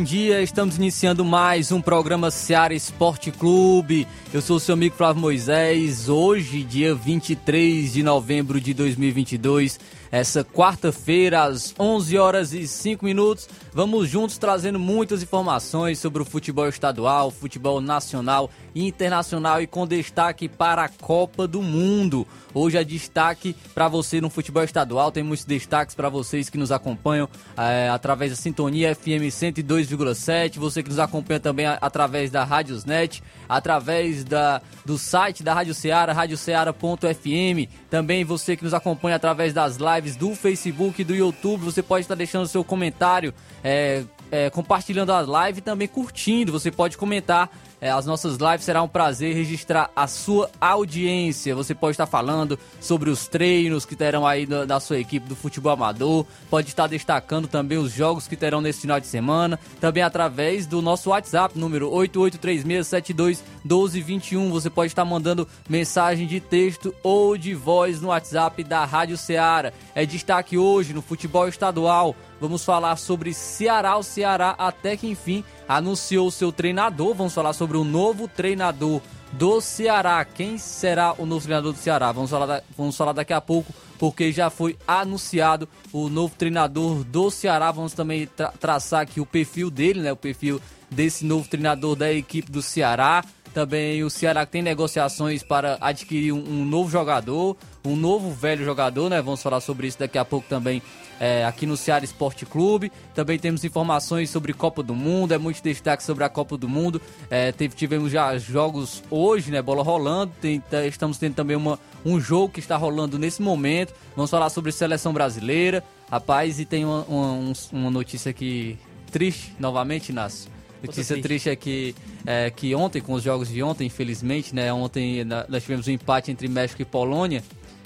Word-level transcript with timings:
Bom 0.00 0.04
dia. 0.04 0.40
Estamos 0.40 0.78
iniciando 0.78 1.22
mais 1.22 1.70
um 1.70 1.78
programa 1.78 2.30
Seara 2.30 2.72
Esporte 2.72 3.30
Clube. 3.30 4.08
Eu 4.32 4.40
sou 4.40 4.56
o 4.56 4.60
seu 4.60 4.72
amigo 4.72 4.96
Flávio 4.96 5.20
Moisés. 5.20 6.08
Hoje, 6.08 6.64
dia 6.64 6.94
23 6.94 7.92
de 7.92 8.02
novembro 8.02 8.58
de 8.58 8.72
2022, 8.72 9.78
essa 10.10 10.42
quarta-feira, 10.42 11.42
às 11.42 11.74
11 11.78 12.16
horas 12.16 12.54
e 12.54 12.66
5 12.66 13.04
minutos, 13.04 13.46
vamos 13.74 14.08
juntos 14.08 14.38
trazendo 14.38 14.78
muitas 14.78 15.22
informações 15.22 15.98
sobre 15.98 16.22
o 16.22 16.24
futebol 16.24 16.66
estadual, 16.66 17.30
futebol 17.30 17.78
nacional 17.78 18.48
internacional 18.74 19.60
e 19.60 19.66
com 19.66 19.86
destaque 19.86 20.48
para 20.48 20.84
a 20.84 20.88
Copa 20.88 21.46
do 21.46 21.62
Mundo. 21.62 22.26
Hoje 22.52 22.76
é 22.76 22.84
destaque 22.84 23.54
para 23.74 23.88
você 23.88 24.20
no 24.20 24.28
futebol 24.28 24.64
estadual, 24.64 25.12
tem 25.12 25.22
muitos 25.22 25.44
destaques 25.44 25.94
para 25.94 26.08
vocês 26.08 26.50
que 26.50 26.58
nos 26.58 26.72
acompanham 26.72 27.28
é, 27.56 27.88
através 27.88 28.32
da 28.32 28.36
Sintonia 28.36 28.94
FM 28.94 29.30
102,7, 29.30 30.58
você 30.58 30.82
que 30.82 30.88
nos 30.88 30.98
acompanha 30.98 31.38
também 31.38 31.66
através 31.66 32.30
da 32.30 32.42
Rádiosnet, 32.42 33.22
através 33.48 34.24
da, 34.24 34.60
do 34.84 34.98
site 34.98 35.42
da 35.42 35.54
Rádio 35.54 35.74
Ceará, 35.74 36.12
radioceara.fm, 36.12 37.68
também 37.88 38.24
você 38.24 38.56
que 38.56 38.64
nos 38.64 38.74
acompanha 38.74 39.16
através 39.16 39.52
das 39.52 39.76
lives 39.76 40.16
do 40.16 40.34
Facebook 40.34 41.00
e 41.00 41.04
do 41.04 41.14
YouTube, 41.14 41.64
você 41.64 41.82
pode 41.82 42.04
estar 42.04 42.14
deixando 42.14 42.48
seu 42.48 42.64
comentário, 42.64 43.32
é, 43.62 44.02
é, 44.30 44.50
compartilhando 44.50 45.12
a 45.12 45.20
live 45.20 45.58
e 45.58 45.62
também 45.62 45.88
curtindo, 45.88 46.52
você 46.52 46.70
pode 46.70 46.96
comentar 46.96 47.50
é, 47.80 47.90
as 47.90 48.04
nossas 48.04 48.36
lives 48.36 48.64
será 48.64 48.82
um 48.82 48.88
prazer 48.88 49.34
registrar 49.34 49.90
a 49.96 50.06
sua 50.06 50.50
audiência. 50.60 51.54
Você 51.54 51.74
pode 51.74 51.92
estar 51.92 52.04
falando 52.06 52.58
sobre 52.80 53.08
os 53.08 53.26
treinos 53.26 53.86
que 53.86 53.96
terão 53.96 54.26
aí 54.26 54.44
da, 54.46 54.78
sua 54.80 54.98
equipe 54.98 55.26
do 55.28 55.36
futebol 55.36 55.72
amador, 55.72 56.26
pode 56.48 56.68
estar 56.68 56.86
destacando 56.86 57.48
também 57.48 57.78
os 57.78 57.92
jogos 57.92 58.28
que 58.28 58.36
terão 58.36 58.60
nesse 58.60 58.82
final 58.82 59.00
de 59.00 59.06
semana, 59.06 59.58
também 59.80 60.02
através 60.02 60.66
do 60.66 60.82
nosso 60.82 61.08
WhatsApp, 61.10 61.58
número 61.58 61.90
8836721221. 61.90 64.50
Você 64.50 64.68
pode 64.68 64.92
estar 64.92 65.04
mandando 65.04 65.46
mensagem 65.68 66.26
de 66.26 66.40
texto 66.40 66.92
ou 67.02 67.36
de 67.36 67.54
voz 67.54 68.00
no 68.00 68.08
WhatsApp 68.08 68.64
da 68.64 68.84
Rádio 68.84 69.16
Ceará. 69.16 69.72
É 69.94 70.04
destaque 70.04 70.58
hoje 70.58 70.92
no 70.92 71.02
futebol 71.02 71.46
estadual. 71.48 72.16
Vamos 72.40 72.64
falar 72.64 72.96
sobre 72.96 73.34
Ceará. 73.34 73.96
O 73.96 74.02
Ceará, 74.02 74.54
até 74.56 74.96
que 74.96 75.06
enfim, 75.06 75.44
anunciou 75.68 76.30
seu 76.30 76.50
treinador. 76.50 77.14
Vamos 77.14 77.34
falar 77.34 77.52
sobre 77.52 77.76
o 77.76 77.84
novo 77.84 78.26
treinador 78.26 79.02
do 79.32 79.60
Ceará. 79.60 80.24
Quem 80.24 80.58
será 80.58 81.14
o 81.18 81.26
novo 81.26 81.44
treinador 81.44 81.72
do 81.72 81.78
Ceará? 81.78 82.10
Vamos 82.12 82.30
falar, 82.30 82.46
da, 82.46 82.62
vamos 82.76 82.96
falar 82.96 83.12
daqui 83.12 83.32
a 83.32 83.40
pouco, 83.40 83.72
porque 83.98 84.32
já 84.32 84.50
foi 84.50 84.76
anunciado 84.88 85.68
o 85.92 86.08
novo 86.08 86.34
treinador 86.36 87.04
do 87.04 87.30
Ceará. 87.30 87.70
Vamos 87.70 87.92
também 87.92 88.26
tra 88.26 88.48
traçar 88.48 89.02
aqui 89.02 89.20
o 89.20 89.26
perfil 89.26 89.70
dele, 89.70 90.00
né? 90.00 90.10
O 90.10 90.16
perfil 90.16 90.60
desse 90.90 91.24
novo 91.24 91.48
treinador 91.48 91.94
da 91.94 92.10
equipe 92.12 92.50
do 92.50 92.62
Ceará. 92.62 93.22
Também 93.52 94.04
o 94.04 94.10
Ceará 94.10 94.46
tem 94.46 94.62
negociações 94.62 95.42
para 95.42 95.76
adquirir 95.80 96.32
um, 96.32 96.38
um 96.38 96.64
novo 96.64 96.88
jogador, 96.88 97.56
um 97.84 97.96
novo 97.96 98.30
velho 98.30 98.64
jogador, 98.64 99.10
né? 99.10 99.20
Vamos 99.20 99.42
falar 99.42 99.60
sobre 99.60 99.88
isso 99.88 99.98
daqui 99.98 100.18
a 100.18 100.24
pouco 100.24 100.48
também 100.48 100.80
é, 101.20 101.44
aqui 101.44 101.66
no 101.66 101.76
Ceará 101.76 102.02
Esporte 102.02 102.46
Clube. 102.46 102.90
Também 103.14 103.38
temos 103.38 103.62
informações 103.62 104.30
sobre 104.30 104.54
Copa 104.54 104.82
do 104.82 104.94
Mundo, 104.94 105.34
é 105.34 105.38
muito 105.38 105.62
destaque 105.62 106.02
sobre 106.02 106.24
a 106.24 106.28
Copa 106.30 106.56
do 106.56 106.66
Mundo. 106.66 107.00
É, 107.28 107.52
teve, 107.52 107.76
tivemos 107.76 108.10
já 108.10 108.36
jogos 108.38 109.02
hoje, 109.10 109.50
né? 109.50 109.60
Bola 109.60 109.82
rolando. 109.82 110.32
Tem, 110.40 110.58
tá, 110.58 110.86
estamos 110.86 111.18
tendo 111.18 111.34
também 111.34 111.56
uma, 111.56 111.78
um 112.04 112.18
jogo 112.18 112.54
que 112.54 112.60
está 112.60 112.76
rolando 112.76 113.18
nesse 113.18 113.42
momento. 113.42 113.92
Vamos 114.16 114.30
falar 114.30 114.48
sobre 114.48 114.72
seleção 114.72 115.12
brasileira. 115.12 115.84
Rapaz, 116.10 116.58
e 116.58 116.64
tem 116.64 116.84
uma, 116.84 117.02
uma, 117.04 117.52
uma 117.72 117.90
notícia 117.90 118.30
aqui 118.30 118.78
triste 119.12 119.54
novamente, 119.60 120.08
Inácio. 120.08 120.50
Notícia 120.82 121.20
triste 121.20 121.50
é 121.50 121.56
que, 121.56 121.94
é 122.24 122.50
que 122.50 122.74
ontem, 122.74 123.02
com 123.02 123.12
os 123.12 123.22
jogos 123.22 123.48
de 123.48 123.62
ontem, 123.62 123.86
infelizmente, 123.86 124.54
né? 124.54 124.72
Ontem 124.72 125.24
nós 125.24 125.62
tivemos 125.62 125.86
um 125.86 125.90
empate 125.90 126.30
entre 126.30 126.48
México 126.48 126.80
e 126.80 126.84
Polônia. 126.86 127.44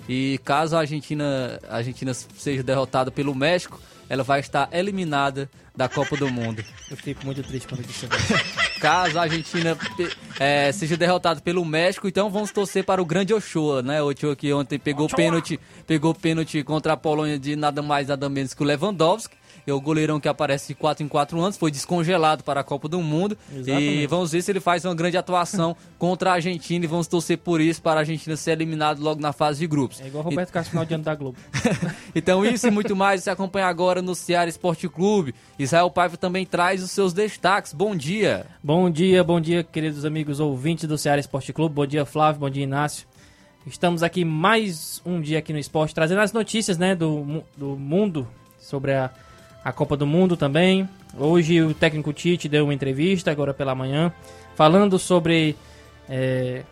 E 0.08 0.38
caso 0.44 0.76
a 0.76 0.80
Argentina, 0.80 1.58
a 1.68 1.76
Argentina 1.76 2.12
seja 2.12 2.62
derrotada 2.62 3.10
pelo 3.10 3.34
México, 3.34 3.80
ela 4.08 4.22
vai 4.22 4.40
estar 4.40 4.68
eliminada 4.72 5.48
da 5.74 5.88
Copa 5.88 6.16
do 6.16 6.30
Mundo. 6.30 6.62
Eu 6.90 6.96
fico 6.96 7.24
muito 7.24 7.42
triste 7.42 7.66
quando 7.66 7.80
isso 7.80 8.06
Caso 8.80 9.18
a 9.18 9.22
Argentina 9.22 9.76
é, 10.38 10.70
seja 10.72 10.96
derrotada 10.96 11.40
pelo 11.40 11.64
México, 11.64 12.06
então 12.06 12.30
vamos 12.30 12.52
torcer 12.52 12.84
para 12.84 13.02
o 13.02 13.04
grande 13.04 13.32
Ochoa, 13.32 13.82
né? 13.82 14.02
O 14.02 14.08
Ochoa 14.08 14.36
que 14.36 14.52
ontem 14.52 14.78
pegou 14.78 15.08
pênalti, 15.08 15.58
pegou 15.86 16.14
pênalti 16.14 16.62
contra 16.62 16.92
a 16.92 16.96
Polônia 16.96 17.38
de 17.38 17.56
nada 17.56 17.82
mais 17.82 18.08
nada 18.08 18.28
menos 18.28 18.52
que 18.52 18.62
o 18.62 18.66
Lewandowski 18.66 19.36
é 19.70 19.74
o 19.74 19.80
goleirão 19.80 20.20
que 20.20 20.28
aparece 20.28 20.68
de 20.68 20.74
4 20.74 21.04
em 21.04 21.08
4 21.08 21.40
anos, 21.40 21.56
foi 21.56 21.70
descongelado 21.70 22.44
para 22.44 22.60
a 22.60 22.64
Copa 22.64 22.88
do 22.88 23.00
Mundo. 23.00 23.36
Exatamente. 23.52 24.02
E 24.02 24.06
vamos 24.06 24.32
ver 24.32 24.42
se 24.42 24.50
ele 24.50 24.60
faz 24.60 24.84
uma 24.84 24.94
grande 24.94 25.16
atuação 25.16 25.76
contra 25.98 26.30
a 26.30 26.34
Argentina 26.34 26.84
e 26.84 26.88
vamos 26.88 27.06
torcer 27.06 27.38
por 27.38 27.60
isso 27.60 27.80
para 27.80 28.00
a 28.00 28.02
Argentina 28.02 28.36
ser 28.36 28.52
eliminado 28.52 29.00
logo 29.00 29.20
na 29.20 29.32
fase 29.32 29.60
de 29.60 29.66
grupos. 29.66 30.00
É 30.00 30.06
igual 30.06 30.24
o 30.24 30.28
Roberto 30.28 30.50
e... 30.50 30.52
Castro 30.52 30.70
final 30.70 30.84
de 30.84 30.94
ano 30.94 31.04
da 31.04 31.14
Globo. 31.14 31.38
então 32.14 32.44
isso 32.44 32.66
e 32.66 32.70
muito 32.70 32.94
mais 32.94 33.22
você 33.22 33.30
acompanha 33.30 33.66
agora 33.66 34.02
no 34.02 34.14
Ceará 34.14 34.48
Esporte 34.48 34.88
Clube. 34.88 35.34
Israel 35.58 35.90
Paiva 35.90 36.16
também 36.16 36.44
traz 36.44 36.82
os 36.82 36.90
seus 36.90 37.12
destaques. 37.12 37.72
Bom 37.72 37.96
dia. 37.96 38.46
Bom 38.62 38.90
dia, 38.90 39.24
bom 39.24 39.40
dia, 39.40 39.64
queridos 39.64 40.04
amigos 40.04 40.40
ouvintes 40.40 40.86
do 40.86 40.98
Ceará 40.98 41.20
Esporte 41.20 41.52
Clube. 41.52 41.74
Bom 41.74 41.86
dia, 41.86 42.04
Flávio. 42.04 42.40
Bom 42.40 42.50
dia, 42.50 42.64
Inácio. 42.64 43.06
Estamos 43.66 44.02
aqui 44.02 44.26
mais 44.26 45.00
um 45.06 45.22
dia 45.22 45.38
aqui 45.38 45.50
no 45.50 45.58
esporte, 45.58 45.94
trazendo 45.94 46.20
as 46.20 46.34
notícias 46.34 46.76
né, 46.76 46.94
do, 46.94 47.42
do 47.56 47.76
mundo 47.76 48.28
sobre 48.58 48.92
a 48.92 49.10
a 49.64 49.72
Copa 49.72 49.96
do 49.96 50.06
Mundo 50.06 50.36
também. 50.36 50.88
Hoje 51.16 51.62
o 51.62 51.72
técnico 51.72 52.12
Tite 52.12 52.48
deu 52.48 52.64
uma 52.64 52.74
entrevista, 52.74 53.30
agora 53.30 53.54
pela 53.54 53.74
manhã, 53.74 54.12
falando 54.54 54.98
sobre 54.98 55.56
é, 56.08 56.62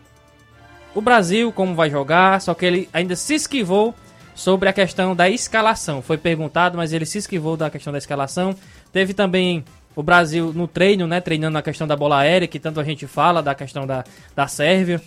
o 0.94 1.00
Brasil, 1.00 1.50
como 1.52 1.74
vai 1.74 1.88
jogar, 1.88 2.40
só 2.40 2.52
que 2.52 2.66
ele 2.66 2.88
ainda 2.92 3.16
se 3.16 3.34
esquivou 3.34 3.94
sobre 4.34 4.68
a 4.68 4.72
questão 4.72 5.14
da 5.16 5.28
escalação. 5.30 6.02
Foi 6.02 6.18
perguntado, 6.18 6.76
mas 6.76 6.92
ele 6.92 7.06
se 7.06 7.18
esquivou 7.18 7.56
da 7.56 7.70
questão 7.70 7.92
da 7.92 7.98
escalação. 7.98 8.54
Teve 8.92 9.14
também 9.14 9.64
o 9.94 10.02
Brasil 10.02 10.52
no 10.54 10.66
treino, 10.66 11.06
né, 11.06 11.20
treinando 11.20 11.56
a 11.58 11.62
questão 11.62 11.86
da 11.86 11.96
bola 11.96 12.18
aérea, 12.18 12.48
que 12.48 12.58
tanto 12.58 12.80
a 12.80 12.84
gente 12.84 13.06
fala, 13.06 13.42
da 13.42 13.54
questão 13.54 13.86
da, 13.86 14.04
da 14.34 14.46
Sérvia. 14.46 15.00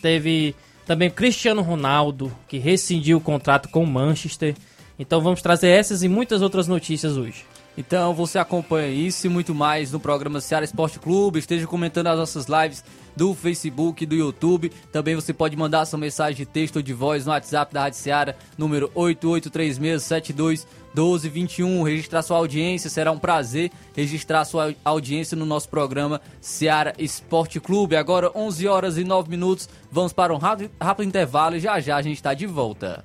Teve 0.00 0.54
também 0.86 1.10
Cristiano 1.10 1.62
Ronaldo, 1.62 2.32
que 2.46 2.58
rescindiu 2.58 3.18
o 3.18 3.20
contrato 3.20 3.68
com 3.68 3.82
o 3.82 3.86
Manchester. 3.86 4.54
Então 4.98 5.20
vamos 5.20 5.42
trazer 5.42 5.68
essas 5.68 6.02
e 6.02 6.08
muitas 6.08 6.42
outras 6.42 6.66
notícias 6.66 7.16
hoje. 7.16 7.44
Então 7.76 8.14
você 8.14 8.38
acompanha 8.38 8.88
isso 8.88 9.26
e 9.26 9.30
muito 9.30 9.54
mais 9.54 9.92
no 9.92 10.00
programa 10.00 10.40
Ceará 10.40 10.64
Esporte 10.64 10.98
Clube. 10.98 11.38
Esteja 11.38 11.66
comentando 11.66 12.06
as 12.06 12.16
nossas 12.16 12.46
lives 12.46 12.82
do 13.14 13.34
Facebook 13.34 14.06
do 14.06 14.14
YouTube. 14.14 14.72
Também 14.90 15.14
você 15.14 15.34
pode 15.34 15.54
mandar 15.56 15.84
sua 15.84 15.98
mensagem 15.98 16.36
de 16.36 16.46
texto 16.46 16.76
ou 16.76 16.82
de 16.82 16.94
voz 16.94 17.26
no 17.26 17.32
WhatsApp 17.32 17.74
da 17.74 17.82
Rádio 17.82 17.98
Ceará, 17.98 18.34
número 18.56 18.90
8836721221. 18.96 21.84
Registrar 21.84 22.22
sua 22.22 22.38
audiência, 22.38 22.88
será 22.88 23.12
um 23.12 23.18
prazer 23.18 23.70
registrar 23.94 24.46
sua 24.46 24.74
audiência 24.82 25.36
no 25.36 25.44
nosso 25.44 25.68
programa 25.68 26.22
Ceará 26.40 26.94
Esporte 26.98 27.60
Clube. 27.60 27.94
Agora 27.94 28.30
11 28.34 28.66
horas 28.66 28.96
e 28.96 29.04
9 29.04 29.28
minutos. 29.28 29.68
Vamos 29.92 30.14
para 30.14 30.32
um 30.32 30.38
rápido, 30.38 30.70
rápido 30.80 31.06
intervalo 31.06 31.56
e 31.56 31.60
já 31.60 31.78
já 31.78 31.96
a 31.96 32.02
gente 32.02 32.16
está 32.16 32.32
de 32.32 32.46
volta. 32.46 33.04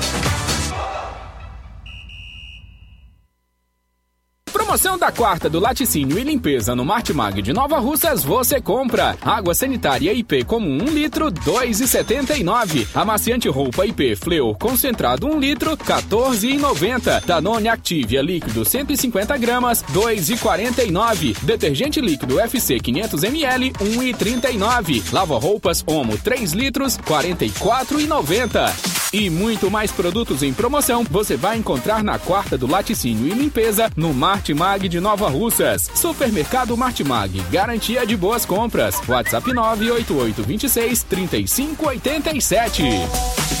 Promoção 4.71 4.97
da 4.97 5.11
quarta 5.11 5.49
do 5.49 5.59
laticínio 5.59 6.17
e 6.17 6.23
limpeza 6.23 6.73
no 6.73 6.85
Martimag 6.85 7.41
de 7.41 7.51
Nova 7.51 7.77
Russas 7.77 8.23
você 8.23 8.61
compra. 8.61 9.17
Água 9.21 9.53
sanitária 9.53 10.13
IP 10.13 10.45
comum 10.45 10.77
1 10.83 10.85
litro, 10.91 11.29
2,79. 11.29 12.87
Amaciante 12.95 13.49
roupa 13.49 13.85
IP 13.85 14.15
Fleur 14.15 14.55
concentrado 14.57 15.27
1 15.27 15.39
litro, 15.41 15.75
14,90. 15.75 17.25
Danone 17.25 17.67
Activia 17.67 18.21
líquido 18.21 18.63
150 18.63 19.37
gramas, 19.37 19.83
2,49. 19.91 21.37
Detergente 21.41 21.99
líquido 21.99 22.39
FC 22.39 22.79
500 22.79 23.23
ml, 23.25 23.71
1,39. 23.71 25.11
Lava 25.11 25.37
roupas 25.37 25.83
Omo 25.85 26.17
3 26.17 26.53
litros, 26.53 26.97
44,90. 26.97 28.71
E 29.13 29.29
muito 29.29 29.69
mais 29.69 29.91
produtos 29.91 30.41
em 30.41 30.53
promoção 30.53 31.03
você 31.03 31.35
vai 31.35 31.57
encontrar 31.57 32.01
na 32.01 32.17
quarta 32.17 32.57
do 32.57 32.65
laticínio 32.65 33.27
e 33.27 33.31
limpeza 33.31 33.91
no 33.97 34.13
Martimag 34.13 34.60
Martimag 34.61 34.89
de 34.89 35.01
Nova 35.01 35.27
Russas. 35.27 35.89
Supermercado 35.95 36.77
Martimag, 36.77 37.31
garantia 37.51 38.05
de 38.05 38.15
boas 38.15 38.45
compras. 38.45 39.01
WhatsApp 39.07 39.47
988 39.47 40.43
26 40.43 41.03
3587. 41.03 43.60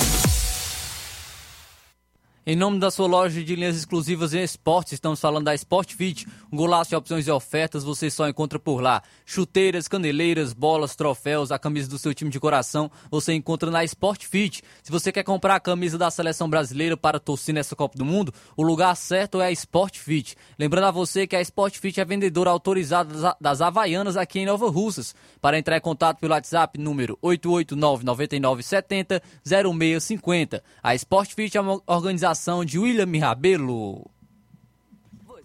Em 2.51 2.55
nome 2.57 2.79
da 2.79 2.91
sua 2.91 3.07
loja 3.07 3.41
de 3.41 3.55
linhas 3.55 3.77
exclusivas 3.77 4.33
em 4.33 4.43
esportes, 4.43 4.91
estamos 4.91 5.21
falando 5.21 5.45
da 5.45 5.55
Sport 5.55 5.93
Fit. 5.93 6.27
Um 6.51 6.57
golaço 6.57 6.89
de 6.89 6.97
opções 6.97 7.25
e 7.25 7.31
ofertas 7.31 7.81
você 7.81 8.11
só 8.11 8.27
encontra 8.27 8.59
por 8.59 8.81
lá. 8.81 9.01
Chuteiras, 9.25 9.87
caneleiras, 9.87 10.51
bolas, 10.51 10.93
troféus, 10.93 11.49
a 11.49 11.57
camisa 11.57 11.89
do 11.89 11.97
seu 11.97 12.13
time 12.13 12.29
de 12.29 12.41
coração 12.41 12.91
você 13.09 13.31
encontra 13.31 13.71
na 13.71 13.85
Sport 13.85 14.25
Fit. 14.25 14.61
Se 14.83 14.91
você 14.91 15.13
quer 15.13 15.23
comprar 15.23 15.55
a 15.55 15.59
camisa 15.61 15.97
da 15.97 16.11
seleção 16.11 16.49
brasileira 16.49 16.97
para 16.97 17.21
torcer 17.21 17.55
nessa 17.55 17.73
Copa 17.73 17.97
do 17.97 18.03
Mundo, 18.03 18.33
o 18.57 18.63
lugar 18.63 18.97
certo 18.97 19.39
é 19.39 19.45
a 19.45 19.51
Sport 19.53 19.97
Fit. 19.97 20.35
Lembrando 20.59 20.87
a 20.87 20.91
você 20.91 21.25
que 21.25 21.37
a 21.37 21.41
Sport 21.41 21.77
Fit 21.77 22.01
é 22.01 22.03
vendedora 22.03 22.49
autorizada 22.49 23.33
das 23.39 23.61
Havaianas 23.61 24.17
aqui 24.17 24.39
em 24.39 24.45
Nova 24.45 24.69
Russas. 24.69 25.15
Para 25.39 25.57
entrar 25.57 25.77
em 25.77 25.81
contato 25.81 26.19
pelo 26.19 26.33
WhatsApp, 26.33 26.77
número 26.77 27.17
889 27.21 28.03
9970 28.03 29.23
0650. 29.41 30.61
A 30.83 30.93
Sport 30.95 31.33
Fit 31.33 31.57
é 31.57 31.61
uma 31.61 31.81
organização 31.87 32.40
de 32.65 32.79
William 32.79 33.19
Rabelo. 33.19 34.09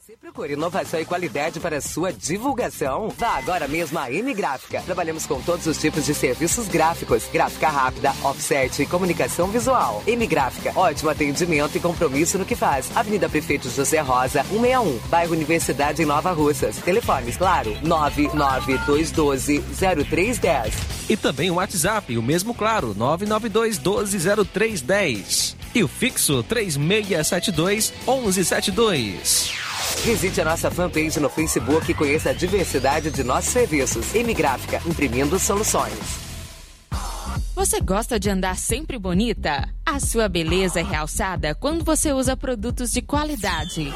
Você 0.00 0.16
procura 0.16 0.52
inovação 0.52 0.98
e 0.98 1.04
qualidade 1.04 1.60
para 1.60 1.78
sua 1.80 2.10
divulgação? 2.10 3.10
Vá 3.18 3.36
agora 3.36 3.68
mesmo 3.68 3.98
à 3.98 4.10
M 4.10 4.32
Gráfica. 4.32 4.80
Trabalhamos 4.80 5.26
com 5.26 5.38
todos 5.42 5.66
os 5.66 5.78
tipos 5.78 6.06
de 6.06 6.14
serviços 6.14 6.68
gráficos, 6.68 7.28
gráfica 7.30 7.68
rápida, 7.68 8.14
offset 8.22 8.82
e 8.82 8.86
comunicação 8.86 9.48
visual. 9.48 10.02
M 10.06 10.26
Gráfica, 10.26 10.72
ótimo 10.74 11.10
atendimento 11.10 11.76
e 11.76 11.80
compromisso 11.80 12.38
no 12.38 12.46
que 12.46 12.56
faz. 12.56 12.90
Avenida 12.96 13.28
Prefeito 13.28 13.68
José 13.68 14.00
Rosa, 14.00 14.42
161, 14.44 14.98
bairro 15.10 15.34
Universidade 15.34 16.02
em 16.02 16.06
Nova 16.06 16.32
Russas. 16.32 16.78
Telefones, 16.78 17.36
claro, 17.36 17.76
992120310. 17.84 20.72
E 21.10 21.16
também 21.16 21.50
o 21.50 21.56
WhatsApp, 21.56 22.16
o 22.16 22.22
mesmo 22.22 22.54
claro, 22.54 22.94
992120310. 22.94 25.55
E 25.76 25.84
o 25.84 25.88
fixo 25.88 26.42
3672 26.42 27.92
1172. 28.08 29.52
Visite 30.02 30.40
a 30.40 30.44
nossa 30.46 30.70
fanpage 30.70 31.20
no 31.20 31.28
Facebook 31.28 31.90
e 31.90 31.94
conheça 31.94 32.30
a 32.30 32.32
diversidade 32.32 33.10
de 33.10 33.22
nossos 33.22 33.50
serviços. 33.50 34.14
M 34.14 34.32
Gráfica, 34.32 34.80
imprimindo 34.86 35.38
soluções. 35.38 35.92
Você 37.54 37.78
gosta 37.82 38.18
de 38.18 38.30
andar 38.30 38.56
sempre 38.56 38.98
bonita? 38.98 39.68
A 39.84 40.00
sua 40.00 40.30
beleza 40.30 40.80
é 40.80 40.82
realçada 40.82 41.54
quando 41.54 41.84
você 41.84 42.10
usa 42.10 42.34
produtos 42.34 42.90
de 42.90 43.02
qualidade. 43.02 43.92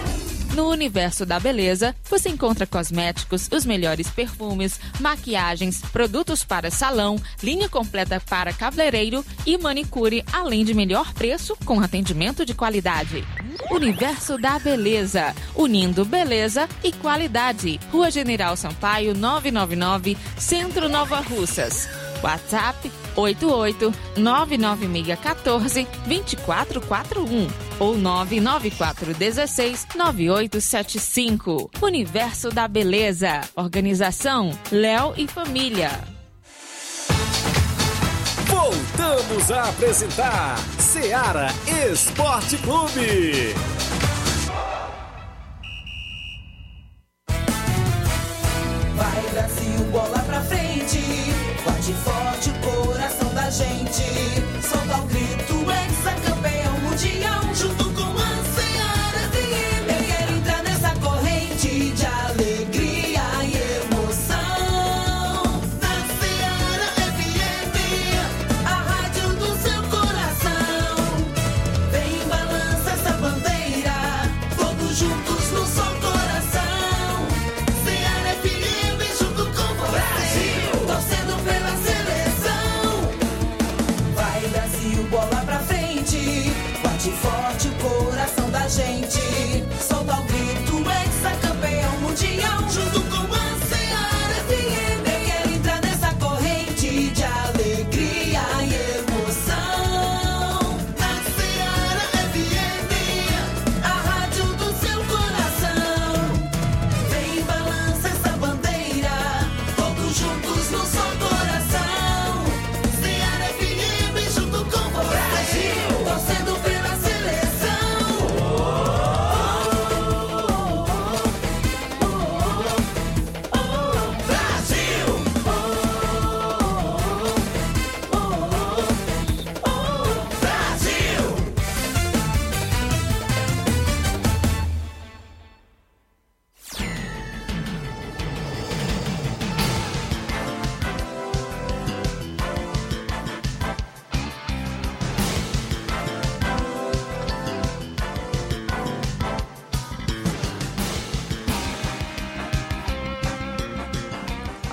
No 0.55 0.69
universo 0.69 1.25
da 1.25 1.39
beleza, 1.39 1.95
você 2.09 2.29
encontra 2.29 2.67
cosméticos, 2.67 3.49
os 3.53 3.65
melhores 3.65 4.09
perfumes, 4.09 4.81
maquiagens, 4.99 5.81
produtos 5.93 6.45
para 6.45 6.71
salão, 6.71 7.21
linha 7.43 7.69
completa 7.69 8.21
para 8.21 8.53
cabeleireiro 8.53 9.25
e 9.47 9.57
manicure, 9.57 10.25
além 10.33 10.65
de 10.65 10.75
melhor 10.75 11.13
preço 11.15 11.57
com 11.65 11.81
atendimento 11.81 12.45
de 12.45 12.53
qualidade. 12.53 13.25
Universo 13.71 14.37
da 14.37 14.59
Beleza, 14.59 15.35
unindo 15.55 16.05
beleza 16.05 16.69
e 16.83 16.91
qualidade. 16.93 17.79
Rua 17.93 18.11
General 18.11 18.57
Sampaio, 18.57 19.15
999, 19.15 20.17
Centro 20.37 20.89
Nova 20.89 21.21
Russas. 21.21 21.89
WhatsApp 22.23 22.91
88 23.17 23.93
99614 24.17 25.87
2441 26.07 27.49
ou 27.79 27.97
99416 27.97 29.87
9875. 29.95 31.71
Universo 31.83 32.51
da 32.51 32.69
Beleza. 32.69 33.41
Organização 33.55 34.51
Léo 34.71 35.15
e 35.17 35.27
Família. 35.27 35.91
Voltamos 38.47 39.51
a 39.51 39.69
apresentar 39.69 40.59
Seara 40.79 41.49
Esporte 41.91 42.57
Clube. 42.59 43.55
20 50.51 51.40
gente. 53.51 54.30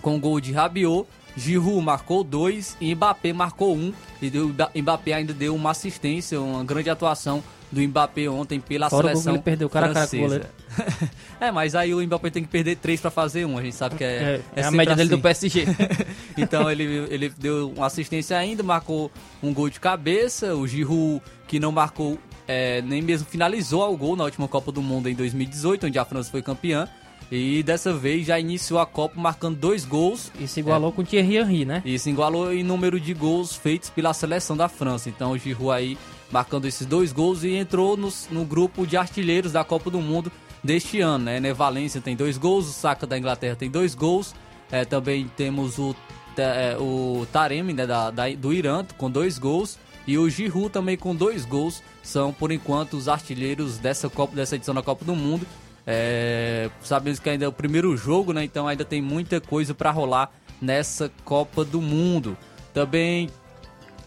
com 0.00 0.16
o 0.16 0.20
gol 0.20 0.40
de 0.40 0.52
Rabiot. 0.52 1.06
Giroud 1.36 1.84
marcou 1.84 2.24
dois 2.24 2.76
e 2.80 2.94
Mbappé 2.94 3.32
marcou 3.32 3.76
um. 3.76 3.92
E 4.22 4.28
o 4.38 4.54
Mbappé 4.82 5.12
ainda 5.12 5.34
deu 5.34 5.54
uma 5.54 5.70
assistência, 5.70 6.40
uma 6.40 6.64
grande 6.64 6.88
atuação 6.88 7.42
do 7.70 7.80
Mbappé 7.80 8.28
ontem 8.28 8.60
pela 8.60 8.88
Fora 8.88 9.08
seleção 9.08 9.34
ele 9.34 9.42
perdeu 9.42 9.68
cara 9.68 9.86
a 9.86 9.94
cara 9.94 10.06
com 10.06 10.16
francesa. 10.16 10.50
é, 11.40 11.50
mas 11.50 11.74
aí 11.74 11.92
o 11.94 12.00
Mbappé 12.00 12.30
tem 12.30 12.42
que 12.42 12.48
perder 12.48 12.76
três 12.76 13.00
para 13.00 13.10
fazer 13.10 13.44
um. 13.44 13.58
A 13.58 13.62
gente 13.62 13.74
sabe 13.74 13.96
que 13.96 14.04
é, 14.04 14.06
É, 14.06 14.40
é 14.56 14.60
a 14.60 14.64
sempre 14.64 14.76
média 14.78 14.96
dele 14.96 15.08
assim. 15.08 15.16
do 15.16 15.22
PSG. 15.22 15.64
então 16.38 16.70
ele, 16.70 16.84
ele 17.10 17.28
deu 17.36 17.72
uma 17.76 17.86
assistência 17.86 18.36
ainda, 18.38 18.62
marcou 18.62 19.10
um 19.42 19.52
gol 19.52 19.68
de 19.68 19.80
cabeça. 19.80 20.54
O 20.54 20.66
Giroud, 20.66 21.20
que 21.46 21.58
não 21.58 21.72
marcou, 21.72 22.18
é, 22.46 22.80
nem 22.82 23.02
mesmo 23.02 23.26
finalizou 23.28 23.92
o 23.92 23.96
gol 23.96 24.16
na 24.16 24.24
última 24.24 24.48
Copa 24.48 24.70
do 24.70 24.80
Mundo 24.80 25.08
em 25.08 25.14
2018, 25.14 25.86
onde 25.86 25.98
a 25.98 26.04
França 26.04 26.30
foi 26.30 26.42
campeã. 26.42 26.88
E 27.30 27.62
dessa 27.62 27.92
vez 27.92 28.26
já 28.26 28.38
iniciou 28.38 28.78
a 28.78 28.86
Copa 28.86 29.20
marcando 29.20 29.56
dois 29.56 29.84
gols. 29.84 30.30
E 30.40 30.46
se 30.46 30.60
igualou 30.60 30.92
com 30.92 31.02
o 31.02 31.04
Thierry 31.04 31.36
Henry, 31.38 31.64
né? 31.64 31.82
E 31.84 31.98
se 31.98 32.08
igualou 32.10 32.52
em 32.52 32.62
número 32.62 33.00
de 33.00 33.12
gols 33.12 33.54
feitos 33.56 33.90
pela 33.90 34.14
seleção 34.14 34.56
da 34.56 34.68
França. 34.68 35.08
Então 35.08 35.32
o 35.32 35.38
Giroud 35.38 35.70
aí 35.72 35.98
marcando 36.30 36.66
esses 36.66 36.86
dois 36.86 37.12
gols 37.12 37.42
e 37.44 37.54
entrou 37.54 37.96
no, 37.96 38.12
no 38.30 38.44
grupo 38.44 38.86
de 38.86 38.96
artilheiros 38.96 39.52
da 39.52 39.64
Copa 39.64 39.90
do 39.90 40.00
Mundo 40.00 40.30
deste 40.62 41.00
ano. 41.00 41.24
Né? 41.24 41.40
Né, 41.40 41.52
Valência 41.52 42.00
tem 42.00 42.14
dois 42.14 42.38
gols, 42.38 42.68
o 42.68 42.72
Saka 42.72 43.06
da 43.06 43.18
Inglaterra 43.18 43.56
tem 43.56 43.70
dois 43.70 43.94
gols. 43.94 44.34
É, 44.70 44.84
também 44.84 45.28
temos 45.36 45.78
o, 45.78 45.94
é, 46.36 46.76
o 46.78 47.26
Taremi 47.32 47.72
né, 47.72 47.86
da, 47.86 48.10
da- 48.10 48.28
do 48.30 48.52
Irã 48.52 48.84
com 48.96 49.10
dois 49.10 49.36
gols. 49.38 49.78
E 50.06 50.16
o 50.16 50.30
Giroud 50.30 50.70
também 50.70 50.96
com 50.96 51.14
dois 51.14 51.44
gols. 51.44 51.82
São, 52.04 52.32
por 52.32 52.52
enquanto, 52.52 52.94
os 52.96 53.08
artilheiros 53.08 53.78
dessa, 53.78 54.08
Copa, 54.08 54.36
dessa 54.36 54.54
edição 54.54 54.72
da 54.72 54.80
Copa 54.82 55.04
do 55.04 55.16
Mundo. 55.16 55.44
É, 55.86 56.68
sabemos 56.82 57.20
que 57.20 57.30
ainda 57.30 57.44
é 57.44 57.48
o 57.48 57.52
primeiro 57.52 57.96
jogo, 57.96 58.32
né? 58.32 58.42
Então 58.42 58.66
ainda 58.66 58.84
tem 58.84 59.00
muita 59.00 59.40
coisa 59.40 59.74
para 59.74 59.90
rolar 59.90 60.32
nessa 60.60 61.10
Copa 61.24 61.64
do 61.64 61.80
Mundo. 61.80 62.36
Também 62.74 63.30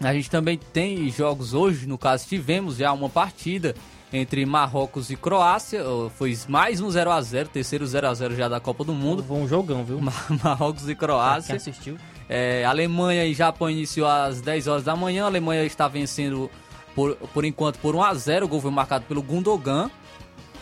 a 0.02 0.14
gente 0.14 0.30
também 0.30 0.58
tem 0.58 1.10
jogos 1.10 1.54
hoje, 1.54 1.88
no 1.88 1.98
caso 1.98 2.28
tivemos 2.28 2.78
já 2.78 2.92
uma 2.92 3.10
partida 3.10 3.76
entre 4.12 4.46
Marrocos 4.46 5.12
e 5.12 5.16
Croácia, 5.16 5.84
foi 6.18 6.36
mais 6.48 6.82
um 6.82 6.90
0 6.90 7.12
a 7.12 7.22
0, 7.22 7.50
terceiro 7.50 7.86
0 7.86 8.08
a 8.08 8.14
0 8.14 8.36
já 8.36 8.48
da 8.48 8.60
Copa 8.60 8.84
do 8.84 8.94
Mundo. 8.94 9.24
Foi 9.24 9.38
um 9.38 9.48
jogão, 9.48 9.84
viu? 9.86 10.00
Marrocos 10.44 10.84
e 10.84 10.88
Quem 10.88 10.96
Croácia. 10.96 11.56
assistiu? 11.56 11.98
É, 12.28 12.66
Alemanha 12.66 13.26
e 13.26 13.34
Japão 13.34 13.70
iniciou 13.70 14.08
às 14.08 14.42
10 14.42 14.68
horas 14.68 14.84
da 14.84 14.96
manhã. 14.96 15.26
A 15.26 15.28
Alemanha 15.28 15.64
está 15.64 15.88
vencendo 15.88 16.50
por, 16.96 17.16
por 17.34 17.46
enquanto 17.46 17.78
por 17.78 17.96
1 17.96 18.04
a 18.04 18.14
0. 18.16 18.46
O 18.46 18.50
gol 18.50 18.62
foi 18.62 18.72
marcado 18.72 19.06
pelo 19.06 19.22
Gundogan 19.22 19.92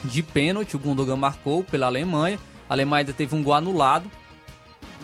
de 0.03 0.23
pênalti. 0.23 0.75
O 0.75 0.79
Gundogan 0.79 1.15
marcou 1.15 1.63
pela 1.63 1.87
Alemanha. 1.87 2.39
A 2.69 2.73
Alemanha 2.73 3.01
ainda 3.01 3.13
teve 3.13 3.35
um 3.35 3.43
gol 3.43 3.53
anulado 3.53 4.09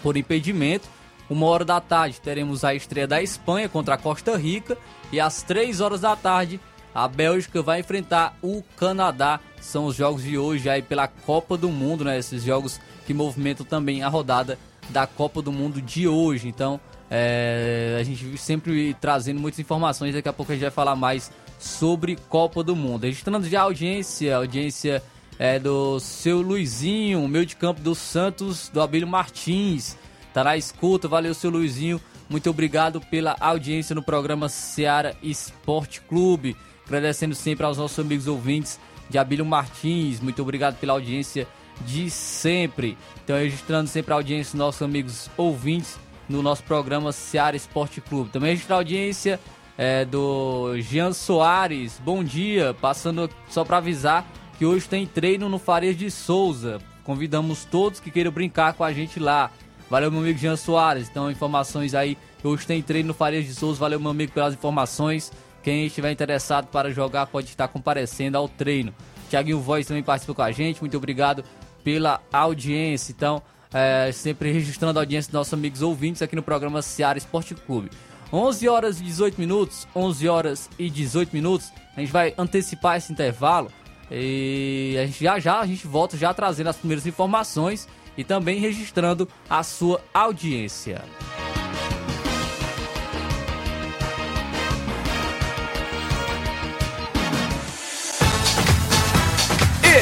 por 0.02 0.18
impedimento. 0.18 0.88
Uma 1.30 1.46
hora 1.48 1.64
da 1.64 1.80
tarde 1.80 2.20
teremos 2.22 2.64
a 2.64 2.76
estreia 2.76 3.08
da 3.08 3.22
Espanha 3.22 3.70
contra 3.70 3.96
a 3.96 3.98
Costa 3.98 4.38
Rica. 4.38 4.78
E 5.12 5.20
às 5.20 5.42
3 5.44 5.82
horas 5.82 6.02
da 6.02 6.16
tarde 6.16 6.60
a 6.94 7.08
Bélgica 7.08 7.62
vai 7.62 7.80
enfrentar 7.80 8.38
o 8.42 8.64
Canadá. 8.78 9.40
São 9.60 9.86
os 9.86 9.96
jogos 9.96 10.24
de 10.24 10.38
hoje 10.38 10.70
aí 10.70 10.82
pela 10.82 11.08
Copa 11.08 11.58
do 11.58 11.70
Mundo, 11.70 12.04
né? 12.04 12.20
Esses 12.20 12.44
jogos 12.44 12.80
que 13.06 13.14
movimentam 13.14 13.66
também 13.66 14.04
a 14.04 14.10
rodada 14.10 14.60
da 14.90 15.08
Copa 15.08 15.42
do 15.42 15.52
Mundo 15.52 15.82
de 15.82 16.08
hoje. 16.08 16.48
Então, 16.48 16.80
é, 17.10 17.98
a 18.00 18.04
gente 18.04 18.38
sempre 18.38 18.94
trazendo 18.96 19.40
muitas 19.40 19.60
informações. 19.60 20.14
Daqui 20.14 20.30
a 20.30 20.34
pouco 20.34 20.52
a 20.52 20.56
gente 20.56 20.62
vai 20.62 20.72
falar 20.72 20.96
mais 20.96 21.32
sobre 21.64 22.18
Copa 22.28 22.62
do 22.62 22.76
Mundo. 22.76 23.06
Registrando 23.06 23.48
já 23.48 23.62
a 23.62 23.64
audiência, 23.64 24.36
a 24.36 24.40
audiência 24.40 25.02
é 25.40 25.58
do 25.58 25.98
seu 26.00 26.42
Luizinho, 26.42 27.26
meio 27.28 27.46
de 27.46 27.56
campo 27.56 27.80
do 27.80 27.96
Santos, 27.96 28.68
do 28.68 28.82
Abílio 28.82 29.08
Martins. 29.08 29.98
Tá 30.34 30.44
na 30.44 30.58
escuta, 30.58 31.08
valeu 31.08 31.34
seu 31.34 31.50
Luizinho. 31.50 32.02
Muito 32.30 32.50
obrigado 32.50 33.00
pela 33.00 33.36
audiência 33.40 33.96
no 33.96 34.04
programa 34.04 34.50
Seara 34.50 35.16
Esporte 35.24 36.02
Clube. 36.02 36.58
Agradecendo 36.86 37.34
sempre 37.34 37.66
aos 37.66 37.78
nossos 37.78 37.98
amigos 37.98 38.28
ouvintes 38.28 38.78
de 39.10 39.18
Abílio 39.18 39.46
Martins. 39.46 40.20
Muito 40.20 40.42
obrigado 40.42 40.78
pela 40.80 40.94
audiência 40.94 41.48
de 41.86 42.10
sempre. 42.10 42.98
Então, 43.24 43.38
registrando 43.38 43.90
sempre 43.90 44.12
a 44.12 44.18
audiência 44.18 44.52
dos 44.52 44.60
nossos 44.60 44.82
amigos 44.82 45.30
ouvintes 45.38 45.98
no 46.28 46.42
nosso 46.42 46.64
programa 46.64 47.14
Seara 47.14 47.56
Esporte 47.56 48.02
Clube. 48.02 48.32
Também 48.32 48.50
registrar 48.50 48.76
a 48.76 48.80
audiência 48.80 49.40
é, 49.78 50.06
do 50.06 50.80
Jean 50.80 51.14
Soares. 51.14 52.00
Bom 52.04 52.24
dia, 52.24 52.76
passando 52.80 53.30
só 53.50 53.64
para 53.64 53.78
avisar 53.78 54.26
que 54.58 54.66
hoje 54.66 54.88
tem 54.88 55.06
treino 55.06 55.50
no 55.50 55.60
Farias 55.60 55.98
de 55.98 56.10
Souza. 56.12 56.80
Convidamos 57.04 57.66
todos 57.66 58.00
que 58.00 58.12
queiram 58.12 58.32
brincar 58.32 58.74
com 58.74 58.84
a 58.84 58.94
gente 58.94 59.20
lá. 59.20 59.52
Valeu, 59.90 60.10
meu 60.10 60.22
amigo 60.22 60.40
Jean 60.40 60.56
Soares. 60.56 61.10
Então, 61.10 61.30
informações 61.30 61.94
aí. 61.94 62.18
Hoje 62.44 62.66
tem 62.66 62.82
treino 62.82 63.08
no 63.08 63.14
Farias 63.14 63.46
de 63.46 63.54
Souza. 63.54 63.80
Valeu, 63.80 64.00
meu 64.00 64.12
amigo, 64.12 64.32
pelas 64.32 64.54
informações. 64.54 65.32
Quem 65.62 65.86
estiver 65.86 66.12
interessado 66.12 66.68
para 66.68 66.92
jogar 66.92 67.28
pode 67.28 67.48
estar 67.48 67.68
comparecendo 67.68 68.38
ao 68.38 68.48
treino. 68.48 68.94
Tiaguinho 69.30 69.60
Voz 69.60 69.86
também 69.86 70.04
participa 70.04 70.34
com 70.34 70.42
a 70.42 70.52
gente. 70.52 70.82
Muito 70.82 70.96
obrigado 70.98 71.44
pela 71.84 72.22
audiência. 72.32 73.12
Então, 73.12 73.42
é, 73.74 74.12
sempre 74.12 74.52
registrando 74.52 75.00
a 75.00 75.02
audiência 75.02 75.30
dos 75.30 75.40
nossos 75.40 75.54
amigos 75.54 75.82
ouvintes 75.82 76.22
aqui 76.22 76.36
no 76.36 76.44
programa 76.44 76.82
Seara 76.82 77.18
Esporte 77.18 77.56
Clube. 77.56 77.90
11 78.34 78.68
horas 78.68 79.00
e 79.00 79.04
18 79.04 79.40
minutos, 79.40 79.88
11 79.96 80.28
horas 80.28 80.70
e 80.80 80.90
18 80.90 81.32
minutos. 81.32 81.72
A 81.96 82.00
gente 82.00 82.12
vai 82.12 82.34
antecipar 82.36 82.98
esse 82.98 83.12
intervalo 83.12 83.72
e 84.10 84.98
a 85.00 85.06
gente 85.06 85.24
já 85.24 85.40
já 85.40 85.60
a 85.60 85.68
gente 85.68 85.86
volta 85.86 86.18
já 86.18 86.34
trazendo 86.34 86.70
as 86.72 86.78
primeiras 86.78 87.06
informações 87.06 87.88
e 88.18 88.24
também 88.24 88.60
registrando 88.60 89.30
a 89.48 89.62
sua 89.62 90.02
audiência. 90.12 91.04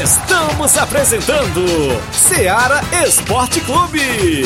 Estamos 0.01 0.77
apresentando 0.77 1.65
Seara 2.13 2.79
Esporte 3.05 3.59
Clube. 3.61 4.45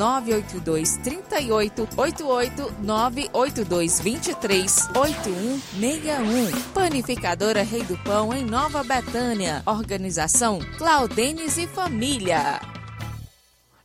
982 0.01 0.97
38 0.97 1.87
88 1.95 2.73
982 2.81 3.99
23 4.01 4.89
8161. 4.95 6.61
Panificadora 6.73 7.61
Rei 7.61 7.83
do 7.83 7.95
Pão 7.99 8.33
em 8.33 8.43
Nova 8.43 8.83
Betânia. 8.83 9.61
Organização 9.63 10.57
Claudenes 10.79 11.55
e 11.59 11.67
Família. 11.67 12.59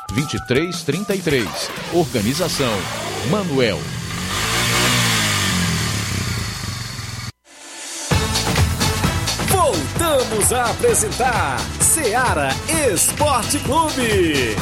2333. 0.11 1.47
Organização 1.93 2.73
Manuel. 3.29 3.79
Voltamos 9.47 10.51
a 10.53 10.71
apresentar 10.71 11.59
Seara 11.79 12.49
Esporte 12.91 13.59
Clube. 13.59 14.55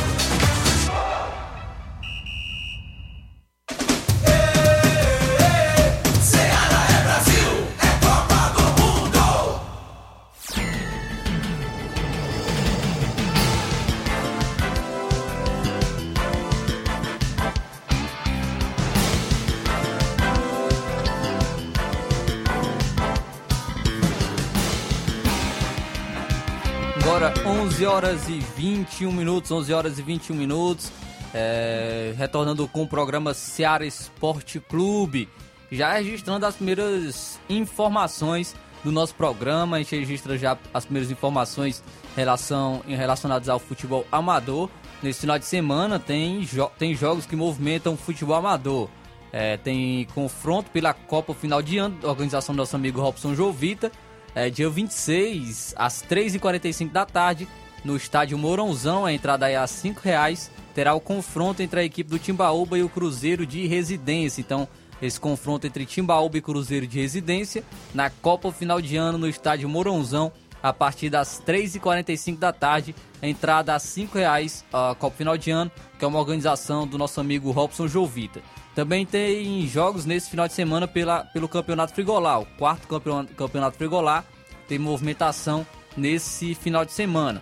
Horas 28.00 28.30
e 28.30 28.40
21 28.56 29.12
minutos, 29.12 29.52
11 29.52 29.74
horas 29.74 30.00
e 30.00 30.02
21 30.02 30.34
minutos, 30.34 30.90
é, 31.34 32.14
retornando 32.18 32.66
com 32.66 32.84
o 32.84 32.88
programa 32.88 33.34
Seara 33.34 33.86
Esporte 33.86 34.58
Clube, 34.58 35.28
já 35.70 35.92
registrando 35.92 36.46
as 36.46 36.56
primeiras 36.56 37.38
informações 37.50 38.56
do 38.86 38.92
nosso 38.94 39.14
programa, 39.16 39.76
a 39.76 39.80
gente 39.80 39.98
registra 39.98 40.38
já 40.38 40.58
as 40.74 40.86
primeiras 40.86 41.12
informações 41.12 41.84
relação, 42.16 42.82
relacionadas 42.88 43.50
ao 43.50 43.60
futebol 43.60 44.08
amador. 44.10 44.70
Nesse 45.04 45.20
final 45.20 45.38
de 45.38 45.44
semana 45.44 46.00
tem, 46.00 46.42
jo 46.44 46.72
tem 46.80 46.96
jogos 46.96 47.26
que 47.26 47.36
movimentam 47.36 47.96
o 47.96 47.98
futebol 47.98 48.38
amador. 48.38 48.88
É, 49.30 49.58
tem 49.58 50.08
confronto 50.16 50.72
pela 50.72 50.94
Copa 50.94 51.34
Final 51.34 51.62
de 51.62 51.78
Ano, 51.78 51.98
organização 52.04 52.56
do 52.56 52.60
nosso 52.60 52.78
amigo 52.78 53.02
Robson 53.02 53.36
Jovita, 53.36 53.92
é, 54.34 54.50
dia 54.50 54.70
26, 54.70 55.74
às 55.76 56.02
3h45 56.02 56.92
da 56.92 57.06
tarde, 57.06 57.46
no 57.84 57.96
estádio 57.96 58.38
Mourãozão, 58.38 59.06
a 59.06 59.14
entrada 59.14 59.50
é 59.50 59.56
a 59.56 59.66
5 59.68 60.02
reais, 60.02 60.52
terá 60.74 60.94
o 60.94 61.00
confronto 61.00 61.62
entre 61.62 61.80
a 61.80 61.84
equipe 61.84 62.10
do 62.10 62.20
Timbaúba 62.20 62.78
e 62.78 62.84
o 62.84 62.90
Cruzeiro 62.90 63.46
de 63.46 63.68
Residência. 63.68 64.42
Então, 64.42 64.68
esse 65.02 65.20
confronto 65.20 65.66
entre 65.66 65.86
Timbaúba 65.86 66.38
e 66.38 66.42
Cruzeiro 66.42 66.86
de 66.86 67.00
Residência, 67.00 67.64
na 67.94 68.10
Copa 68.10 68.52
Final 68.52 68.82
de 68.82 68.98
Ano, 68.98 69.18
no 69.18 69.30
estádio 69.30 69.70
Mourãozão, 69.70 70.32
a 70.62 70.74
partir 70.74 71.10
das 71.10 71.42
3h45 71.42 72.38
da 72.38 72.52
tarde, 72.52 72.94
a 73.22 73.28
entrada 73.28 73.74
a 73.74 73.80
5 73.80 74.18
reais, 74.18 74.66
a 74.74 74.94
Copa 74.98 75.16
Final 75.16 75.38
de 75.38 75.52
Ano, 75.52 75.72
que 75.98 76.04
é 76.04 76.08
uma 76.08 76.20
organização 76.20 76.86
do 76.86 76.98
nosso 76.98 77.20
amigo 77.20 77.52
Robson 77.52 77.88
Jovita. 77.88 78.42
Também 78.76 79.06
tem 79.06 79.66
jogos 79.68 80.06
nesse 80.06 80.30
final 80.30 80.48
de 80.48 80.54
semana 80.54 80.88
pela, 80.88 81.26
pelo 81.26 81.48
Campeonato 81.48 81.94
Frigolar. 81.94 82.42
O 82.42 82.46
quarto 82.46 82.88
campeonato, 82.88 83.34
campeonato 83.34 83.78
Frigolar 83.78 84.26
tem 84.68 84.78
movimentação 84.78 85.66
nesse 85.98 86.54
final 86.56 86.86
de 86.86 86.92
semana. 86.92 87.42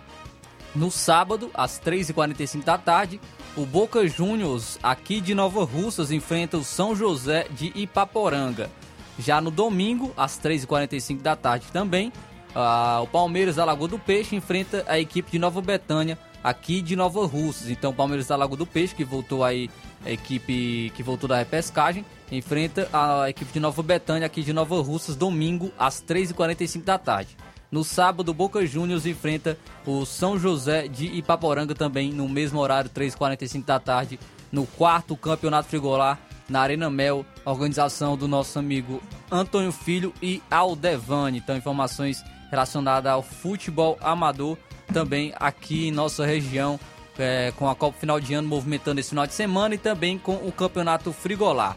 No 0.74 0.90
sábado, 0.90 1.50
às 1.54 1.80
3h45 1.80 2.62
da 2.62 2.78
tarde, 2.78 3.20
o 3.56 3.64
Boca 3.64 4.06
Juniors, 4.06 4.78
aqui 4.82 5.20
de 5.20 5.34
Nova 5.34 5.64
Russas, 5.64 6.10
enfrenta 6.10 6.56
o 6.56 6.64
São 6.64 6.94
José 6.94 7.46
de 7.50 7.72
Ipaporanga. 7.74 8.70
Já 9.18 9.40
no 9.40 9.50
domingo, 9.50 10.12
às 10.16 10.38
3h45 10.38 11.20
da 11.20 11.34
tarde 11.34 11.66
também, 11.72 12.12
ah, 12.54 13.00
o 13.02 13.06
Palmeiras 13.06 13.56
da 13.56 13.64
Lagoa 13.64 13.88
do 13.88 13.98
Peixe 13.98 14.36
enfrenta 14.36 14.84
a 14.86 14.98
equipe 14.98 15.30
de 15.30 15.38
Nova 15.38 15.60
Betânia, 15.60 16.18
aqui 16.42 16.80
de 16.80 16.94
Nova 16.94 17.26
Russas. 17.26 17.68
Então, 17.68 17.90
o 17.90 17.94
Palmeiras 17.94 18.28
da 18.28 18.36
Lagoa 18.36 18.56
do 18.56 18.66
Peixe, 18.66 18.94
que 18.94 19.04
voltou 19.04 19.42
aí, 19.42 19.68
a 20.04 20.10
equipe 20.10 20.92
que 20.94 21.02
voltou 21.02 21.28
da 21.28 21.38
repescagem, 21.38 22.04
enfrenta 22.30 22.88
a 22.92 23.28
equipe 23.28 23.52
de 23.52 23.58
Nova 23.58 23.82
Betânia, 23.82 24.26
aqui 24.26 24.42
de 24.42 24.52
Nova 24.52 24.80
Russas, 24.80 25.16
domingo, 25.16 25.72
às 25.78 26.00
3h45 26.00 26.84
da 26.84 26.98
tarde. 26.98 27.36
No 27.70 27.84
sábado, 27.84 28.32
Boca 28.32 28.64
Juniors 28.66 29.04
enfrenta 29.04 29.58
o 29.84 30.06
São 30.06 30.38
José 30.38 30.88
de 30.88 31.06
Ipaporanga 31.06 31.74
também 31.74 32.12
no 32.12 32.28
mesmo 32.28 32.58
horário, 32.58 32.90
3h45 32.90 33.64
da 33.64 33.78
tarde, 33.78 34.18
no 34.50 34.66
quarto 34.66 35.16
Campeonato 35.16 35.68
Frigolar, 35.68 36.18
na 36.48 36.60
Arena 36.60 36.88
Mel, 36.88 37.26
organização 37.44 38.16
do 38.16 38.26
nosso 38.26 38.58
amigo 38.58 39.02
Antônio 39.30 39.70
Filho 39.70 40.14
e 40.22 40.42
Aldevani. 40.50 41.38
Então, 41.38 41.56
informações 41.56 42.24
relacionadas 42.50 43.12
ao 43.12 43.22
futebol 43.22 43.98
amador 44.00 44.56
também 44.90 45.34
aqui 45.38 45.88
em 45.88 45.92
nossa 45.92 46.24
região, 46.24 46.80
é, 47.18 47.52
com 47.56 47.68
a 47.68 47.74
Copa 47.74 47.98
Final 47.98 48.18
de 48.18 48.32
Ano 48.32 48.48
movimentando 48.48 49.00
esse 49.00 49.10
final 49.10 49.26
de 49.26 49.34
semana 49.34 49.74
e 49.74 49.78
também 49.78 50.18
com 50.18 50.36
o 50.36 50.50
Campeonato 50.50 51.12
Frigolar. 51.12 51.76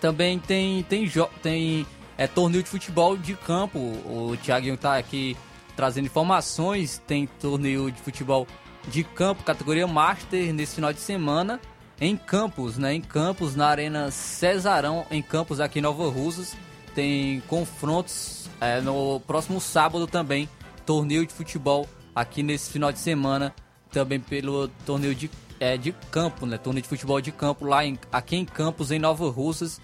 Também 0.00 0.38
tem, 0.38 0.82
tem, 0.84 1.08
tem 1.42 1.86
é, 2.22 2.26
torneio 2.28 2.62
de 2.62 2.70
futebol 2.70 3.16
de 3.16 3.34
campo. 3.34 3.78
O 3.80 4.36
Thiaguinho 4.40 4.76
tá 4.76 4.96
aqui 4.96 5.36
trazendo 5.74 6.06
informações. 6.06 7.02
Tem 7.04 7.26
torneio 7.26 7.90
de 7.90 8.00
futebol 8.00 8.46
de 8.86 9.02
campo, 9.02 9.42
categoria 9.42 9.88
Master, 9.88 10.54
nesse 10.54 10.76
final 10.76 10.92
de 10.92 11.00
semana. 11.00 11.60
Em 12.00 12.16
Campos, 12.16 12.78
né? 12.78 12.94
Em 12.94 13.00
Campos, 13.00 13.56
na 13.56 13.66
Arena 13.66 14.10
Cesarão, 14.10 15.04
em 15.10 15.20
Campos, 15.20 15.60
aqui 15.60 15.80
em 15.80 15.82
Nova 15.82 16.08
Russas. 16.08 16.56
Tem 16.94 17.40
confrontos 17.48 18.48
é, 18.60 18.80
no 18.80 19.18
próximo 19.20 19.60
sábado 19.60 20.06
também. 20.06 20.48
Torneio 20.86 21.26
de 21.26 21.32
futebol 21.32 21.88
aqui 22.14 22.42
nesse 22.42 22.70
final 22.70 22.92
de 22.92 23.00
semana. 23.00 23.52
Também 23.90 24.20
pelo 24.20 24.68
torneio 24.86 25.14
de, 25.14 25.28
é, 25.58 25.76
de 25.76 25.92
campo, 26.12 26.46
né? 26.46 26.56
Torneio 26.56 26.82
de 26.82 26.88
futebol 26.88 27.20
de 27.20 27.32
campo 27.32 27.64
lá 27.64 27.84
em, 27.84 27.98
aqui 28.12 28.36
em 28.36 28.44
Campos, 28.44 28.92
em 28.92 28.98
Nova 29.00 29.28
Russas 29.28 29.80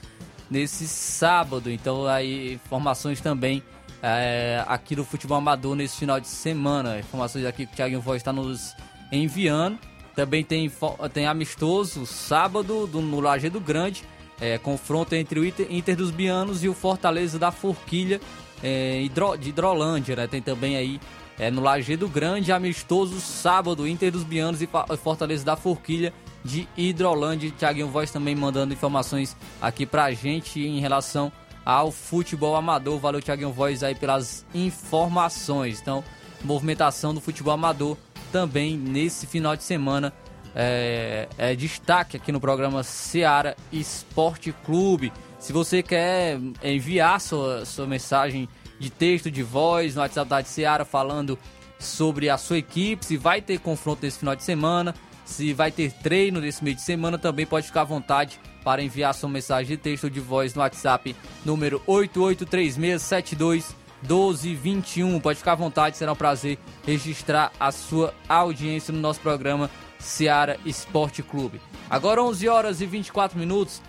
nesse 0.51 0.87
sábado. 0.89 1.71
Então 1.71 2.07
aí 2.07 2.55
informações 2.55 3.21
também 3.21 3.63
é, 4.03 4.63
aqui 4.67 4.95
do 4.95 5.05
futebol 5.05 5.39
amador 5.39 5.75
nesse 5.75 5.97
final 5.99 6.21
de 6.21 6.29
semana. 6.29 6.99
Informações 6.99 7.45
aqui 7.45 7.67
que 7.67 7.73
o 7.73 7.77
Thiago 7.77 8.01
Voz 8.01 8.19
está 8.19 8.33
nos 8.33 8.75
enviando. 9.11 9.79
Também 10.15 10.43
tem, 10.43 10.71
tem 11.13 11.27
amistoso 11.27 12.05
sábado 12.07 12.87
do, 12.87 13.01
no 13.01 13.21
Lajeado 13.21 13.61
Grande. 13.61 14.05
É, 14.41 14.57
confronto 14.57 15.15
entre 15.17 15.41
o 15.41 15.45
Inter, 15.45 15.67
Inter 15.69 15.97
dos 15.97 16.13
Bianos 16.13 16.63
e 16.63 16.69
o 16.69 16.75
Fortaleza 16.75 17.39
da 17.39 17.51
Forquilha 17.51 18.21
é, 18.63 19.05
de 19.39 19.49
Hidrolândia. 19.49 20.15
Né? 20.15 20.27
Tem 20.27 20.41
também 20.41 20.77
aí 20.77 21.01
é, 21.39 21.51
no 21.51 21.63
Lajeado 21.63 22.09
Grande, 22.09 22.51
amistoso 22.51 23.21
sábado, 23.21 23.87
Inter 23.87 24.11
dos 24.11 24.25
Bianos 24.25 24.61
e 24.61 24.69
Fortaleza 24.97 25.45
da 25.45 25.57
Forquilha 25.57 26.13
de 26.45 26.69
Hidrolândia. 26.77 27.51
Thiaguinho 27.51 27.89
Voz 27.89 28.11
também 28.11 28.35
mandando 28.35 28.75
informações 28.75 29.37
aqui 29.61 29.87
pra 29.87 30.11
gente 30.13 30.61
em 30.61 30.81
relação 30.81 31.33
ao 31.65 31.93
futebol 31.93 32.57
amador. 32.57 32.99
Valeu, 32.99 33.23
Thiaguinho 33.23 33.53
Voz, 33.53 33.83
aí 33.83 33.95
pelas 33.95 34.45
informações. 34.55 35.81
Então, 35.81 36.03
movimentação 36.43 37.15
do 37.15 37.21
futebol 37.21 37.55
amador 37.55 37.97
também 38.33 38.77
nesse 38.77 39.27
final 39.27 39.57
de 39.57 39.63
semana. 39.63 40.13
É, 40.55 41.29
é 41.37 41.55
destaque 41.55 42.17
aqui 42.17 42.33
no 42.33 42.41
programa 42.41 42.83
Seara 42.83 43.57
Esporte 43.71 44.53
Clube. 44.65 45.13
Se 45.39 45.53
você 45.53 45.85
quer 45.85 46.41
enviar 46.65 47.21
sua, 47.21 47.65
sua 47.65 47.87
mensagem 47.87 48.49
de 48.79 48.91
texto, 48.91 49.31
de 49.31 49.43
voz 49.43 49.95
no 49.95 50.01
WhatsApp 50.01 50.29
da 50.29 50.45
Seara 50.45 50.85
falando 50.85 51.39
sobre 51.79 52.29
a 52.29 52.37
sua 52.37 52.59
equipe, 52.59 53.05
se 53.05 53.17
vai 53.17 53.41
ter 53.41 53.59
confronto 53.61 54.03
nesse 54.03 54.19
final 54.19 54.35
de 54.35 54.43
semana, 54.43 54.95
se 55.25 55.53
vai 55.53 55.71
ter 55.71 55.93
treino 55.93 56.41
nesse 56.41 56.65
meio 56.65 56.77
de 56.77 56.83
semana, 56.83 57.19
também 57.19 57.47
pode 57.47 57.67
ficar 57.67 57.83
à 57.83 57.85
vontade 57.85 58.41
para 58.65 58.83
enviar 58.83 59.15
sua 59.15 59.29
mensagem 59.29 59.77
de 59.77 59.77
texto 59.77 60.05
ou 60.05 60.11
de 60.11 60.21
voz 60.21 60.55
no 60.55 60.61
WhatsApp 60.61 61.15
número 61.45 61.83
883672 61.87 63.77
1221. 64.03 65.21
Pode 65.21 65.39
ficar 65.39 65.53
à 65.53 65.57
vontade, 65.57 65.97
será 65.97 66.13
um 66.13 66.17
prazer 66.17 66.59
registrar 66.85 67.53
a 67.59 67.71
sua 67.71 68.15
audiência 68.29 68.93
no 68.93 69.01
nosso 69.01 69.21
programa 69.21 69.71
Seara 69.99 70.59
Esporte 70.65 71.23
Clube. 71.23 71.61
Agora 71.91 72.23
11 72.23 72.49
horas 72.49 72.81
e 72.81 72.87
24 72.87 73.39
minutos. 73.39 73.83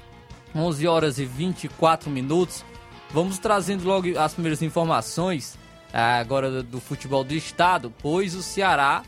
11 0.56 0.88
horas 0.88 1.20
e 1.20 1.26
24 1.26 2.10
minutos. 2.10 2.66
Vamos 3.12 3.40
trazendo 3.40 3.86
logo 3.86 4.18
as 4.20 4.34
primeiras 4.34 4.62
informações 4.62 5.58
ah, 5.92 6.20
agora 6.20 6.62
do- 6.62 6.80
futebol 6.80 7.24
do 7.24 7.34
estado, 7.34 7.92
pois 8.02 8.36
o 8.36 8.44
Ceará 8.44 9.04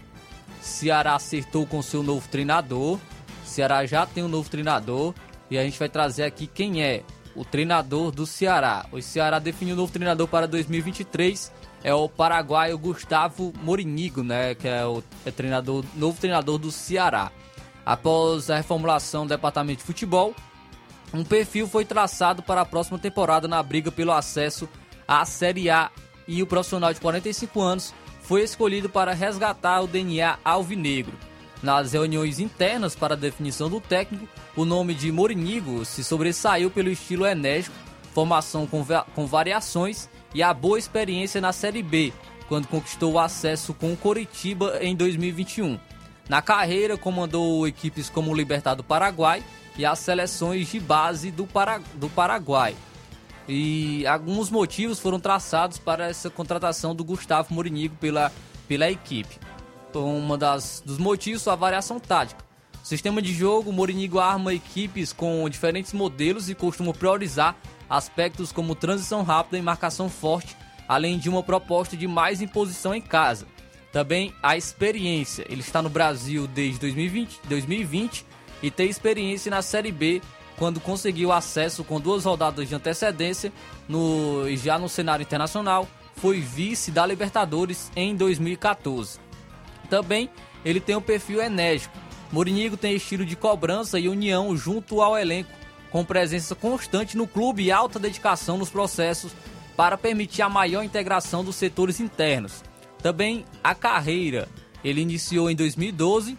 Ceará 0.59 1.15
acertou 1.15 1.65
com 1.65 1.81
seu 1.81 2.03
novo 2.03 2.27
treinador. 2.29 2.99
Ceará 3.43 3.85
já 3.85 4.05
tem 4.05 4.23
um 4.23 4.27
novo 4.27 4.49
treinador 4.49 5.13
e 5.49 5.57
a 5.57 5.63
gente 5.63 5.77
vai 5.77 5.89
trazer 5.89 6.23
aqui 6.23 6.45
quem 6.47 6.83
é 6.83 7.03
o 7.35 7.43
treinador 7.43 8.11
do 8.11 8.25
Ceará. 8.27 8.85
O 8.91 9.01
Ceará 9.01 9.39
definiu 9.39 9.73
o 9.73 9.77
novo 9.77 9.91
treinador 9.91 10.27
para 10.27 10.47
2023. 10.47 11.51
É 11.83 11.93
o 11.95 12.07
paraguaio 12.07 12.77
Gustavo 12.77 13.51
Morinigo, 13.63 14.21
né, 14.21 14.53
que 14.53 14.67
é 14.67 14.85
o 14.85 15.03
é 15.25 15.31
treinador, 15.31 15.83
novo 15.95 16.19
treinador 16.19 16.59
do 16.59 16.71
Ceará. 16.71 17.31
Após 17.83 18.51
a 18.51 18.57
reformulação 18.57 19.25
do 19.25 19.29
departamento 19.29 19.79
de 19.79 19.85
futebol, 19.85 20.35
um 21.13 21.23
perfil 21.23 21.67
foi 21.67 21.83
traçado 21.83 22.41
para 22.41 22.61
a 22.61 22.65
próxima 22.65 22.97
temporada 22.97 23.47
na 23.47 23.61
briga 23.61 23.91
pelo 23.91 24.11
acesso 24.11 24.67
à 25.07 25.25
Série 25.25 25.69
A 25.69 25.91
e 26.27 26.41
o 26.41 26.47
profissional 26.47 26.93
de 26.93 27.01
45 27.01 27.61
anos 27.61 27.93
foi 28.21 28.43
escolhido 28.43 28.89
para 28.89 29.13
resgatar 29.13 29.81
o 29.81 29.87
DNA 29.87 30.37
alvinegro. 30.43 31.17
Nas 31.61 31.93
reuniões 31.93 32.39
internas 32.39 32.95
para 32.95 33.13
a 33.13 33.17
definição 33.17 33.69
do 33.69 33.81
técnico, 33.81 34.27
o 34.55 34.65
nome 34.65 34.93
de 34.93 35.11
Morinigo 35.11 35.83
se 35.85 36.03
sobressaiu 36.03 36.71
pelo 36.71 36.89
estilo 36.89 37.25
enérgico, 37.25 37.75
formação 38.13 38.65
com, 38.65 38.85
com 39.13 39.27
variações 39.27 40.09
e 40.33 40.41
a 40.41 40.53
boa 40.53 40.79
experiência 40.79 41.41
na 41.41 41.51
Série 41.51 41.83
B, 41.83 42.13
quando 42.47 42.67
conquistou 42.67 43.13
o 43.13 43.19
acesso 43.19 43.73
com 43.73 43.93
o 43.93 43.97
Coritiba 43.97 44.79
em 44.81 44.95
2021. 44.95 45.77
Na 46.29 46.41
carreira, 46.41 46.97
comandou 46.97 47.67
equipes 47.67 48.09
como 48.09 48.31
o 48.31 48.35
Libertad 48.35 48.77
do 48.77 48.83
Paraguai 48.83 49.43
e 49.77 49.85
as 49.85 49.99
seleções 49.99 50.67
de 50.67 50.79
base 50.79 51.31
do, 51.31 51.45
Para- 51.45 51.81
do 51.95 52.09
Paraguai. 52.09 52.75
E 53.47 54.05
alguns 54.05 54.49
motivos 54.49 54.99
foram 54.99 55.19
traçados 55.19 55.77
para 55.77 56.07
essa 56.09 56.29
contratação 56.29 56.93
do 56.95 57.03
Gustavo 57.03 57.53
Morinigo 57.53 57.95
pela, 57.95 58.31
pela 58.67 58.89
equipe. 58.89 59.39
Então, 59.89 60.17
uma 60.17 60.37
das 60.37 60.81
dos 60.85 60.97
motivos 60.97 61.43
foi 61.43 61.53
a 61.53 61.55
variação 61.55 61.99
tática. 61.99 62.43
O 62.81 62.87
sistema 62.87 63.21
de 63.21 63.33
jogo, 63.33 63.71
Morinigo 63.71 64.19
arma 64.19 64.53
equipes 64.53 65.13
com 65.13 65.47
diferentes 65.49 65.93
modelos 65.93 66.49
e 66.49 66.55
costuma 66.55 66.93
priorizar 66.93 67.55
aspectos 67.89 68.51
como 68.51 68.73
transição 68.73 69.21
rápida 69.21 69.57
e 69.57 69.61
marcação 69.61 70.09
forte, 70.09 70.55
além 70.87 71.19
de 71.19 71.29
uma 71.29 71.43
proposta 71.43 71.95
de 71.95 72.07
mais 72.07 72.41
imposição 72.41 72.95
em 72.95 73.01
casa. 73.01 73.45
Também 73.91 74.33
a 74.41 74.55
experiência. 74.55 75.45
Ele 75.49 75.59
está 75.59 75.81
no 75.81 75.89
Brasil 75.89 76.47
desde 76.47 76.79
2020, 76.79 77.41
2020 77.47 78.25
e 78.61 78.69
tem 78.69 78.89
experiência 78.89 79.49
na 79.49 79.61
Série 79.61 79.91
B 79.91 80.21
quando 80.57 80.79
conseguiu 80.79 81.31
acesso 81.31 81.83
com 81.83 81.99
duas 81.99 82.25
rodadas 82.25 82.69
de 82.69 82.75
antecedência 82.75 83.51
no 83.87 84.43
já 84.55 84.77
no 84.77 84.87
cenário 84.87 85.23
internacional, 85.23 85.87
foi 86.17 86.39
vice 86.39 86.91
da 86.91 87.05
Libertadores 87.05 87.91
em 87.95 88.15
2014. 88.15 89.19
Também 89.89 90.29
ele 90.63 90.79
tem 90.79 90.95
um 90.95 91.01
perfil 91.01 91.41
enérgico. 91.41 91.97
Morinigo 92.31 92.77
tem 92.77 92.95
estilo 92.95 93.25
de 93.25 93.35
cobrança 93.35 93.99
e 93.99 94.07
união 94.07 94.55
junto 94.55 95.01
ao 95.01 95.17
elenco, 95.17 95.49
com 95.89 96.05
presença 96.05 96.55
constante 96.55 97.17
no 97.17 97.27
clube 97.27 97.63
e 97.63 97.71
alta 97.71 97.97
dedicação 97.99 98.57
nos 98.57 98.69
processos 98.69 99.33
para 99.75 99.97
permitir 99.97 100.43
a 100.43 100.49
maior 100.49 100.83
integração 100.83 101.43
dos 101.43 101.55
setores 101.55 101.99
internos. 101.99 102.63
Também 103.01 103.45
a 103.63 103.73
carreira. 103.73 104.47
Ele 104.83 105.01
iniciou 105.01 105.49
em 105.49 105.55
2012 105.55 106.37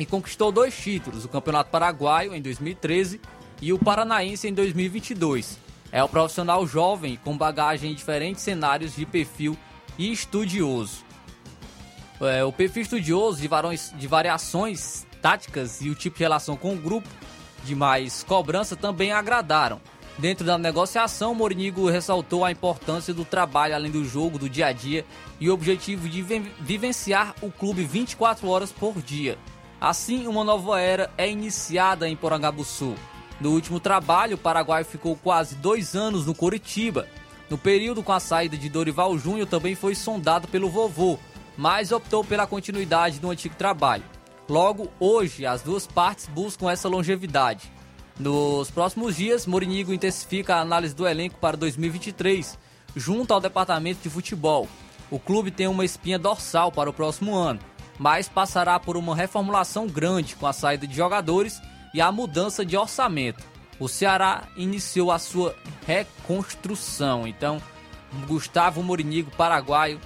e 0.00 0.06
conquistou 0.06 0.50
dois 0.50 0.74
títulos, 0.74 1.26
o 1.26 1.28
Campeonato 1.28 1.70
Paraguaio 1.70 2.34
em 2.34 2.40
2013 2.40 3.20
e 3.60 3.70
o 3.72 3.78
Paranaense 3.78 4.48
em 4.48 4.54
2022. 4.54 5.58
É 5.92 6.02
o 6.02 6.08
profissional 6.08 6.66
jovem 6.66 7.18
com 7.22 7.36
bagagem 7.36 7.92
em 7.92 7.94
diferentes 7.94 8.42
cenários 8.42 8.96
de 8.96 9.04
perfil 9.04 9.56
e 9.98 10.10
estudioso. 10.10 11.04
É, 12.20 12.42
o 12.44 12.50
perfil 12.52 12.82
estudioso 12.82 13.40
de, 13.40 13.46
varões, 13.46 13.92
de 13.94 14.06
variações 14.06 15.06
táticas 15.20 15.82
e 15.82 15.90
o 15.90 15.94
tipo 15.94 16.16
de 16.16 16.22
relação 16.22 16.56
com 16.56 16.72
o 16.72 16.78
grupo 16.78 17.08
de 17.64 17.74
mais 17.74 18.22
cobrança 18.22 18.74
também 18.74 19.12
agradaram. 19.12 19.80
Dentro 20.18 20.46
da 20.46 20.56
negociação, 20.58 21.34
Morinigo 21.34 21.88
ressaltou 21.88 22.44
a 22.44 22.50
importância 22.50 23.12
do 23.12 23.24
trabalho 23.24 23.74
além 23.74 23.90
do 23.90 24.04
jogo, 24.04 24.38
do 24.38 24.48
dia 24.48 24.66
a 24.66 24.72
dia 24.72 25.04
e 25.38 25.48
o 25.50 25.54
objetivo 25.54 26.08
de 26.08 26.22
vi- 26.22 26.52
vivenciar 26.60 27.34
o 27.42 27.50
clube 27.50 27.84
24 27.84 28.48
horas 28.48 28.70
por 28.72 29.00
dia. 29.02 29.38
Assim, 29.80 30.26
uma 30.26 30.44
nova 30.44 30.78
era 30.78 31.10
é 31.16 31.30
iniciada 31.30 32.06
em 32.06 32.14
Porangabuçu. 32.14 32.94
No 33.40 33.52
último 33.52 33.80
trabalho, 33.80 34.34
o 34.34 34.38
Paraguai 34.38 34.84
ficou 34.84 35.16
quase 35.16 35.54
dois 35.54 35.96
anos 35.96 36.26
no 36.26 36.34
Coritiba. 36.34 37.08
No 37.48 37.56
período 37.56 38.02
com 38.02 38.12
a 38.12 38.20
saída 38.20 38.58
de 38.58 38.68
Dorival 38.68 39.16
Júnior, 39.16 39.46
também 39.46 39.74
foi 39.74 39.94
sondado 39.94 40.46
pelo 40.46 40.68
vovô, 40.68 41.18
mas 41.56 41.92
optou 41.92 42.22
pela 42.22 42.46
continuidade 42.46 43.18
do 43.18 43.30
antigo 43.30 43.54
trabalho. 43.54 44.04
Logo, 44.46 44.88
hoje, 45.00 45.46
as 45.46 45.62
duas 45.62 45.86
partes 45.86 46.26
buscam 46.26 46.70
essa 46.70 46.88
longevidade. 46.88 47.72
Nos 48.18 48.70
próximos 48.70 49.16
dias, 49.16 49.46
Morinigo 49.46 49.94
intensifica 49.94 50.56
a 50.56 50.60
análise 50.60 50.94
do 50.94 51.08
elenco 51.08 51.38
para 51.40 51.56
2023, 51.56 52.58
junto 52.94 53.32
ao 53.32 53.40
departamento 53.40 54.00
de 54.02 54.10
futebol. 54.10 54.68
O 55.10 55.18
clube 55.18 55.50
tem 55.50 55.66
uma 55.66 55.84
espinha 55.84 56.18
dorsal 56.18 56.70
para 56.70 56.90
o 56.90 56.92
próximo 56.92 57.34
ano, 57.34 57.60
mas 58.00 58.30
passará 58.30 58.80
por 58.80 58.96
uma 58.96 59.14
reformulação 59.14 59.86
grande 59.86 60.34
com 60.34 60.46
a 60.46 60.54
saída 60.54 60.86
de 60.86 60.96
jogadores 60.96 61.60
e 61.92 62.00
a 62.00 62.10
mudança 62.10 62.64
de 62.64 62.74
orçamento. 62.74 63.44
O 63.78 63.88
Ceará 63.88 64.44
iniciou 64.56 65.12
a 65.12 65.18
sua 65.18 65.54
reconstrução. 65.86 67.28
Então, 67.28 67.60
Gustavo 68.26 68.82
Morinigo, 68.82 69.30
paraguaio, 69.36 70.00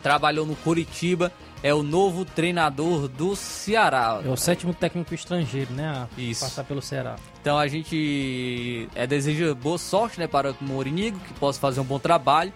trabalhou 0.00 0.46
no 0.46 0.54
Curitiba, 0.54 1.32
é 1.64 1.74
o 1.74 1.82
novo 1.82 2.24
treinador 2.24 3.08
do 3.08 3.34
Ceará. 3.34 4.20
É 4.24 4.28
o 4.28 4.36
sétimo 4.36 4.72
técnico 4.72 5.12
estrangeiro, 5.12 5.72
né? 5.72 5.88
A 5.88 6.08
Isso. 6.16 6.42
passar 6.42 6.62
pelo 6.62 6.80
Ceará. 6.80 7.16
Então 7.40 7.58
a 7.58 7.66
gente 7.66 8.88
é, 8.94 9.04
deseja 9.04 9.52
boa 9.52 9.78
sorte 9.78 10.20
né, 10.20 10.28
para 10.28 10.52
o 10.52 10.56
Morinigo, 10.60 11.18
que 11.18 11.34
possa 11.34 11.58
fazer 11.58 11.80
um 11.80 11.84
bom 11.84 11.98
trabalho. 11.98 12.52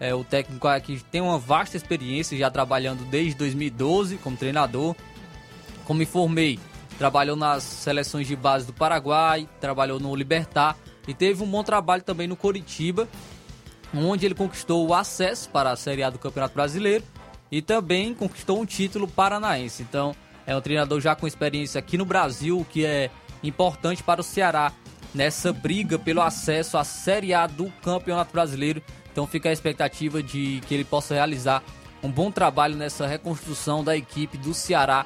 É, 0.00 0.14
o 0.14 0.22
técnico 0.22 0.68
aqui 0.68 1.02
tem 1.10 1.20
uma 1.20 1.38
vasta 1.38 1.76
experiência, 1.76 2.38
já 2.38 2.50
trabalhando 2.50 3.04
desde 3.04 3.34
2012 3.34 4.16
como 4.18 4.36
treinador. 4.36 4.94
Como 5.84 6.02
informei, 6.02 6.58
trabalhou 6.98 7.36
nas 7.36 7.62
seleções 7.62 8.26
de 8.26 8.36
base 8.36 8.66
do 8.66 8.72
Paraguai, 8.72 9.48
trabalhou 9.60 9.98
no 9.98 10.14
Libertar 10.14 10.76
e 11.06 11.14
teve 11.14 11.42
um 11.42 11.50
bom 11.50 11.64
trabalho 11.64 12.02
também 12.02 12.28
no 12.28 12.36
Coritiba, 12.36 13.08
onde 13.94 14.26
ele 14.26 14.34
conquistou 14.34 14.86
o 14.86 14.94
acesso 14.94 15.48
para 15.48 15.70
a 15.70 15.76
Série 15.76 16.02
A 16.02 16.10
do 16.10 16.18
Campeonato 16.18 16.54
Brasileiro 16.54 17.04
e 17.50 17.62
também 17.62 18.14
conquistou 18.14 18.60
um 18.60 18.66
título 18.66 19.08
paranaense. 19.08 19.82
Então, 19.82 20.14
é 20.46 20.54
um 20.56 20.60
treinador 20.60 21.00
já 21.00 21.16
com 21.16 21.26
experiência 21.26 21.78
aqui 21.78 21.96
no 21.96 22.04
Brasil, 22.04 22.60
o 22.60 22.64
que 22.64 22.84
é 22.84 23.10
importante 23.42 24.02
para 24.02 24.20
o 24.20 24.24
Ceará 24.24 24.72
nessa 25.14 25.52
briga 25.52 25.98
pelo 25.98 26.20
acesso 26.20 26.76
à 26.76 26.84
Série 26.84 27.32
A 27.32 27.46
do 27.46 27.70
Campeonato 27.82 28.32
Brasileiro. 28.32 28.82
Então, 29.18 29.26
fica 29.26 29.48
a 29.48 29.52
expectativa 29.52 30.22
de 30.22 30.62
que 30.68 30.72
ele 30.72 30.84
possa 30.84 31.12
realizar 31.12 31.60
um 32.04 32.08
bom 32.08 32.30
trabalho 32.30 32.76
nessa 32.76 33.04
reconstrução 33.04 33.82
da 33.82 33.96
equipe 33.96 34.38
do 34.38 34.54
Ceará 34.54 35.04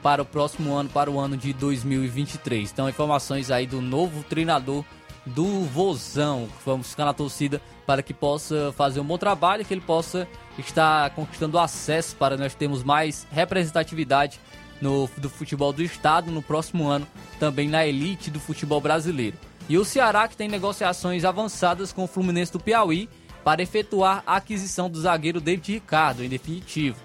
para 0.00 0.22
o 0.22 0.24
próximo 0.24 0.72
ano, 0.72 0.88
para 0.88 1.10
o 1.10 1.18
ano 1.18 1.36
de 1.36 1.52
2023. 1.54 2.70
Então, 2.70 2.88
informações 2.88 3.50
aí 3.50 3.66
do 3.66 3.82
novo 3.82 4.22
treinador 4.22 4.84
do 5.26 5.64
Vozão. 5.64 6.48
Vamos 6.64 6.90
ficar 6.90 7.06
na 7.06 7.12
torcida 7.12 7.60
para 7.84 8.04
que 8.04 8.14
possa 8.14 8.72
fazer 8.76 9.00
um 9.00 9.04
bom 9.04 9.18
trabalho, 9.18 9.64
que 9.64 9.74
ele 9.74 9.80
possa 9.80 10.28
estar 10.56 11.10
conquistando 11.10 11.58
acesso 11.58 12.14
para 12.14 12.36
nós 12.36 12.54
termos 12.54 12.84
mais 12.84 13.26
representatividade 13.32 14.38
no, 14.80 15.10
do 15.16 15.28
futebol 15.28 15.72
do 15.72 15.82
estado 15.82 16.30
no 16.30 16.40
próximo 16.40 16.86
ano, 16.86 17.04
também 17.40 17.68
na 17.68 17.84
elite 17.84 18.30
do 18.30 18.38
futebol 18.38 18.80
brasileiro. 18.80 19.36
E 19.68 19.76
o 19.76 19.84
Ceará 19.84 20.28
que 20.28 20.36
tem 20.36 20.48
negociações 20.48 21.24
avançadas 21.24 21.92
com 21.92 22.04
o 22.04 22.06
Fluminense 22.06 22.52
do 22.52 22.60
Piauí 22.60 23.08
para 23.44 23.62
efetuar 23.62 24.22
a 24.26 24.36
aquisição 24.36 24.88
do 24.90 25.00
zagueiro 25.00 25.40
David 25.40 25.72
Ricardo, 25.72 26.22
em 26.24 26.28
definitivo. 26.28 26.96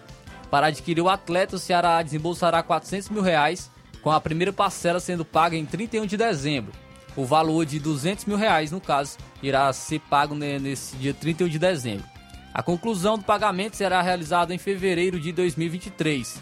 Para 0.52 0.68
adquirir 0.68 1.02
o 1.02 1.10
atleta, 1.10 1.56
o 1.56 1.60
Ceará 1.60 2.02
desembolsará 2.02 2.62
400 2.62 3.10
mil 3.10 3.22
reais, 3.22 3.70
com 4.02 4.12
a 4.12 4.22
primeira 4.22 4.54
parcela 4.54 5.00
sendo 5.00 5.26
paga 5.26 5.56
em 5.56 5.66
31 5.66 6.06
de 6.06 6.16
dezembro. 6.18 6.72
O 7.16 7.26
valor 7.26 7.66
de 7.66 7.80
200 7.80 8.26
mil 8.26 8.38
reais, 8.38 8.72
no 8.72 8.80
caso, 8.82 9.18
irá 9.42 9.72
ser 9.74 10.00
pago 10.02 10.36
ne- 10.36 10.60
nesse 10.60 10.96
dia 10.98 11.14
31 11.14 11.48
de 11.48 11.58
dezembro. 11.58 12.06
A 12.54 12.62
conclusão 12.62 13.18
do 13.18 13.24
pagamento 13.24 13.76
será 13.76 14.02
realizada 14.02 14.54
em 14.54 14.58
fevereiro 14.58 15.20
de 15.20 15.32
2023. 15.32 16.40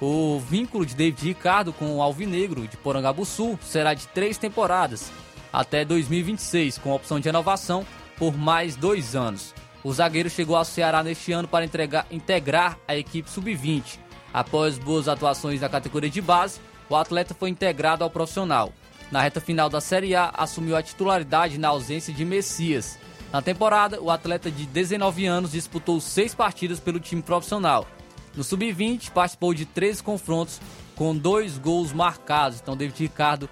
O 0.00 0.38
vínculo 0.40 0.84
de 0.84 0.94
David 0.94 1.22
Ricardo 1.24 1.72
com 1.72 1.96
o 1.96 2.02
Alvinegro 2.02 2.66
de 2.68 2.76
Porangabuçu 2.76 3.58
será 3.62 3.94
de 3.94 4.06
três 4.08 4.36
temporadas, 4.38 5.10
até 5.52 5.84
2026, 5.84 6.78
com 6.78 6.92
opção 6.92 7.18
de 7.18 7.26
renovação 7.28 7.86
por 8.16 8.36
mais 8.36 8.76
dois 8.76 9.14
anos. 9.16 9.54
O 9.82 9.92
zagueiro 9.92 10.30
chegou 10.30 10.56
ao 10.56 10.64
Ceará 10.64 11.02
neste 11.02 11.32
ano 11.32 11.46
para 11.46 11.64
entregar- 11.64 12.06
integrar 12.10 12.78
a 12.88 12.96
equipe 12.96 13.30
sub-20. 13.30 13.98
Após 14.32 14.78
boas 14.78 15.08
atuações 15.08 15.60
na 15.60 15.68
categoria 15.68 16.10
de 16.10 16.20
base, 16.20 16.60
o 16.88 16.96
atleta 16.96 17.34
foi 17.34 17.50
integrado 17.50 18.02
ao 18.02 18.10
profissional. 18.10 18.72
Na 19.10 19.20
reta 19.20 19.40
final 19.40 19.68
da 19.68 19.80
Série 19.80 20.14
A, 20.16 20.30
assumiu 20.36 20.74
a 20.76 20.82
titularidade 20.82 21.58
na 21.58 21.68
ausência 21.68 22.12
de 22.12 22.24
Messias. 22.24 22.98
Na 23.32 23.42
temporada, 23.42 24.00
o 24.00 24.10
atleta 24.10 24.50
de 24.50 24.64
19 24.66 25.26
anos 25.26 25.52
disputou 25.52 26.00
seis 26.00 26.34
partidas 26.34 26.80
pelo 26.80 26.98
time 26.98 27.20
profissional. 27.22 27.86
No 28.34 28.42
Sub-20, 28.42 29.10
participou 29.10 29.52
de 29.54 29.64
13 29.66 30.02
confrontos 30.02 30.60
com 30.96 31.14
dois 31.14 31.58
gols 31.58 31.92
marcados. 31.92 32.60
Então, 32.60 32.76
David 32.76 32.98
Ricardo 33.02 33.48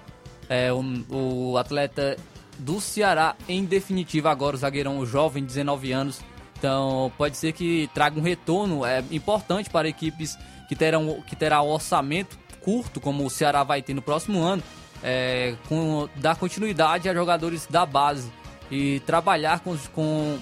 é 0.49 0.73
o, 0.73 0.83
o 1.09 1.57
atleta 1.57 2.17
do 2.63 2.79
Ceará, 2.79 3.35
em 3.47 3.65
definitiva, 3.65 4.31
agora 4.31 4.55
o 4.55 4.59
zagueirão 4.59 5.05
jovem, 5.05 5.43
19 5.43 5.91
anos. 5.91 6.21
Então, 6.57 7.11
pode 7.17 7.35
ser 7.35 7.51
que 7.51 7.89
traga 7.93 8.17
um 8.17 8.23
retorno 8.23 8.85
é, 8.85 9.03
importante 9.11 9.69
para 9.69 9.87
equipes 9.87 10.37
que 10.67 10.75
terão 10.75 11.21
que 11.27 11.35
terá 11.35 11.61
orçamento 11.61 12.37
curto, 12.61 13.01
como 13.01 13.25
o 13.25 13.29
Ceará 13.29 13.63
vai 13.63 13.81
ter 13.81 13.93
no 13.93 14.01
próximo 14.01 14.41
ano, 14.41 14.63
é, 15.03 15.55
com, 15.67 16.07
dar 16.15 16.37
continuidade 16.37 17.09
a 17.09 17.13
jogadores 17.13 17.67
da 17.67 17.85
base 17.85 18.31
e 18.71 19.01
trabalhar 19.01 19.59
com, 19.59 19.77
com 19.93 20.39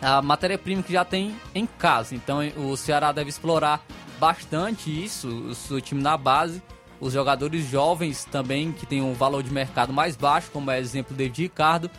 a 0.00 0.22
matéria-prima 0.22 0.82
que 0.82 0.92
já 0.94 1.04
tem 1.04 1.36
em 1.54 1.66
casa. 1.66 2.14
Então 2.14 2.38
o 2.56 2.76
Ceará 2.76 3.12
deve 3.12 3.28
explorar 3.28 3.84
bastante 4.18 4.90
isso, 4.90 5.28
o 5.28 5.54
seu 5.54 5.80
time 5.80 6.02
na 6.02 6.16
base, 6.16 6.62
os 7.04 7.12
jogadores 7.12 7.68
jovens 7.68 8.24
também 8.24 8.72
que 8.72 8.86
tem 8.86 9.02
um 9.02 9.12
valor 9.12 9.42
de 9.42 9.52
mercado 9.52 9.92
mais 9.92 10.16
baixo, 10.16 10.50
como 10.50 10.70
é 10.70 10.80
exemplo 10.80 11.14
David 11.14 11.42
Ricardo, 11.42 11.90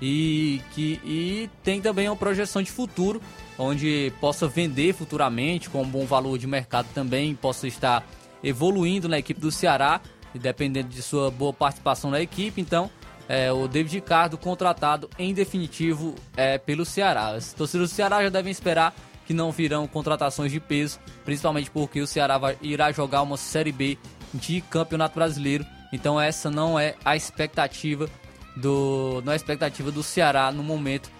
e 0.00 0.62
que 0.74 0.98
e 1.04 1.50
tem 1.62 1.82
também 1.82 2.08
uma 2.08 2.16
projeção 2.16 2.62
de 2.62 2.72
futuro, 2.72 3.20
onde 3.58 4.10
possa 4.22 4.48
vender 4.48 4.94
futuramente 4.94 5.68
com 5.68 5.82
um 5.82 5.86
bom 5.86 6.06
valor 6.06 6.38
de 6.38 6.46
mercado 6.46 6.88
também, 6.94 7.34
possa 7.34 7.68
estar 7.68 8.06
evoluindo 8.42 9.06
na 9.06 9.18
equipe 9.18 9.38
do 9.38 9.52
Ceará, 9.52 10.00
e 10.34 10.38
dependendo 10.38 10.88
de 10.88 11.02
sua 11.02 11.30
boa 11.30 11.52
participação 11.52 12.10
na 12.10 12.22
equipe, 12.22 12.58
então 12.58 12.90
é, 13.28 13.52
o 13.52 13.68
David 13.68 13.96
Ricardo 13.96 14.38
contratado 14.38 15.10
em 15.18 15.34
definitivo 15.34 16.14
é, 16.38 16.56
pelo 16.56 16.86
Ceará. 16.86 17.34
Os 17.36 17.52
torcedores 17.52 17.90
do 17.90 17.94
Ceará 17.94 18.22
já 18.22 18.30
devem 18.30 18.50
esperar 18.50 18.94
que 19.26 19.34
não 19.34 19.52
virão 19.52 19.86
contratações 19.86 20.50
de 20.50 20.58
peso, 20.58 20.98
principalmente 21.22 21.70
porque 21.70 22.00
o 22.00 22.06
Ceará 22.06 22.38
vai, 22.38 22.56
irá 22.62 22.90
jogar 22.92 23.20
uma 23.20 23.36
Série 23.36 23.72
B 23.72 23.98
de 24.34 24.60
Campeonato 24.60 25.14
Brasileiro. 25.14 25.64
Então 25.92 26.20
essa 26.20 26.50
não 26.50 26.78
é 26.78 26.94
a 27.04 27.16
expectativa 27.16 28.08
do, 28.56 29.22
não 29.24 29.32
é 29.32 29.34
a 29.34 29.36
expectativa 29.36 29.90
do 29.90 30.02
Ceará 30.02 30.52
no 30.52 30.62
momento 30.62 31.10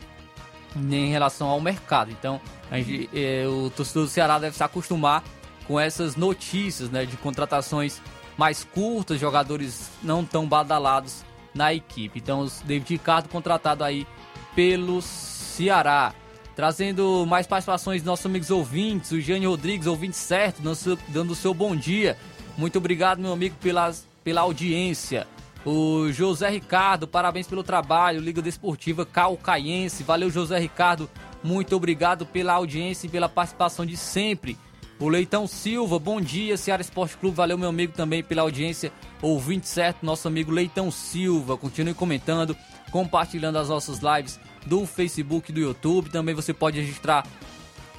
em 0.76 1.08
relação 1.08 1.48
ao 1.48 1.60
mercado. 1.60 2.10
Então 2.10 2.40
gente, 2.72 3.08
é, 3.14 3.46
o 3.46 3.70
torcedor 3.70 4.04
do 4.04 4.10
Ceará 4.10 4.38
deve 4.38 4.56
se 4.56 4.62
acostumar 4.62 5.22
com 5.66 5.80
essas 5.80 6.16
notícias 6.16 6.90
né, 6.90 7.06
de 7.06 7.16
contratações 7.16 8.00
mais 8.36 8.64
curtas, 8.64 9.20
jogadores 9.20 9.90
não 10.02 10.24
tão 10.24 10.46
badalados 10.46 11.24
na 11.54 11.72
equipe. 11.72 12.18
Então, 12.18 12.44
o 12.44 12.50
David 12.64 12.94
Ricardo 12.94 13.28
contratado 13.28 13.84
aí 13.84 14.06
pelo 14.54 15.00
Ceará. 15.00 16.12
Trazendo 16.56 17.26
mais 17.26 17.48
participações 17.48 18.00
dos 18.02 18.06
nossos 18.06 18.26
amigos 18.26 18.50
ouvintes, 18.50 19.10
o 19.10 19.20
Jânio 19.20 19.50
Rodrigues, 19.50 19.88
ouvinte 19.88 20.16
certo, 20.16 20.62
dando 21.08 21.32
o 21.32 21.34
seu 21.34 21.52
bom 21.52 21.74
dia. 21.74 22.16
Muito 22.56 22.78
obrigado, 22.78 23.20
meu 23.20 23.32
amigo, 23.32 23.56
pelas, 23.60 24.06
pela 24.22 24.42
audiência. 24.42 25.26
O 25.64 26.12
José 26.12 26.50
Ricardo, 26.50 27.08
parabéns 27.08 27.46
pelo 27.46 27.62
trabalho. 27.62 28.20
Liga 28.20 28.42
Desportiva 28.42 29.06
Calcaiense. 29.06 30.02
Valeu, 30.02 30.30
José 30.30 30.58
Ricardo. 30.58 31.08
Muito 31.42 31.74
obrigado 31.74 32.26
pela 32.26 32.52
audiência 32.52 33.06
e 33.06 33.10
pela 33.10 33.28
participação 33.28 33.84
de 33.84 33.96
sempre. 33.96 34.58
O 35.00 35.08
Leitão 35.08 35.46
Silva, 35.46 35.98
bom 35.98 36.20
dia, 36.20 36.56
Ceará 36.56 36.80
Esporte 36.80 37.16
Clube. 37.16 37.36
Valeu, 37.36 37.58
meu 37.58 37.68
amigo, 37.68 37.92
também 37.92 38.22
pela 38.22 38.42
audiência. 38.42 38.92
Ouvinte 39.20 39.66
certo, 39.66 40.06
nosso 40.06 40.28
amigo 40.28 40.52
Leitão 40.52 40.90
Silva. 40.90 41.56
Continue 41.56 41.94
comentando, 41.94 42.56
compartilhando 42.92 43.58
as 43.58 43.68
nossas 43.68 43.98
lives 43.98 44.38
do 44.66 44.86
Facebook 44.86 45.50
e 45.50 45.54
do 45.54 45.60
YouTube. 45.60 46.10
Também 46.10 46.34
você 46.34 46.54
pode 46.54 46.78
registrar 46.80 47.26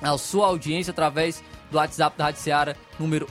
a 0.01 0.17
sua 0.17 0.47
audiência 0.47 0.91
através 0.91 1.43
do 1.75 1.79
WhatsApp 1.79 2.17
da 2.17 2.23
Rádio 2.25 2.39
Seara, 2.41 2.75
número 2.97 3.27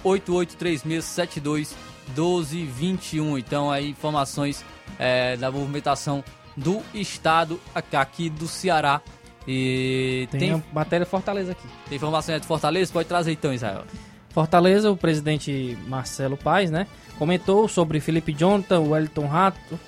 8836721221. 2.15 3.39
Então, 3.39 3.71
aí, 3.71 3.89
informações 3.91 4.63
é, 4.99 5.37
da 5.37 5.51
movimentação 5.51 6.23
do 6.57 6.83
estado 6.93 7.59
aqui- 7.75 8.29
do 8.31 8.47
Ceará. 8.47 9.01
E 9.47 10.27
Tem, 10.31 10.41
tem, 10.41 10.65
matéria 10.73 11.05
Fortaleza 11.05 11.53
aqui. 11.53 11.67
tem 11.89 11.97
informação 11.97 12.35
aí 12.35 12.41
de 12.41 12.47
Fortaleza? 12.47 12.91
Pode 12.93 13.09
trazer 13.09 13.33
então, 13.33 13.53
Israel. 13.53 13.85
Fortaleza, 14.31 14.91
o 14.91 14.97
presidente 14.97 15.77
Marcelo 15.87 16.37
Paes, 16.37 16.71
né, 16.71 16.87
comentou 17.19 17.69
sobre 17.69 18.01
Felipe 18.01 18.33
Jonathan, 18.33 18.81
Wellington 18.81 19.27
Rato, 19.27 19.79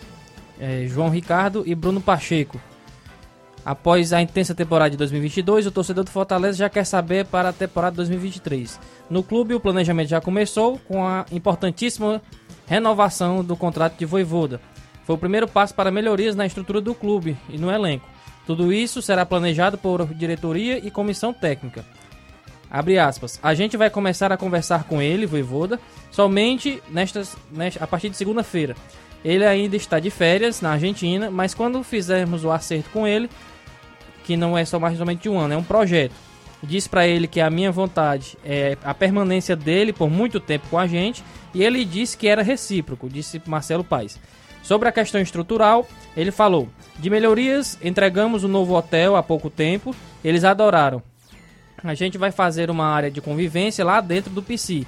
eh, 0.60 0.84
João 0.88 1.08
Ricardo 1.08 1.62
e 1.66 1.74
Bruno 1.74 2.00
Pacheco. 2.02 2.60
Após 3.66 4.12
a 4.12 4.22
intensa 4.22 4.54
temporada 4.54 4.90
de 4.90 4.96
2022, 4.96 5.66
o 5.66 5.72
torcedor 5.72 6.04
do 6.04 6.10
Fortaleza 6.12 6.58
já 6.58 6.70
quer 6.70 6.84
saber 6.84 7.26
para 7.26 7.48
a 7.48 7.52
temporada 7.52 7.96
2023. 7.96 8.78
No 9.10 9.24
clube, 9.24 9.54
o 9.54 9.60
planejamento 9.60 10.08
já 10.08 10.20
começou 10.20 10.78
com 10.86 11.04
a 11.04 11.26
importantíssima 11.32 12.22
renovação 12.64 13.42
do 13.42 13.56
contrato 13.56 13.98
de 13.98 14.04
Voivoda. 14.04 14.60
Foi 15.04 15.16
o 15.16 15.18
primeiro 15.18 15.48
passo 15.48 15.74
para 15.74 15.90
melhorias 15.90 16.36
na 16.36 16.46
estrutura 16.46 16.80
do 16.80 16.94
clube 16.94 17.36
e 17.48 17.58
no 17.58 17.68
elenco. 17.68 18.08
Tudo 18.46 18.72
isso 18.72 19.02
será 19.02 19.26
planejado 19.26 19.76
por 19.76 20.06
diretoria 20.14 20.78
e 20.78 20.88
comissão 20.88 21.32
técnica. 21.32 21.84
Abre 22.70 23.00
aspas. 23.00 23.40
A 23.42 23.52
gente 23.52 23.76
vai 23.76 23.90
começar 23.90 24.30
a 24.30 24.36
conversar 24.36 24.84
com 24.84 25.02
ele, 25.02 25.26
Voivoda, 25.26 25.80
somente 26.12 26.80
nestas, 26.88 27.36
nesta, 27.50 27.82
a 27.82 27.86
partir 27.88 28.10
de 28.10 28.16
segunda-feira. 28.16 28.76
Ele 29.24 29.44
ainda 29.44 29.74
está 29.74 29.98
de 29.98 30.08
férias 30.08 30.60
na 30.60 30.70
Argentina, 30.70 31.32
mas 31.32 31.52
quando 31.52 31.82
fizermos 31.82 32.44
o 32.44 32.52
acerto 32.52 32.90
com 32.90 33.04
ele, 33.08 33.28
que 34.26 34.36
não 34.36 34.58
é 34.58 34.64
só 34.64 34.78
mais 34.80 34.98
somente 34.98 35.28
um 35.28 35.38
ano, 35.38 35.54
é 35.54 35.56
um 35.56 35.62
projeto. 35.62 36.12
Diz 36.62 36.88
pra 36.88 37.06
ele 37.06 37.28
que 37.28 37.40
a 37.40 37.48
minha 37.48 37.70
vontade 37.70 38.36
é 38.44 38.76
a 38.82 38.92
permanência 38.92 39.54
dele 39.54 39.92
por 39.92 40.10
muito 40.10 40.40
tempo 40.40 40.66
com 40.68 40.78
a 40.78 40.86
gente, 40.86 41.22
e 41.54 41.62
ele 41.62 41.84
disse 41.84 42.18
que 42.18 42.26
era 42.26 42.42
recíproco, 42.42 43.08
disse 43.08 43.40
Marcelo 43.46 43.84
Paes. 43.84 44.18
Sobre 44.62 44.88
a 44.88 44.92
questão 44.92 45.20
estrutural, 45.20 45.86
ele 46.16 46.32
falou: 46.32 46.68
de 46.98 47.08
melhorias, 47.08 47.78
entregamos 47.80 48.42
o 48.42 48.48
novo 48.48 48.74
hotel 48.74 49.14
há 49.14 49.22
pouco 49.22 49.48
tempo, 49.48 49.94
eles 50.24 50.42
adoraram. 50.42 51.00
A 51.84 51.94
gente 51.94 52.18
vai 52.18 52.32
fazer 52.32 52.68
uma 52.68 52.86
área 52.86 53.10
de 53.10 53.20
convivência 53.20 53.84
lá 53.84 54.00
dentro 54.00 54.32
do 54.32 54.42
PC. 54.42 54.84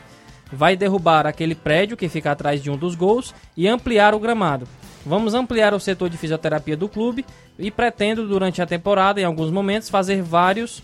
Vai 0.51 0.75
derrubar 0.75 1.27
aquele 1.27 1.55
prédio 1.55 1.97
que 1.97 2.09
fica 2.09 2.33
atrás 2.33 2.61
de 2.61 2.71
um 2.71 2.77
dos 2.77 2.97
gols 2.97 3.33
e 3.57 3.69
ampliar 3.69 4.15
o 4.15 4.19
gramado. 4.19 4.67
Vamos 5.05 5.35
ampliar 5.35 5.73
o 5.73 5.81
setor 5.81 6.11
de 6.11 6.17
fisioterapia 6.17 6.77
do 6.77 6.89
clube 6.89 7.25
e 7.59 7.71
pretendo 7.71 8.27
durante 8.27 8.61
a 8.61 8.67
temporada, 8.67 9.21
em 9.21 9.25
alguns 9.25 9.51
momentos, 9.51 9.89
fazer 9.89 10.23
vários 10.23 10.83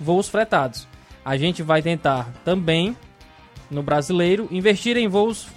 voos 0.00 0.28
fretados. 0.28 0.86
A 1.24 1.36
gente 1.36 1.62
vai 1.62 1.82
tentar 1.82 2.32
também 2.44 2.96
no 3.70 3.82
brasileiro 3.82 4.46
investir 4.50 4.96
em 4.96 5.08
voos 5.08 5.48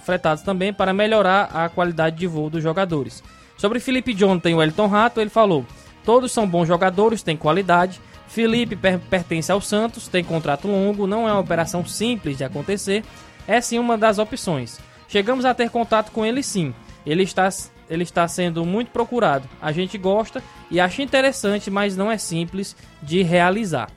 fretados 0.00 0.42
também 0.42 0.72
para 0.72 0.92
melhorar 0.92 1.50
a 1.52 1.68
qualidade 1.68 2.16
de 2.16 2.26
voo 2.26 2.50
dos 2.50 2.62
jogadores. 2.62 3.22
Sobre 3.56 3.80
Felipe 3.80 4.14
Jonathan 4.14 4.50
e 4.50 4.54
Wellington 4.54 4.86
Rato, 4.86 5.20
ele 5.20 5.30
falou: 5.30 5.64
todos 6.04 6.32
são 6.32 6.46
bons 6.46 6.66
jogadores, 6.66 7.22
têm 7.22 7.36
qualidade. 7.36 8.00
Felipe 8.28 8.76
per 8.76 9.00
pertence 9.00 9.50
ao 9.50 9.60
Santos, 9.60 10.06
tem 10.06 10.22
contrato 10.22 10.68
longo, 10.68 11.06
não 11.06 11.28
é 11.28 11.32
uma 11.32 11.40
operação 11.40 11.84
simples 11.84 12.38
de 12.38 12.44
acontecer, 12.44 13.04
é 13.46 13.60
sim 13.60 13.78
uma 13.78 13.98
das 13.98 14.18
opções. 14.18 14.78
Chegamos 15.08 15.44
a 15.44 15.52
ter 15.52 15.68
contato 15.68 16.12
com 16.12 16.24
ele 16.24 16.42
sim. 16.42 16.72
Ele 17.04 17.22
está, 17.22 17.48
ele 17.88 18.02
está 18.02 18.26
sendo 18.28 18.64
muito 18.64 18.90
procurado. 18.90 19.48
A 19.60 19.72
gente 19.72 19.96
gosta 19.96 20.42
e 20.70 20.80
acha 20.80 21.02
interessante, 21.02 21.70
mas 21.70 21.96
não 21.96 22.10
é 22.10 22.18
simples 22.18 22.76
de 23.02 23.22
realizar. 23.22 23.90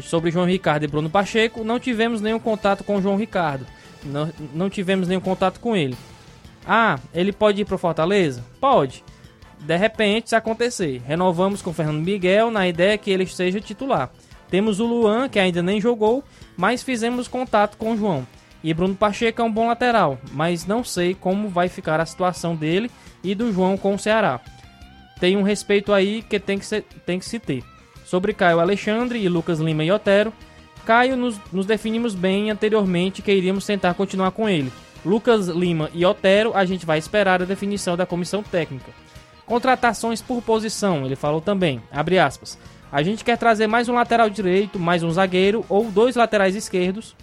Sobre 0.00 0.30
João 0.30 0.46
Ricardo 0.46 0.84
e 0.84 0.88
Bruno 0.88 1.10
Pacheco, 1.10 1.62
não 1.62 1.78
tivemos 1.78 2.20
nenhum 2.20 2.38
contato 2.38 2.84
com 2.84 3.02
João 3.02 3.16
Ricardo. 3.16 3.66
Não, 4.02 4.32
não 4.54 4.70
tivemos 4.70 5.06
nenhum 5.06 5.20
contato 5.20 5.60
com 5.60 5.76
ele. 5.76 5.96
Ah, 6.66 6.98
ele 7.12 7.32
pode 7.32 7.60
ir 7.60 7.64
para 7.64 7.76
Fortaleza? 7.76 8.44
Pode. 8.60 9.04
De 9.58 9.76
repente, 9.76 10.30
se 10.30 10.36
acontecer. 10.36 11.02
Renovamos 11.06 11.60
com 11.60 11.72
Fernando 11.72 12.02
Miguel 12.02 12.50
na 12.50 12.66
ideia 12.66 12.96
que 12.96 13.10
ele 13.10 13.26
seja 13.26 13.60
titular. 13.60 14.10
Temos 14.50 14.80
o 14.80 14.86
Luan, 14.86 15.28
que 15.28 15.38
ainda 15.38 15.62
nem 15.62 15.80
jogou, 15.80 16.24
mas 16.56 16.82
fizemos 16.82 17.28
contato 17.28 17.76
com 17.76 17.92
o 17.92 17.96
João. 17.96 18.26
E 18.62 18.74
Bruno 18.74 18.94
Pacheco 18.94 19.40
é 19.40 19.44
um 19.44 19.52
bom 19.52 19.68
lateral, 19.68 20.18
mas 20.32 20.66
não 20.66 20.84
sei 20.84 21.14
como 21.14 21.48
vai 21.48 21.68
ficar 21.68 22.00
a 22.00 22.06
situação 22.06 22.54
dele 22.54 22.90
e 23.24 23.34
do 23.34 23.52
João 23.52 23.76
com 23.76 23.94
o 23.94 23.98
Ceará. 23.98 24.40
Tem 25.18 25.36
um 25.36 25.42
respeito 25.42 25.92
aí 25.92 26.22
que 26.22 26.38
tem 26.38 26.58
que, 26.58 26.66
ser, 26.66 26.82
tem 27.04 27.18
que 27.18 27.24
se 27.24 27.38
ter. 27.38 27.62
Sobre 28.04 28.32
Caio 28.32 28.60
Alexandre 28.60 29.18
e 29.18 29.28
Lucas 29.28 29.60
Lima 29.60 29.84
e 29.84 29.90
Otero, 29.90 30.32
Caio 30.84 31.16
nos, 31.16 31.38
nos 31.52 31.66
definimos 31.66 32.14
bem 32.14 32.50
anteriormente 32.50 33.22
que 33.22 33.32
iríamos 33.32 33.64
tentar 33.64 33.94
continuar 33.94 34.30
com 34.32 34.48
ele. 34.48 34.72
Lucas 35.04 35.48
Lima 35.48 35.90
e 35.94 36.04
Otero, 36.04 36.52
a 36.54 36.64
gente 36.64 36.84
vai 36.84 36.98
esperar 36.98 37.40
a 37.40 37.46
definição 37.46 37.96
da 37.96 38.06
comissão 38.06 38.42
técnica. 38.42 38.92
Contratações 39.46 40.22
por 40.22 40.42
posição, 40.42 41.04
ele 41.04 41.16
falou 41.16 41.40
também, 41.40 41.82
abre 41.90 42.18
aspas. 42.18 42.58
A 42.92 43.02
gente 43.02 43.24
quer 43.24 43.38
trazer 43.38 43.66
mais 43.66 43.88
um 43.88 43.94
lateral 43.94 44.28
direito, 44.28 44.78
mais 44.78 45.02
um 45.02 45.10
zagueiro 45.10 45.64
ou 45.68 45.90
dois 45.90 46.16
laterais 46.16 46.56
esquerdos, 46.56 47.14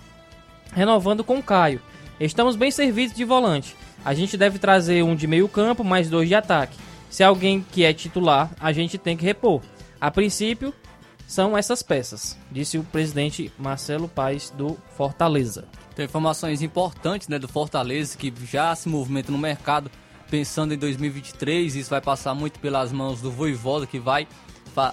renovando 0.78 1.24
com 1.24 1.40
o 1.40 1.44
Caio. 1.44 1.82
Estamos 2.20 2.56
bem 2.56 2.70
servidos 2.70 3.16
de 3.16 3.26
volante. 3.26 3.76
A 4.06 4.14
gente 4.14 4.38
deve 4.38 4.60
trazer 4.60 5.04
um 5.04 5.16
de 5.16 5.26
meio 5.26 5.50
campo, 5.50 5.84
mais 5.84 6.08
dois 6.10 6.30
de 6.30 6.36
ataque. 6.36 6.78
Se 7.10 7.24
alguém 7.24 7.66
que 7.72 7.84
é 7.84 7.92
titular, 7.92 8.52
a 8.60 8.72
gente 8.72 8.98
tem 8.98 9.18
que 9.18 9.26
repor. 9.26 9.62
A 10.00 10.12
princípio, 10.12 10.74
são 11.28 11.58
essas 11.58 11.84
peças, 11.84 12.38
disse 12.50 12.78
o 12.78 12.84
presidente 12.84 13.52
Marcelo 13.58 14.08
Paes 14.08 14.50
do 14.52 14.78
Fortaleza. 14.96 15.66
Tem 15.96 16.06
informações 16.06 16.62
importantes 16.62 17.28
né, 17.28 17.38
do 17.38 17.48
Fortaleza 17.48 18.18
que 18.18 18.32
já 18.46 18.74
se 18.76 18.88
movimenta 18.88 19.32
no 19.32 19.38
mercado 19.38 19.92
pensando 20.30 20.74
em 20.74 20.78
2023. 20.78 21.76
Isso 21.76 21.90
vai 21.90 22.00
passar 22.00 22.34
muito 22.34 22.60
pelas 22.60 22.92
mãos 22.92 23.20
do 23.20 23.32
Voivoda 23.32 23.88
que 23.88 24.00
vai 24.00 24.28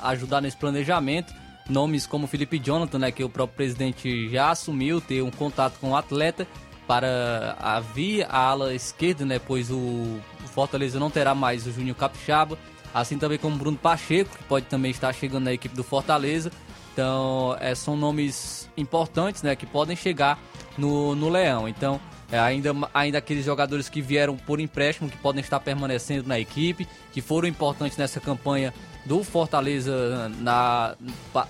ajudar 0.02 0.40
nesse 0.40 0.56
planejamento. 0.56 1.32
Nomes 1.68 2.06
como 2.06 2.26
Felipe 2.26 2.58
Jonathan, 2.58 2.98
né, 2.98 3.10
que 3.10 3.24
o 3.24 3.28
próprio 3.28 3.56
presidente 3.56 4.28
já 4.28 4.50
assumiu 4.50 5.00
ter 5.00 5.22
um 5.22 5.30
contato 5.30 5.78
com 5.80 5.90
o 5.90 5.96
atleta 5.96 6.46
para 6.86 7.56
a 7.58 7.80
via 7.80 8.26
a 8.26 8.38
ala 8.38 8.74
esquerda, 8.74 9.24
né, 9.24 9.38
pois 9.38 9.70
o, 9.70 10.20
Fortaleza 10.54 11.00
não 11.00 11.10
terá 11.10 11.34
mais 11.34 11.66
o 11.66 11.72
Júnior 11.72 11.96
Capixaba, 11.96 12.56
assim 12.94 13.18
também 13.18 13.38
como 13.38 13.56
Bruno 13.56 13.76
Pacheco, 13.76 14.36
que 14.36 14.44
pode 14.44 14.66
também 14.66 14.92
estar 14.92 15.12
chegando 15.12 15.44
na 15.44 15.52
equipe 15.52 15.74
do 15.74 15.82
Fortaleza. 15.82 16.52
Então, 16.92 17.56
é, 17.58 17.74
são 17.74 17.96
nomes 17.96 18.70
importantes, 18.76 19.42
né, 19.42 19.56
que 19.56 19.66
podem 19.66 19.96
chegar 19.96 20.38
no, 20.78 21.16
no 21.16 21.28
Leão. 21.28 21.68
Então, 21.68 22.00
é, 22.34 22.38
ainda, 22.38 22.74
ainda 22.92 23.18
aqueles 23.18 23.44
jogadores 23.44 23.88
que 23.88 24.02
vieram 24.02 24.36
por 24.36 24.58
empréstimo, 24.60 25.08
que 25.08 25.16
podem 25.18 25.40
estar 25.40 25.60
permanecendo 25.60 26.28
na 26.28 26.38
equipe, 26.40 26.86
que 27.12 27.20
foram 27.20 27.46
importantes 27.46 27.96
nessa 27.96 28.18
campanha 28.20 28.74
do 29.06 29.22
Fortaleza 29.22 30.28
na, 30.40 30.96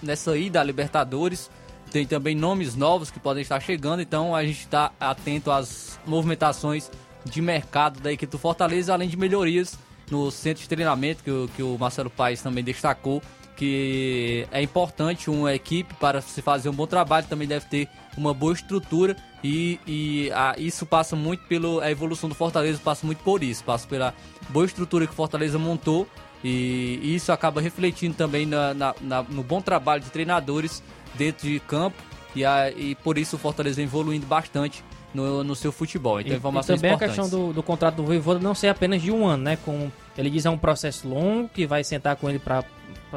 nessa 0.02 0.36
ida 0.36 0.60
à 0.60 0.64
Libertadores. 0.64 1.50
Tem 1.90 2.04
também 2.06 2.34
nomes 2.34 2.74
novos 2.74 3.10
que 3.10 3.20
podem 3.20 3.42
estar 3.42 3.60
chegando, 3.60 4.02
então 4.02 4.34
a 4.34 4.44
gente 4.44 4.60
está 4.60 4.90
atento 5.00 5.50
às 5.50 5.98
movimentações 6.06 6.90
de 7.24 7.40
mercado 7.40 8.00
da 8.00 8.12
equipe 8.12 8.30
do 8.30 8.38
Fortaleza, 8.38 8.92
além 8.92 9.08
de 9.08 9.16
melhorias 9.16 9.78
no 10.10 10.30
centro 10.30 10.62
de 10.62 10.68
treinamento, 10.68 11.22
que, 11.24 11.30
o- 11.30 11.48
que 11.56 11.62
o 11.62 11.78
Marcelo 11.78 12.10
Paes 12.10 12.42
também 12.42 12.62
destacou, 12.62 13.22
que 13.56 14.46
é 14.50 14.62
importante 14.62 15.30
uma 15.30 15.54
equipe 15.54 15.92
para 15.94 16.20
se 16.20 16.42
fazer 16.42 16.68
um 16.68 16.72
bom 16.72 16.86
trabalho, 16.86 17.26
também 17.26 17.46
deve 17.48 17.66
ter 17.66 17.88
uma 18.16 18.32
boa 18.34 18.52
estrutura 18.52 19.16
e, 19.42 19.78
e 19.86 20.30
a- 20.32 20.54
isso 20.58 20.84
passa 20.86 21.14
muito 21.16 21.44
pela 21.46 21.90
evolução 21.90 22.28
do 22.28 22.34
Fortaleza, 22.34 22.80
passa 22.82 23.06
muito 23.06 23.22
por 23.22 23.42
isso, 23.42 23.62
passa 23.64 23.86
pela 23.86 24.14
boa 24.50 24.66
estrutura 24.66 25.06
que 25.06 25.12
o 25.12 25.16
Fortaleza 25.16 25.58
montou 25.58 26.06
e 26.42 27.00
isso 27.14 27.32
acaba 27.32 27.60
refletindo 27.60 28.14
também 28.14 28.44
na, 28.46 28.74
na- 28.74 28.94
na- 29.00 29.22
no 29.22 29.42
bom 29.42 29.60
trabalho 29.60 30.02
de 30.02 30.10
treinadores 30.10 30.82
dentro 31.14 31.48
de 31.48 31.58
campo 31.60 31.96
e, 32.36 32.44
a- 32.44 32.70
e 32.70 32.94
por 32.96 33.16
isso 33.18 33.36
o 33.36 33.38
Fortaleza 33.38 33.80
evoluindo 33.82 34.26
bastante 34.26 34.84
no, 35.14 35.44
no 35.44 35.54
seu 35.54 35.70
futebol. 35.72 36.20
Então, 36.20 36.32
E- 36.32 36.36
informações 36.36 36.78
e 36.78 36.82
também 36.82 36.92
importantes. 36.94 37.18
a 37.18 37.22
questão 37.22 37.40
do, 37.46 37.52
do 37.54 37.62
contrato 37.62 37.94
do 37.94 38.04
Voivoda 38.04 38.40
não 38.40 38.54
ser 38.54 38.68
apenas 38.68 39.00
de 39.00 39.10
um 39.10 39.26
ano, 39.26 39.44
né? 39.44 39.56
Com, 39.64 39.90
ele 40.18 40.28
diz 40.28 40.44
é 40.44 40.50
um 40.50 40.58
processo 40.58 41.08
longo 41.08 41.48
que 41.48 41.66
vai 41.66 41.84
sentar 41.84 42.16
com 42.16 42.28
ele 42.28 42.38
para 42.38 42.64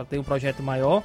ter 0.09 0.19
um 0.19 0.23
projeto 0.23 0.61
maior. 0.61 1.03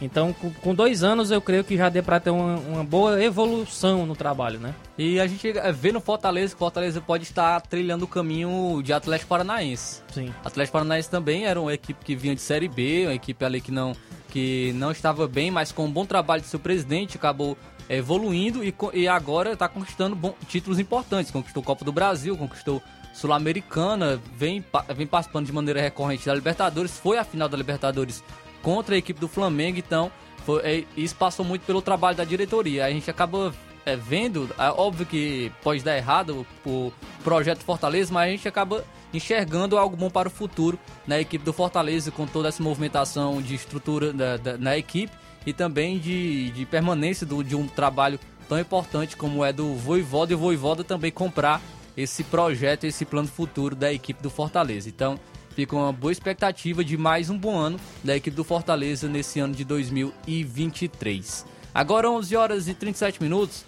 Então, 0.00 0.32
com, 0.62 0.72
dois 0.72 1.02
anos, 1.02 1.32
eu 1.32 1.40
creio 1.40 1.64
que 1.64 1.76
já 1.76 1.88
dê 1.88 2.00
para 2.00 2.20
ter 2.20 2.30
uma, 2.30 2.54
uma 2.56 2.84
boa 2.84 3.20
evolução 3.20 4.06
no 4.06 4.14
trabalho, 4.14 4.60
né? 4.60 4.72
E 4.96 5.18
a 5.18 5.26
gente 5.26 5.52
vê 5.74 5.90
no 5.90 6.00
Fortaleza 6.00 6.50
que 6.50 6.56
o 6.56 6.58
Fortaleza 6.60 7.00
pode 7.00 7.24
estar 7.24 7.60
trilhando 7.62 8.04
o 8.04 8.08
caminho 8.08 8.80
de 8.80 8.92
Atlético 8.92 9.28
Paranaense. 9.28 10.00
Sim. 10.14 10.32
Atlético 10.44 10.74
Paranaense 10.74 11.10
também 11.10 11.46
era 11.46 11.60
uma 11.60 11.74
equipe 11.74 12.04
que 12.04 12.14
vinha 12.14 12.32
de 12.32 12.40
Série 12.40 12.68
B, 12.68 13.06
uma 13.06 13.14
equipe 13.14 13.44
ali 13.44 13.60
que 13.60 13.72
não, 13.72 13.92
que 14.30 14.72
não 14.76 14.92
estava 14.92 15.26
bem, 15.26 15.50
mas 15.50 15.72
com 15.72 15.86
um 15.86 15.90
bom 15.90 16.06
trabalho 16.06 16.42
de 16.42 16.48
seu 16.48 16.60
presidente, 16.60 17.16
acabou 17.16 17.58
evoluindo 17.88 18.62
e, 18.64 18.74
e 18.94 19.08
agora 19.08 19.52
está 19.52 19.68
conquistando 19.68 20.14
bom- 20.16 20.34
títulos 20.48 20.78
importantes. 20.78 21.30
Conquistou 21.30 21.62
Copa 21.62 21.84
do 21.84 21.92
Brasil, 21.92 22.36
conquistou 22.36 22.82
Sul-Americana, 23.14 24.20
vem, 24.36 24.64
vem 24.96 25.06
participando 25.06 25.46
de 25.46 25.52
maneira 25.52 25.80
recorrente 25.80 26.26
da 26.26 26.34
Libertadores, 26.34 26.96
foi 26.98 27.18
à 27.18 27.24
final 27.24 27.48
da 27.48 27.56
Libertadores 27.56 28.22
contra 28.62 28.94
a 28.94 28.98
equipe 28.98 29.18
do 29.20 29.28
Flamengo, 29.28 29.78
então 29.78 30.10
foi- 30.44 30.60
é, 30.64 30.84
isso 30.96 31.14
passou 31.16 31.44
muito 31.44 31.62
pelo 31.62 31.80
trabalho 31.82 32.16
da 32.16 32.24
diretoria. 32.24 32.84
A 32.84 32.90
gente 32.90 33.10
acaba 33.10 33.52
é, 33.86 33.96
vendo, 33.96 34.50
é 34.58 34.68
óbvio 34.70 35.06
que 35.06 35.50
pode 35.62 35.82
dar 35.82 35.96
errado 35.96 36.46
o, 36.66 36.70
o 36.70 36.92
projeto 37.24 37.60
Fortaleza, 37.60 38.12
mas 38.12 38.28
a 38.28 38.30
gente 38.30 38.46
acaba 38.46 38.84
enxergando 39.14 39.78
algo 39.78 39.96
bom 39.96 40.10
para 40.10 40.28
o 40.28 40.30
futuro 40.30 40.78
na 41.06 41.18
equipe 41.18 41.42
do 41.44 41.52
Fortaleza, 41.52 42.10
com 42.10 42.26
toda 42.26 42.48
essa 42.48 42.62
movimentação 42.62 43.40
de 43.40 43.54
estrutura 43.54 44.12
da- 44.12 44.36
da- 44.36 44.58
na 44.58 44.76
equipe 44.76 45.12
e 45.46 45.52
também 45.52 45.98
de, 45.98 46.50
de 46.50 46.64
permanência 46.66 47.26
do- 47.26 47.42
de 47.42 47.54
um 47.56 47.66
trabalho 47.66 48.18
tão 48.48 48.58
importante 48.58 49.16
como 49.16 49.44
é 49.44 49.52
do 49.52 49.74
Voivoda 49.74 50.32
e 50.32 50.34
o 50.34 50.38
Voivoda 50.38 50.82
também 50.84 51.10
comprar 51.10 51.60
esse 51.96 52.22
projeto, 52.24 52.84
esse 52.84 53.04
plano 53.04 53.28
futuro 53.28 53.74
da 53.74 53.92
equipe 53.92 54.22
do 54.22 54.30
Fortaleza. 54.30 54.88
Então, 54.88 55.18
fica 55.54 55.74
uma 55.74 55.92
boa 55.92 56.12
expectativa 56.12 56.84
de 56.84 56.96
mais 56.96 57.28
um 57.28 57.36
bom 57.36 57.56
ano 57.58 57.78
da 58.04 58.16
equipe 58.16 58.36
do 58.36 58.44
Fortaleza 58.44 59.08
nesse 59.08 59.40
ano 59.40 59.54
de 59.54 59.64
2023. 59.64 61.44
Agora 61.74 62.10
11 62.10 62.36
horas 62.36 62.68
e 62.68 62.74
37 62.74 63.22
minutos. 63.22 63.64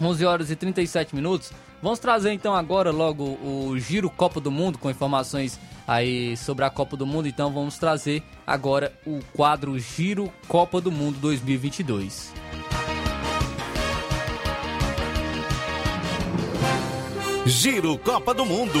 11 0.00 0.24
horas 0.24 0.50
e 0.50 0.56
37 0.56 1.14
minutos. 1.14 1.52
Vamos 1.82 1.98
trazer 1.98 2.32
então 2.32 2.54
agora 2.54 2.90
logo 2.90 3.24
o 3.24 3.74
Giro 3.78 4.08
Copa 4.10 4.40
do 4.40 4.50
Mundo 4.50 4.78
com 4.78 4.90
informações 4.90 5.58
aí 5.86 6.36
sobre 6.36 6.64
a 6.64 6.70
Copa 6.70 6.96
do 6.96 7.06
Mundo. 7.06 7.28
Então 7.28 7.52
vamos 7.52 7.78
trazer 7.78 8.22
agora 8.46 8.92
o 9.06 9.20
quadro 9.32 9.78
Giro 9.78 10.32
Copa 10.48 10.80
do 10.80 10.90
Mundo 10.90 11.18
2022. 11.18 12.32
Giro 17.46 17.96
Copa 17.98 18.34
do 18.34 18.44
Mundo. 18.44 18.80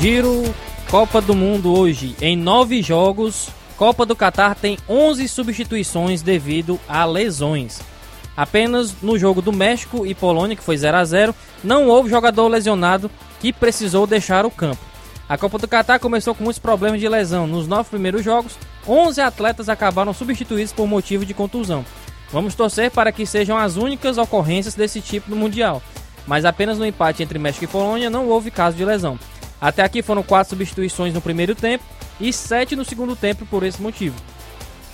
Giro 0.00 0.42
Copa 0.90 1.20
do 1.20 1.34
Mundo 1.34 1.78
hoje. 1.78 2.16
Em 2.22 2.34
nove 2.34 2.80
jogos, 2.80 3.50
Copa 3.76 4.06
do 4.06 4.16
Catar 4.16 4.54
tem 4.54 4.78
11 4.88 5.28
substituições 5.28 6.22
devido 6.22 6.80
a 6.88 7.04
lesões. 7.04 7.82
Apenas 8.34 8.94
no 9.02 9.18
jogo 9.18 9.42
do 9.42 9.52
México 9.52 10.06
e 10.06 10.14
Polônia, 10.14 10.56
que 10.56 10.62
foi 10.62 10.78
0 10.78 10.96
a 10.96 11.04
0 11.04 11.34
não 11.62 11.86
houve 11.86 12.08
jogador 12.08 12.48
lesionado 12.48 13.10
que 13.40 13.52
precisou 13.52 14.06
deixar 14.06 14.46
o 14.46 14.50
campo. 14.50 14.80
A 15.28 15.36
Copa 15.36 15.58
do 15.58 15.68
Catar 15.68 15.98
começou 15.98 16.34
com 16.34 16.44
muitos 16.44 16.58
problemas 16.58 16.98
de 16.98 17.06
lesão. 17.06 17.46
Nos 17.46 17.68
nove 17.68 17.90
primeiros 17.90 18.24
jogos, 18.24 18.56
11 18.88 19.20
atletas 19.20 19.68
acabaram 19.68 20.14
substituídos 20.14 20.72
por 20.72 20.86
motivo 20.86 21.26
de 21.26 21.34
contusão. 21.34 21.84
Vamos 22.32 22.54
torcer 22.54 22.90
para 22.90 23.12
que 23.12 23.26
sejam 23.26 23.58
as 23.58 23.76
únicas 23.76 24.16
ocorrências 24.16 24.74
desse 24.74 25.02
tipo 25.02 25.28
no 25.28 25.36
Mundial. 25.36 25.82
Mas 26.26 26.46
apenas 26.46 26.78
no 26.78 26.86
empate 26.86 27.22
entre 27.22 27.38
México 27.38 27.64
e 27.64 27.68
Polônia 27.68 28.08
não 28.08 28.28
houve 28.28 28.50
caso 28.50 28.78
de 28.78 28.84
lesão. 28.84 29.18
Até 29.60 29.82
aqui 29.82 30.02
foram 30.02 30.22
quatro 30.22 30.50
substituições 30.50 31.12
no 31.12 31.20
primeiro 31.20 31.54
tempo 31.54 31.84
e 32.18 32.32
sete 32.32 32.74
no 32.74 32.84
segundo 32.84 33.14
tempo 33.14 33.44
por 33.46 33.62
esse 33.62 33.80
motivo. 33.80 34.16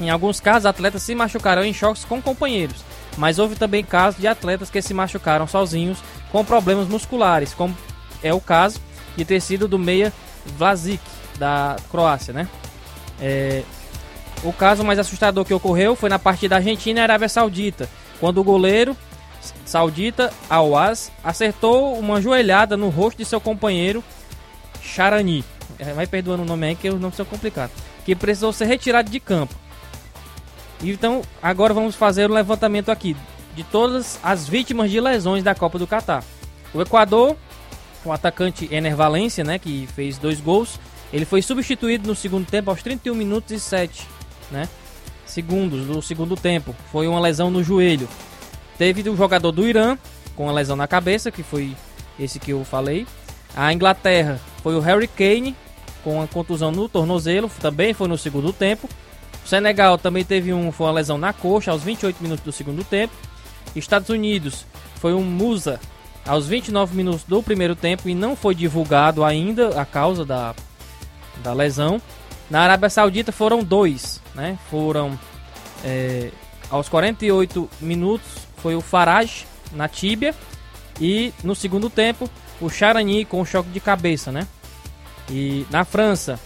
Em 0.01 0.11
alguns 0.11 0.41
casos, 0.41 0.67
atletas 0.67 1.03
se 1.03 1.15
machucarão 1.15 1.65
em 1.65 1.73
choques 1.73 2.05
com 2.05 2.21
companheiros. 2.21 2.85
mas 3.17 3.39
houve 3.39 3.57
também 3.57 3.83
casos 3.85 4.21
de 4.21 4.27
atletas 4.27 4.71
que 4.71 4.83
se 4.83 4.95
machucaram 4.95 5.47
sozinhos 5.47 5.99
com 6.31 6.45
problemas 6.45 6.87
musculares, 6.87 7.55
como 7.55 7.77
é 8.23 8.33
o 8.33 8.41
caso 8.41 8.81
de 9.17 9.25
ter 9.25 9.41
sido 9.41 9.67
do 9.67 9.79
meia 9.79 10.13
Vlasic, 10.45 11.01
da 11.39 11.77
Croácia, 11.91 12.33
né? 12.33 12.49
É, 13.21 13.63
o 14.43 14.53
caso 14.53 14.85
mais 14.85 14.99
assustador 14.99 15.45
que 15.45 15.55
ocorreu 15.55 15.97
foi 15.97 16.09
na 16.09 16.19
partida 16.19 16.57
Argentina 16.57 17.01
e 17.01 17.03
Arábia 17.03 17.29
Saudita, 17.29 17.89
quando 18.21 18.39
o 18.39 18.45
goleiro 18.45 18.97
saudita 19.65 20.33
Awaz 20.51 21.11
acertou 21.23 21.99
uma 21.99 22.21
joelhada 22.21 22.77
no 22.77 22.89
rosto 22.89 23.19
de 23.19 23.25
seu 23.25 23.41
companheiro 23.41 24.03
Charani. 24.87 25.45
É, 25.79 25.93
Vai 25.93 26.07
perdoando 26.07 26.43
o 26.43 26.47
nome 26.47 26.69
aí 26.69 26.75
que 26.75 26.89
os 26.89 27.01
nomes 27.01 27.17
são 27.17 27.27
complicados. 27.27 27.75
Que 28.05 28.15
precisou 28.15 28.53
ser 28.53 28.67
retirado 28.67 29.11
de 29.11 29.21
campo. 29.21 29.55
Então, 30.83 31.23
agora 31.43 31.75
vamos 31.75 31.95
fazer 31.95 32.31
o 32.31 32.35
levantamento 32.35 32.91
aqui 32.91 33.17
de 33.55 33.65
todas 33.65 34.21
as 34.23 34.47
vítimas 34.47 34.91
de 34.91 35.01
lesões 35.01 35.43
da 35.43 35.55
Copa 35.55 35.79
do 35.79 35.87
Catar. 35.87 36.23
O 36.75 36.83
Equador, 36.83 37.37
o 38.05 38.13
atacante 38.13 38.69
Ener 38.71 38.95
Valencia, 38.95 39.43
né, 39.43 39.59
que 39.59 39.89
fez 39.95 40.19
dois 40.19 40.41
gols, 40.41 40.79
ele 41.11 41.25
foi 41.25 41.41
substituído 41.41 42.07
no 42.07 42.15
segundo 42.15 42.47
tempo 42.47 42.71
aos 42.71 42.83
31 42.83 43.15
minutos 43.15 43.51
e 43.53 43.59
7, 43.59 44.07
né, 44.51 44.69
segundos 45.25 45.87
do 45.87 46.03
segundo 46.03 46.37
tempo. 46.37 46.77
Foi 46.93 47.09
uma 47.09 47.19
lesão 47.19 47.51
no 47.51 47.65
joelho. 47.65 48.07
Teve 48.77 49.09
o 49.09 49.17
jogador 49.17 49.51
do 49.53 49.67
Irã 49.67 49.97
com 50.35 50.45
uma 50.45 50.53
lesão 50.53 50.77
na 50.77 50.87
cabeça, 50.87 51.31
que 51.31 51.43
foi 51.43 51.75
esse 52.21 52.39
que 52.39 52.51
eu 52.51 52.63
falei. 52.63 53.07
A 53.57 53.73
Inglaterra 53.73 54.39
foi 54.63 54.77
o 54.77 54.81
Harry 54.81 55.09
Kane 55.09 55.57
com 56.05 56.17
uma 56.17 56.27
contusão 56.29 56.71
no 56.71 56.89
tornozelo, 56.89 57.51
também 57.61 57.95
foi 57.95 58.07
no 58.07 58.19
segundo 58.19 58.53
tempo. 58.53 58.89
O 59.45 59.49
Senegal 59.49 59.97
também 59.97 60.25
teve 60.25 60.53
um, 60.53 60.71
foi 60.71 60.87
uma 60.87 60.93
lesão 60.93 61.17
na 61.17 61.33
coxa 61.33 61.71
aos 61.71 61.83
28 61.83 62.23
minutos 62.23 62.45
do 62.45 62.53
segundo 62.53 62.85
tempo. 62.85 63.15
Estados 63.75 64.09
Unidos 64.09 64.67
foi 64.97 65.15
um 65.15 65.23
Musa 65.23 65.81
aos 66.27 66.47
29 66.47 66.95
minutos 66.95 67.25
do 67.25 67.43
primeiro 67.43 67.75
tempo 67.75 68.09
e 68.09 68.15
não 68.15 68.37
foi 68.37 68.55
divulgado 68.55 69.25
ainda 69.25 69.81
a 69.81 69.85
causa 69.85 70.25
da, 70.25 70.55
da 71.43 71.53
lesão. 71.53 72.01
Na 72.51 72.61
Arábia 72.61 72.91
Saudita 72.91 73.33
foram 73.33 73.65
dois, 73.65 74.21
né? 74.35 74.59
Foram 74.71 75.19
é, 75.85 76.31
aos 76.71 76.89
48 76.89 77.69
minutos 77.81 78.29
foi 78.59 78.75
o 78.75 78.81
Farage 78.81 79.47
na 79.73 79.89
tíbia 79.89 80.35
e 81.01 81.33
no 81.43 81.55
segundo 81.55 81.89
tempo 81.89 82.29
o 82.61 82.69
Charani 82.69 83.25
com 83.25 83.45
choque 83.45 83.71
de 83.71 83.81
cabeça, 83.81 84.33
né? 84.33 84.47
E 85.31 85.67
na 85.71 85.85
França 85.85 86.39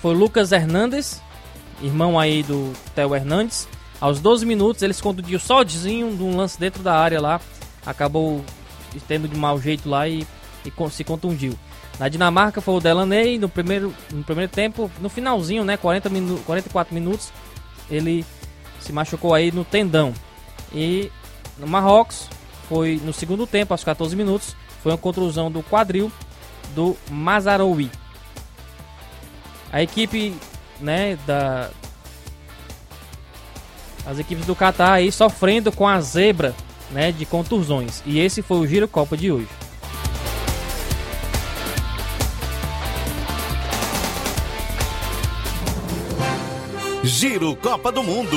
foi 0.00 0.14
Lucas 0.14 0.52
Hernandes, 0.52 1.20
irmão 1.82 2.18
aí 2.18 2.42
do 2.42 2.72
Theo 2.94 3.14
Hernandes. 3.14 3.68
Aos 4.00 4.20
12 4.20 4.46
minutos 4.46 4.82
ele 4.82 4.92
se 4.92 5.02
contundiu 5.02 5.38
sozinho 5.38 6.16
de 6.16 6.22
um 6.22 6.36
lance 6.36 6.58
dentro 6.58 6.82
da 6.82 6.94
área 6.94 7.20
lá, 7.20 7.40
acabou 7.84 8.44
tendo 9.06 9.28
de 9.28 9.36
mau 9.36 9.60
jeito 9.60 9.88
lá 9.88 10.08
e, 10.08 10.26
e 10.64 10.90
se 10.90 11.04
contundiu. 11.04 11.58
Na 11.98 12.08
Dinamarca 12.08 12.60
foi 12.60 12.74
o 12.74 12.80
Delaney 12.80 13.38
no 13.38 13.48
primeiro, 13.48 13.92
no 14.12 14.22
primeiro 14.22 14.50
tempo, 14.50 14.90
no 15.00 15.08
finalzinho, 15.08 15.64
né, 15.64 15.76
40 15.76 16.08
minu 16.08 16.38
44 16.46 16.94
minutos, 16.94 17.32
ele 17.90 18.24
se 18.80 18.92
machucou 18.92 19.34
aí 19.34 19.50
no 19.50 19.64
tendão. 19.64 20.14
E 20.72 21.10
no 21.58 21.66
Marrocos 21.66 22.28
foi 22.68 23.00
no 23.04 23.12
segundo 23.12 23.46
tempo, 23.46 23.74
aos 23.74 23.82
14 23.82 24.14
minutos, 24.14 24.54
foi 24.82 24.92
uma 24.92 24.98
contusão 24.98 25.50
do 25.50 25.62
quadril 25.62 26.10
do 26.74 26.96
Mazaroui. 27.10 27.90
A 29.72 29.82
equipe, 29.82 30.34
né, 30.80 31.18
da 31.26 31.70
as 34.06 34.18
equipes 34.18 34.46
do 34.46 34.56
Catar 34.56 34.94
aí 34.94 35.12
sofrendo 35.12 35.70
com 35.70 35.86
a 35.86 36.00
zebra, 36.00 36.54
né, 36.90 37.12
de 37.12 37.26
contusões. 37.26 38.02
E 38.06 38.18
esse 38.18 38.40
foi 38.40 38.58
o 38.58 38.66
Giro 38.66 38.88
Copa 38.88 39.16
de 39.16 39.30
hoje. 39.30 39.48
Giro 47.04 47.54
Copa 47.56 47.92
do 47.92 48.02
Mundo. 48.02 48.36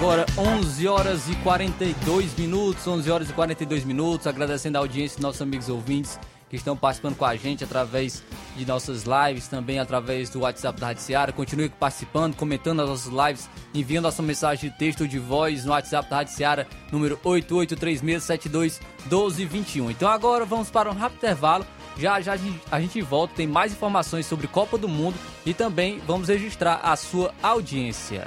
Agora, 0.00 0.24
11 0.38 0.88
horas 0.88 1.28
e 1.28 1.34
42 1.36 2.34
minutos, 2.38 2.86
11 2.88 3.10
horas 3.10 3.28
e 3.28 3.34
42 3.34 3.84
minutos, 3.84 4.26
agradecendo 4.26 4.78
a 4.78 4.80
audiência 4.80 5.16
dos 5.16 5.22
nossos 5.22 5.42
amigos 5.42 5.68
ouvintes 5.68 6.18
que 6.48 6.56
estão 6.56 6.74
participando 6.74 7.16
com 7.16 7.26
a 7.26 7.36
gente 7.36 7.62
através 7.62 8.22
de 8.56 8.64
nossas 8.66 9.04
lives, 9.04 9.46
também 9.46 9.78
através 9.78 10.30
do 10.30 10.40
WhatsApp 10.40 10.80
da 10.80 10.86
Rádio 10.86 11.02
Seara. 11.02 11.32
Continue 11.32 11.68
participando, 11.68 12.34
comentando 12.34 12.80
as 12.80 12.88
nossas 12.88 13.12
lives, 13.12 13.50
enviando 13.74 14.08
a 14.08 14.12
sua 14.12 14.24
mensagem 14.24 14.70
de 14.70 14.78
texto 14.78 15.02
ou 15.02 15.06
de 15.06 15.18
voz 15.18 15.66
no 15.66 15.72
WhatsApp 15.72 16.08
da 16.08 16.16
Rádio 16.16 16.34
Seara, 16.34 16.66
número 16.90 17.18
8836721221. 17.18 19.90
Então 19.90 20.08
agora 20.08 20.46
vamos 20.46 20.70
para 20.70 20.90
um 20.90 20.94
rápido 20.94 21.18
intervalo. 21.18 21.66
Já 21.98 22.18
já 22.22 22.38
a 22.70 22.80
gente- 22.80 23.02
volta, 23.02 23.34
tem 23.36 23.46
mais 23.46 23.72
informações 23.72 24.24
sobre 24.24 24.46
Copa 24.48 24.78
do 24.78 24.88
Mundo 24.88 25.18
e 25.44 25.52
também 25.52 26.00
vamos 26.06 26.28
registrar 26.28 26.80
a 26.82 26.96
sua 26.96 27.34
audiência. 27.42 28.26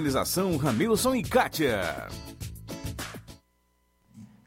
Ramilson 0.57 1.15
e 1.15 1.23
Kátia. 1.23 2.07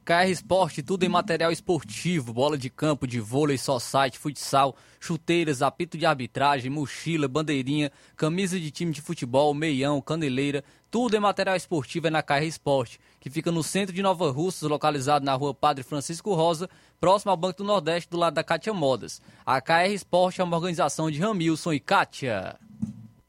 KR 0.05 0.29
Esporte, 0.29 0.83
tudo 0.83 1.05
em 1.05 1.09
material 1.09 1.51
esportivo, 1.51 2.33
bola 2.33 2.59
de 2.59 2.69
campo, 2.69 3.07
de 3.07 3.21
vôlei, 3.21 3.57
society, 3.57 4.19
futsal, 4.19 4.77
chuteiras, 5.01 5.63
apito 5.63 5.97
de 5.97 6.05
arbitragem, 6.05 6.71
mochila, 6.71 7.27
bandeirinha, 7.27 7.91
camisa 8.17 8.61
de 8.61 8.71
time 8.71 8.93
de 8.93 9.01
futebol, 9.01 9.55
meião, 9.55 10.03
caneleira, 10.03 10.63
tudo 10.91 11.17
em 11.17 11.21
material 11.21 11.57
esportivo 11.57 12.09
é 12.09 12.11
na 12.11 12.23
KR 12.23 12.45
Esporte, 12.45 13.01
que 13.19 13.31
fica 13.31 13.51
no 13.51 13.63
centro 13.63 13.95
de 13.95 14.03
Nova 14.03 14.31
Russas, 14.31 14.69
localizado 14.69 15.25
na 15.25 15.35
rua 15.35 15.55
Padre 15.55 15.83
Francisco 15.83 16.35
Rosa, 16.35 16.69
próximo 17.01 17.31
ao 17.31 17.37
Banco 17.37 17.59
do 17.59 17.65
Nordeste, 17.65 18.11
do 18.11 18.19
lado 18.19 18.35
da 18.35 18.45
Kátia 18.45 18.75
Modas. 18.75 19.23
A 19.47 19.61
KR 19.61 19.91
Esporte 19.93 20.41
é 20.41 20.45
uma 20.45 20.57
organização 20.57 21.11
de 21.11 21.19
Ramilson 21.19 21.73
e 21.73 21.81
Kátia. 21.81 22.57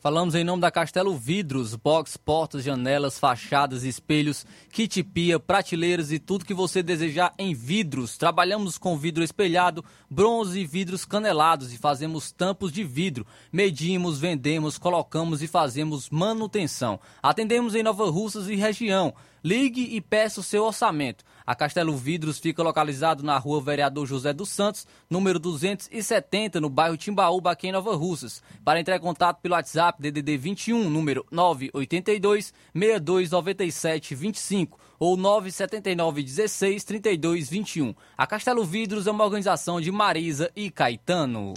Falamos 0.00 0.36
em 0.36 0.44
nome 0.44 0.60
da 0.60 0.70
Castelo 0.70 1.16
Vidros, 1.16 1.74
box, 1.74 2.16
portas, 2.16 2.62
janelas, 2.62 3.18
fachadas, 3.18 3.82
espelhos, 3.82 4.46
kit 4.70 5.02
pia, 5.02 5.40
prateleiras 5.40 6.12
e 6.12 6.20
tudo 6.20 6.44
que 6.44 6.54
você 6.54 6.84
desejar 6.84 7.34
em 7.36 7.52
vidros. 7.52 8.16
Trabalhamos 8.16 8.78
com 8.78 8.96
vidro 8.96 9.24
espelhado, 9.24 9.84
bronze 10.08 10.60
e 10.60 10.64
vidros 10.64 11.04
canelados 11.04 11.72
e 11.72 11.78
fazemos 11.78 12.30
tampos 12.30 12.70
de 12.70 12.84
vidro. 12.84 13.26
Medimos, 13.52 14.20
vendemos, 14.20 14.78
colocamos 14.78 15.42
e 15.42 15.48
fazemos 15.48 16.08
manutenção. 16.10 17.00
Atendemos 17.20 17.74
em 17.74 17.82
Nova 17.82 18.08
Russas 18.08 18.48
e 18.48 18.54
região. 18.54 19.12
Ligue 19.42 19.96
e 19.96 20.00
peça 20.00 20.38
o 20.38 20.44
seu 20.44 20.62
orçamento. 20.64 21.24
A 21.48 21.54
Castelo 21.54 21.96
Vidros 21.96 22.38
fica 22.38 22.62
localizado 22.62 23.22
na 23.22 23.38
rua 23.38 23.58
Vereador 23.58 24.06
José 24.06 24.34
dos 24.34 24.50
Santos, 24.50 24.86
número 25.08 25.38
270, 25.38 26.60
no 26.60 26.68
bairro 26.68 26.94
Timbaúba, 26.94 27.50
aqui 27.50 27.68
em 27.68 27.72
Nova 27.72 27.96
Russas. 27.96 28.42
Para 28.62 28.78
entrar 28.78 28.96
em 28.96 29.00
contato 29.00 29.40
pelo 29.40 29.54
WhatsApp, 29.54 29.98
DDD 29.98 30.36
21, 30.36 30.90
número 30.90 31.24
982 31.30 32.52
6297 32.74 34.14
25 34.14 34.78
ou 34.98 35.16
979 35.16 36.22
16 36.22 36.84
32 36.84 37.48
21. 37.48 37.94
A 38.14 38.26
Castelo 38.26 38.62
Vidros 38.62 39.06
é 39.06 39.10
uma 39.10 39.24
organização 39.24 39.80
de 39.80 39.90
Marisa 39.90 40.52
e 40.54 40.70
Caetano. 40.70 41.54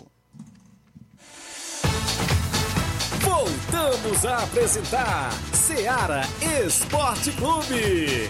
Voltamos 3.19 4.25
a 4.25 4.41
apresentar 4.41 5.33
Seara 5.51 6.21
Esporte 6.65 7.33
Clube. 7.33 8.29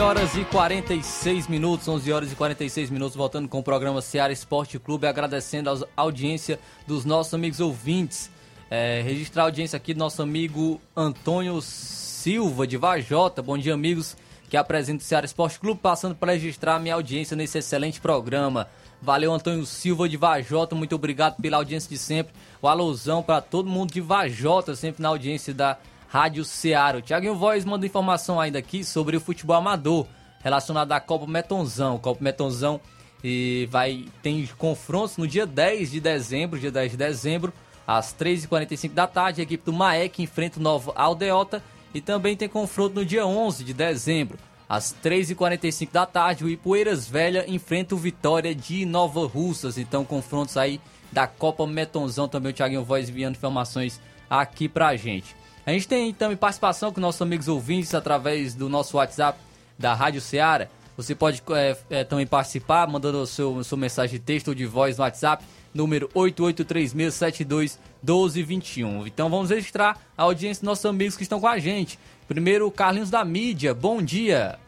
horas 0.00 0.34
e 0.34 0.44
46 0.46 1.46
minutos, 1.46 1.86
11 1.86 2.12
horas 2.12 2.32
e 2.32 2.34
46 2.34 2.88
minutos, 2.88 3.14
voltando 3.14 3.48
com 3.48 3.58
o 3.58 3.62
programa 3.62 4.00
Seara 4.00 4.32
Esporte 4.32 4.78
Clube, 4.78 5.06
agradecendo 5.06 5.70
a 5.70 6.00
audiência 6.00 6.58
dos 6.86 7.04
nossos 7.04 7.34
amigos 7.34 7.60
ouvintes. 7.60 8.30
É, 8.70 9.02
registrar 9.02 9.42
a 9.42 9.46
audiência 9.46 9.76
aqui 9.76 9.92
do 9.92 9.98
nosso 9.98 10.22
amigo 10.22 10.80
Antônio 10.96 11.60
Silva, 11.60 12.66
de 12.66 12.78
Vajota. 12.78 13.42
Bom 13.42 13.58
dia, 13.58 13.74
amigos, 13.74 14.16
que 14.48 14.56
apresenta 14.56 15.02
o 15.02 15.06
Seara 15.06 15.26
Esporte 15.26 15.60
Clube, 15.60 15.80
passando 15.82 16.14
para 16.14 16.32
registrar 16.32 16.76
a 16.76 16.78
minha 16.78 16.94
audiência 16.94 17.36
nesse 17.36 17.58
excelente 17.58 18.00
programa. 18.00 18.68
Valeu, 19.02 19.32
Antônio 19.32 19.66
Silva 19.66 20.08
de 20.08 20.16
Vajota, 20.16 20.74
muito 20.74 20.94
obrigado 20.94 21.36
pela 21.42 21.58
audiência 21.58 21.90
de 21.90 21.98
sempre. 21.98 22.32
O 22.62 22.68
alusão 22.68 23.22
para 23.22 23.40
todo 23.42 23.68
mundo 23.68 23.92
de 23.92 24.00
Vajota, 24.00 24.74
sempre 24.74 25.02
na 25.02 25.10
audiência 25.10 25.52
da 25.52 25.78
Rádio 26.10 26.44
Ceará. 26.44 26.98
O 26.98 27.02
Thiaguinho 27.02 27.36
Voz 27.36 27.64
manda 27.64 27.86
informação 27.86 28.40
ainda 28.40 28.58
aqui 28.58 28.82
sobre 28.82 29.16
o 29.16 29.20
futebol 29.20 29.54
amador 29.54 30.06
relacionado 30.40 30.90
à 30.90 30.98
Copa 30.98 31.24
Metonzão. 31.24 31.98
Copa 31.98 32.22
Metonzão 32.22 32.80
e 33.22 33.68
vai 33.70 34.06
tem 34.20 34.44
confrontos 34.58 35.16
no 35.16 35.28
dia 35.28 35.46
10 35.46 35.92
de 35.92 36.00
dezembro, 36.00 36.58
dia 36.58 36.72
10 36.72 36.90
de 36.90 36.96
dezembro, 36.96 37.52
às 37.86 38.12
3h45 38.12 38.92
da 38.92 39.06
tarde. 39.06 39.40
A 39.40 39.44
equipe 39.44 39.64
do 39.64 39.72
Maek 39.72 40.20
enfrenta 40.20 40.58
o 40.58 40.62
Novo 40.62 40.92
Aldeota 40.96 41.62
e 41.94 42.00
também 42.00 42.36
tem 42.36 42.48
confronto 42.48 42.96
no 42.96 43.04
dia 43.04 43.24
11 43.24 43.62
de 43.62 43.72
dezembro, 43.72 44.36
às 44.68 44.92
3h45 44.92 45.92
da 45.92 46.06
tarde. 46.06 46.44
O 46.44 46.48
Ipueiras 46.48 47.06
Velha 47.06 47.44
enfrenta 47.46 47.94
o 47.94 47.98
Vitória 47.98 48.52
de 48.52 48.84
Nova 48.84 49.24
Russas. 49.28 49.78
Então, 49.78 50.04
confrontos 50.04 50.56
aí 50.56 50.80
da 51.12 51.28
Copa 51.28 51.68
Metonzão. 51.68 52.26
Também 52.26 52.50
o 52.50 52.54
Thiaguinho 52.54 52.82
Voz 52.82 53.08
enviando 53.08 53.36
informações 53.36 54.00
aqui 54.28 54.68
pra 54.68 54.96
gente. 54.96 55.38
A 55.66 55.72
gente 55.72 55.86
tem 55.86 56.12
também 56.12 56.36
participação 56.36 56.92
com 56.92 57.00
nossos 57.00 57.20
amigos 57.20 57.48
ouvintes 57.48 57.94
através 57.94 58.54
do 58.54 58.68
nosso 58.68 58.96
WhatsApp 58.96 59.38
da 59.78 59.94
Rádio 59.94 60.20
Ceará. 60.20 60.68
Você 60.96 61.14
pode 61.14 61.42
é, 61.54 61.76
é, 61.88 62.04
também 62.04 62.26
participar 62.26 62.86
mandando 62.86 63.26
seu, 63.26 63.64
sua 63.64 63.78
mensagem 63.78 64.18
de 64.18 64.24
texto 64.24 64.48
ou 64.48 64.54
de 64.54 64.66
voz 64.66 64.98
no 64.98 65.04
WhatsApp, 65.04 65.42
número 65.72 66.08
8836721221. 66.08 69.06
Então 69.06 69.30
vamos 69.30 69.50
registrar 69.50 69.98
a 70.16 70.24
audiência 70.24 70.60
dos 70.60 70.66
nossos 70.66 70.84
amigos 70.84 71.16
que 71.16 71.22
estão 71.22 71.40
com 71.40 71.48
a 71.48 71.58
gente. 71.58 71.98
Primeiro, 72.28 72.70
Carlinhos 72.70 73.10
da 73.10 73.24
Mídia. 73.24 73.72
Bom 73.72 74.02
dia. 74.02 74.58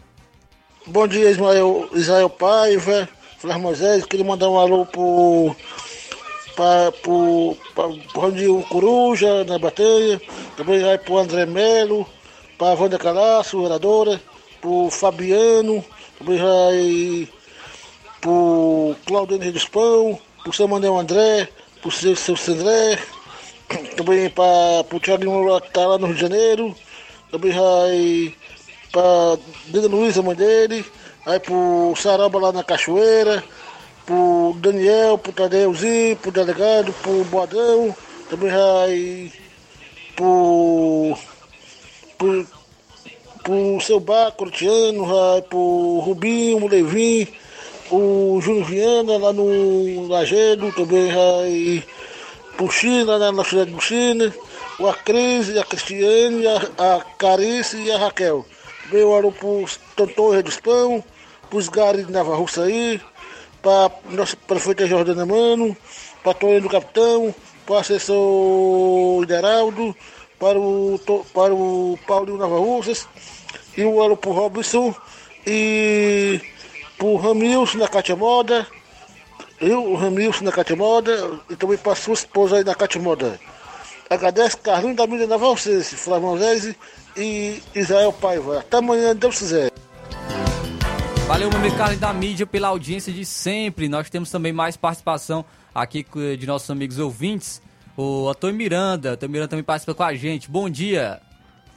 Bom 0.86 1.06
dia, 1.06 1.30
Ismael, 1.30 1.90
Israel 1.92 2.30
Paiva, 2.30 3.08
Flávio 3.38 3.62
Moisés. 3.62 4.04
Queria 4.04 4.24
mandar 4.24 4.48
um 4.48 4.58
alô 4.58 4.86
pro, 4.86 5.54
pra, 6.54 6.92
pro 7.02 7.56
Rondinho 8.14 8.62
Coruja, 8.68 9.44
na 9.44 9.58
bateia. 9.58 10.20
Também 10.56 10.80
vai 10.80 10.98
pro 10.98 11.18
André 11.18 11.46
Melo, 11.46 12.06
pra 12.58 12.74
Wanda 12.74 12.98
Calaço, 12.98 13.62
vereadora. 13.62 14.20
Pro 14.60 14.88
Fabiano, 14.90 15.84
também 16.18 16.38
vai 16.38 17.28
pro 18.20 18.94
Claudionio 19.04 19.44
Reduspão, 19.44 20.18
pro 20.44 20.52
São 20.52 20.68
Manuel 20.68 20.98
André, 20.98 21.48
pro 21.80 21.90
seu, 21.90 22.14
seu 22.14 22.36
André. 22.48 22.98
Também 23.96 24.30
para 24.30 24.84
pro 24.84 25.00
Thiago 25.00 25.60
que 25.60 25.72
tá 25.72 25.86
lá 25.86 25.98
no 25.98 26.06
Rio 26.06 26.14
de 26.14 26.20
Janeiro. 26.20 26.76
Também 27.30 27.50
vai 27.52 28.34
pra 28.92 29.38
Dena 29.66 29.88
Luiza, 29.88 30.22
mãe 30.22 30.36
dele, 30.36 30.84
aí 31.24 31.40
pro 31.40 31.94
Saraba 31.96 32.38
lá 32.38 32.52
na 32.52 32.62
Cachoeira, 32.62 33.42
pro 34.06 34.54
Daniel, 34.58 35.18
pro 35.18 35.32
Tadeuzinho, 35.32 36.16
pro 36.16 36.30
delegado, 36.30 36.92
pro 37.02 37.24
Boadão, 37.24 37.94
também 38.28 38.50
vai 38.50 39.32
pro, 40.16 41.16
pro, 42.18 42.46
pro 43.42 43.80
seu 43.80 44.00
Baco, 44.00 44.38
Cortiano, 44.38 45.06
vai 45.06 45.42
pro 45.42 46.00
Rubinho, 46.04 46.64
o 46.64 46.68
Levin, 46.68 47.28
o 47.90 48.40
Júnior 48.40 48.66
Viana 48.66 49.18
lá 49.18 49.32
no 49.32 50.08
Lagedo, 50.08 50.72
também 50.72 51.12
vai 51.12 51.84
pro 52.56 52.70
China, 52.70 53.16
lá 53.16 53.32
na 53.32 53.44
cidade 53.44 53.70
do 53.70 53.80
China, 53.80 54.32
o 54.78 54.88
a 54.88 54.94
Cris, 54.94 55.56
a 55.56 55.64
Cristiane, 55.64 56.46
a, 56.46 56.96
a 56.96 57.00
Carice 57.18 57.76
e 57.76 57.90
a 57.90 57.98
Raquel. 57.98 58.44
Veio 58.90 59.14
alô 59.14 59.32
pro 59.32 59.64
Tantão 59.96 60.30
Redispão, 60.30 61.02
pros 61.48 61.68
Gari 61.68 62.04
de 62.04 62.12
Nova 62.12 62.34
Russa 62.34 62.64
aí, 62.64 63.00
para 63.62 63.92
nossa 64.10 64.36
prefeita 64.36 64.86
Jordana 64.86 65.24
Mano, 65.24 65.76
para 66.22 66.34
Tonho 66.34 66.60
do 66.60 66.68
Capitão, 66.68 67.34
para 67.64 67.74
o 67.74 67.78
assessor 67.78 69.22
Hideraldo, 69.22 69.96
para 70.38 70.58
o, 70.58 71.00
para 71.32 71.54
o 71.54 71.98
Paulinho 72.06 72.36
Nova 72.36 72.58
Russas, 72.58 73.08
e 73.76 73.84
um 73.84 74.02
alô 74.02 74.16
pro 74.16 74.32
Robson, 74.32 74.94
e 75.46 76.40
pro 76.98 77.16
Ramilson 77.16 77.78
da 77.78 77.88
Cátia 77.88 78.16
Moda, 78.16 78.66
eu, 79.60 79.84
o 79.84 79.94
Ramilson 79.94 80.44
da 80.44 80.52
Cátia 80.52 80.74
Moda, 80.74 81.38
e 81.48 81.54
também 81.54 81.78
para 81.78 81.94
sua 81.94 82.14
esposa 82.14 82.56
aí 82.56 82.64
da 82.64 82.74
Cátia 82.74 83.00
Moda. 83.00 83.38
Agradece 84.10 84.56
Carlinhos 84.58 84.96
da 84.96 85.06
Mídia 85.06 85.26
Nova 85.26 85.46
Russas, 85.46 85.88
Flávio 85.94 86.28
Moisés 86.28 86.74
e 87.16 87.62
Israel 87.74 88.12
Paiva. 88.12 88.58
Até 88.58 88.76
amanhã, 88.76 89.14
Deus 89.16 89.38
quiser. 89.38 89.72
Valeu, 91.26 91.48
meu 91.48 91.58
amigo 91.58 91.76
Carlos 91.76 91.98
da 91.98 92.12
mídia, 92.12 92.46
pela 92.46 92.68
audiência 92.68 93.12
de 93.12 93.24
sempre. 93.24 93.88
Nós 93.88 94.10
temos 94.10 94.30
também 94.30 94.52
mais 94.52 94.76
participação 94.76 95.44
aqui 95.74 96.04
de 96.38 96.46
nossos 96.46 96.70
amigos 96.70 96.98
ouvintes. 96.98 97.62
O 97.96 98.28
Antônio 98.28 98.56
Miranda, 98.56 99.12
Antônio 99.12 99.32
Miranda 99.32 99.48
também 99.48 99.64
participa 99.64 99.94
com 99.94 100.02
a 100.02 100.14
gente. 100.14 100.50
Bom 100.50 100.68
dia. 100.68 101.20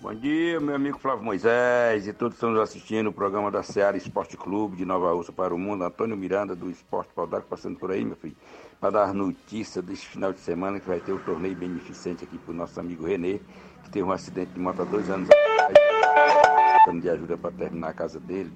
Bom 0.02 0.14
dia, 0.14 0.60
meu 0.60 0.76
amigo 0.76 1.00
Flávio 1.00 1.24
Moisés 1.24 2.06
e 2.06 2.14
todos 2.14 2.34
que 2.34 2.38
estão 2.38 2.52
nos 2.52 2.60
assistindo 2.60 3.08
o 3.08 3.14
programa 3.14 3.50
da 3.50 3.64
Seara 3.64 3.98
Esporte 3.98 4.38
Clube 4.38 4.78
de 4.78 4.86
Nova 4.86 5.12
Rússia 5.12 5.34
para 5.34 5.56
o 5.56 5.58
Mundo. 5.58 5.84
Antônio 5.84 6.16
Miranda 6.16 6.56
do 6.56 6.70
Esporte 6.70 7.10
Paudar 7.16 7.42
passando 7.42 7.80
por 7.80 7.92
aí, 7.92 8.06
meu 8.06 8.16
filho, 8.16 8.36
para 8.80 8.92
dar 8.92 9.14
notícia 9.14 9.82
desse 9.82 10.06
final 10.06 10.32
de 10.32 10.40
semana 10.42 10.80
que 10.80 10.88
vai 10.88 11.00
ter 11.00 11.12
o 11.12 11.20
torneio 11.20 11.56
beneficente 11.56 12.24
aqui 12.24 12.38
para 12.38 12.52
o 12.52 12.56
nosso 12.56 12.80
amigo 12.80 13.06
Renê, 13.06 13.40
que 13.84 13.90
teve 13.90 14.06
um 14.06 14.12
acidente 14.12 14.52
de 14.52 14.60
moto 14.60 14.84
há 14.84 14.86
dois 14.86 15.10
anos 15.10 15.28
atrás, 15.28 17.02
de 17.02 17.10
ajuda 17.10 17.36
para 17.36 17.52
terminar 17.52 17.90
a 17.90 17.94
casa 17.94 18.20
dele. 18.20 18.52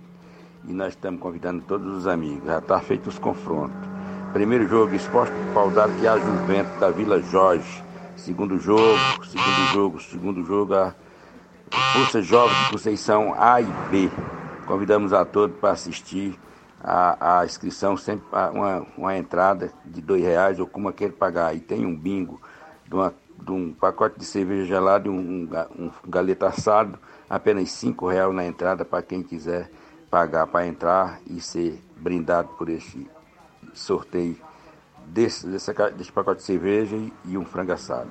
E 0.68 0.74
nós 0.74 0.90
estamos 0.90 1.20
convidando 1.22 1.64
todos 1.64 1.88
os 1.96 2.08
amigos. 2.08 2.46
Já 2.46 2.60
está 2.60 2.80
feito 2.80 3.08
os 3.08 3.18
confrontos. 3.18 3.90
Primeiro 4.34 4.68
jogo, 4.68 4.94
Esporte 4.94 5.34
Paudar 5.54 5.90
e 6.02 6.08
a 6.08 6.18
Juventus 6.20 6.80
da 6.80 6.92
Vila 6.92 7.22
Jorge. 7.22 7.84
Segundo 8.16 8.60
jogo, 8.60 9.00
segundo 9.26 9.74
jogo, 9.74 10.00
segundo 10.02 10.44
jogo, 10.46 10.74
a 10.76 10.94
Força 11.94 12.22
Jovem 12.22 12.56
de 12.66 12.72
Conceição 12.72 13.34
A 13.38 13.62
e 13.62 13.66
B. 13.90 14.10
Convidamos 14.68 15.14
a 15.14 15.26
todos 15.26 15.58
para 15.58 15.72
assistir 15.72 16.38
a, 16.84 17.40
a 17.40 17.46
inscrição, 17.46 17.98
sempre 17.98 18.26
uma, 18.54 18.86
uma 18.98 19.18
entrada 19.18 19.72
de 19.86 20.02
dois 20.02 20.22
reais 20.22 20.60
ou 20.60 20.68
como 20.68 20.92
queira 20.94 21.14
pagar. 21.14 21.56
E 21.56 21.60
tem 21.60 21.86
um 21.86 21.96
bingo 21.96 22.40
de, 22.88 22.94
uma- 22.94 23.14
de 23.42 23.52
um 23.52 23.74
pacote 23.74 24.20
de 24.20 24.26
cerveja 24.26 24.66
gelada 24.66 25.08
e 25.08 25.12
um, 25.12 25.50
um 25.78 25.92
galeta 26.08 26.48
assado, 26.48 27.00
apenas 27.30 27.72
cinco 27.72 28.08
reais 28.08 28.34
na 28.34 28.46
entrada 28.46 28.84
para 28.86 29.02
quem 29.02 29.24
quiser 29.24 29.72
pagar 30.10 30.48
para 30.48 30.68
entrar 30.68 31.20
e 31.28 31.40
ser 31.40 31.82
brindado 31.98 32.50
por 32.58 32.70
esse 32.70 33.10
sorteio 33.74 34.38
desse, 35.06 35.48
desse, 35.48 35.74
desse 35.92 36.12
pacote 36.12 36.40
de 36.40 36.46
cerveja 36.46 36.96
e, 37.26 37.38
um 37.38 37.46
frango 37.46 37.74
assado. 37.74 38.10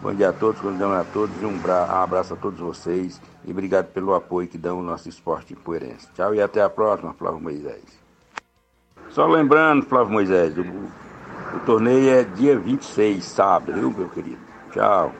Bom 0.00 0.14
dia 0.14 0.28
a 0.28 0.32
todos, 0.32 0.60
convidamos 0.60 0.96
a 0.98 1.04
todos 1.04 1.34
e 1.40 1.46
um 1.46 1.58
abraço 1.90 2.34
a 2.34 2.36
todos 2.36 2.60
vocês 2.60 3.20
e 3.44 3.50
obrigado 3.50 3.86
pelo 3.86 4.14
apoio 4.14 4.48
que 4.48 4.58
dão 4.58 4.78
ao 4.78 4.82
nosso 4.82 5.08
esporte 5.08 5.54
poerense. 5.54 6.08
Tchau 6.14 6.34
e 6.34 6.42
até 6.42 6.62
a 6.62 6.68
próxima, 6.68 7.14
Flávio 7.14 7.40
Moisés. 7.40 7.84
Só 9.10 9.26
lembrando, 9.26 9.86
Flávio 9.86 10.12
Moisés, 10.12 10.56
o, 10.58 10.62
o 10.62 11.60
torneio 11.64 12.10
é 12.10 12.24
dia 12.24 12.58
26, 12.58 13.24
sábado, 13.24 13.72
viu, 13.72 13.90
meu 13.90 14.08
querido? 14.08 14.40
Tchau. 14.72 15.12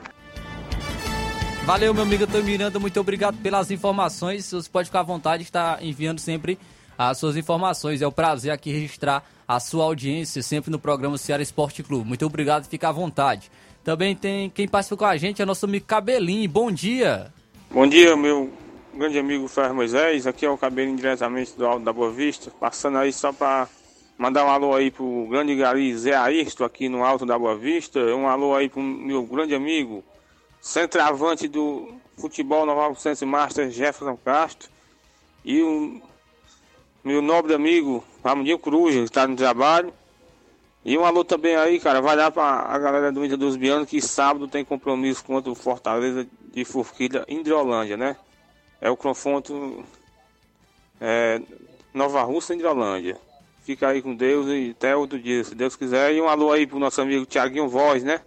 Valeu, 1.65 1.95
meu 1.95 2.03
amigo 2.03 2.25
Antônio 2.25 2.45
Miranda, 2.45 2.79
muito 2.79 2.99
obrigado 2.99 3.37
pelas 3.41 3.71
informações. 3.71 4.51
Você 4.51 4.69
pode 4.69 4.87
ficar 4.87 4.99
à 4.99 5.03
vontade 5.03 5.41
de 5.41 5.49
estar 5.49 5.83
enviando 5.83 6.19
sempre 6.19 6.59
as 6.95 7.17
suas 7.17 7.35
informações. 7.35 8.03
É 8.03 8.07
um 8.07 8.11
prazer 8.11 8.51
aqui 8.51 8.71
registrar 8.71 9.23
a 9.47 9.59
sua 9.59 9.83
audiência 9.83 10.43
sempre 10.43 10.69
no 10.69 10.77
programa 10.77 11.17
Ceará 11.17 11.41
Esporte 11.41 11.81
Clube. 11.81 12.07
Muito 12.07 12.23
obrigado, 12.23 12.69
fica 12.69 12.89
à 12.89 12.91
vontade. 12.91 13.49
Também 13.83 14.15
tem 14.15 14.47
quem 14.47 14.67
participa 14.67 14.97
com 14.97 15.05
a 15.05 15.17
gente, 15.17 15.41
é 15.41 15.45
nosso 15.45 15.65
amigo 15.65 15.87
Cabelinho. 15.87 16.47
Bom 16.47 16.71
dia. 16.71 17.33
Bom 17.71 17.87
dia, 17.87 18.15
meu 18.15 18.53
grande 18.93 19.17
amigo 19.17 19.47
Ferro 19.47 19.73
Moisés. 19.73 20.27
Aqui 20.27 20.45
é 20.45 20.49
o 20.49 20.59
Cabelinho 20.59 20.97
diretamente 20.97 21.57
do 21.57 21.65
Alto 21.65 21.83
da 21.83 21.91
Boa 21.91 22.11
Vista. 22.11 22.51
Passando 22.59 22.99
aí 22.99 23.11
só 23.11 23.33
para 23.33 23.67
mandar 24.19 24.45
um 24.45 24.49
alô 24.49 24.75
aí 24.75 24.91
pro 24.91 25.27
grande 25.31 25.55
Gari 25.55 25.97
Zé 25.97 26.13
Aristo 26.13 26.63
aqui 26.63 26.87
no 26.87 27.03
Alto 27.03 27.25
da 27.25 27.39
Boa 27.39 27.55
Vista. 27.55 27.99
Um 27.99 28.27
alô 28.27 28.53
aí 28.53 28.69
pro 28.69 28.83
meu 28.83 29.23
grande 29.23 29.55
amigo, 29.55 30.03
centroavante 30.65 31.47
do 31.47 31.93
futebol 32.17 32.65
Nova 32.65 32.95
Sense 32.95 33.23
Master 33.23 33.69
Jefferson 33.69 34.17
Castro. 34.17 34.67
E 35.43 35.61
o 35.61 36.01
meu 37.03 37.21
nobre 37.21 37.53
amigo 37.53 38.03
Ramondinho 38.23 38.57
Cruz, 38.57 38.95
que 38.95 39.01
está 39.03 39.27
no 39.27 39.35
trabalho. 39.35 39.93
E 40.83 40.97
um 40.97 41.05
alô 41.05 41.23
também 41.23 41.55
aí, 41.55 41.79
cara, 41.79 42.01
vai 42.01 42.15
lá 42.15 42.31
pra 42.31 42.43
a 42.43 42.79
galera 42.79 43.11
do 43.11 43.23
Inter 43.23 43.37
dos 43.37 43.55
Bianos 43.55 43.87
que 43.87 44.01
sábado 44.01 44.47
tem 44.47 44.65
compromisso 44.65 45.23
contra 45.23 45.51
o 45.51 45.55
Fortaleza 45.55 46.27
de 46.51 46.65
Forquilha 46.65 47.23
Indrolândia, 47.27 47.95
né? 47.95 48.17
É 48.81 48.89
o 48.89 48.97
confronto 48.97 49.85
é, 50.99 51.41
Nova 51.93 52.23
Russa 52.23 52.55
Indrolândia. 52.55 53.19
Fica 53.63 53.89
aí 53.89 54.01
com 54.01 54.15
Deus 54.15 54.47
e 54.47 54.71
até 54.75 54.95
outro 54.95 55.19
dia, 55.19 55.43
se 55.43 55.53
Deus 55.53 55.75
quiser. 55.75 56.11
E 56.13 56.19
um 56.19 56.27
alô 56.27 56.51
aí 56.51 56.65
pro 56.65 56.79
nosso 56.79 56.99
amigo 57.01 57.25
Tiaguinho 57.25 57.69
Voz, 57.69 58.03
né? 58.03 58.21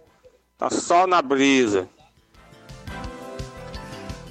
Tá 0.57 0.69
só 0.69 1.05
na 1.05 1.21
brisa. 1.21 1.87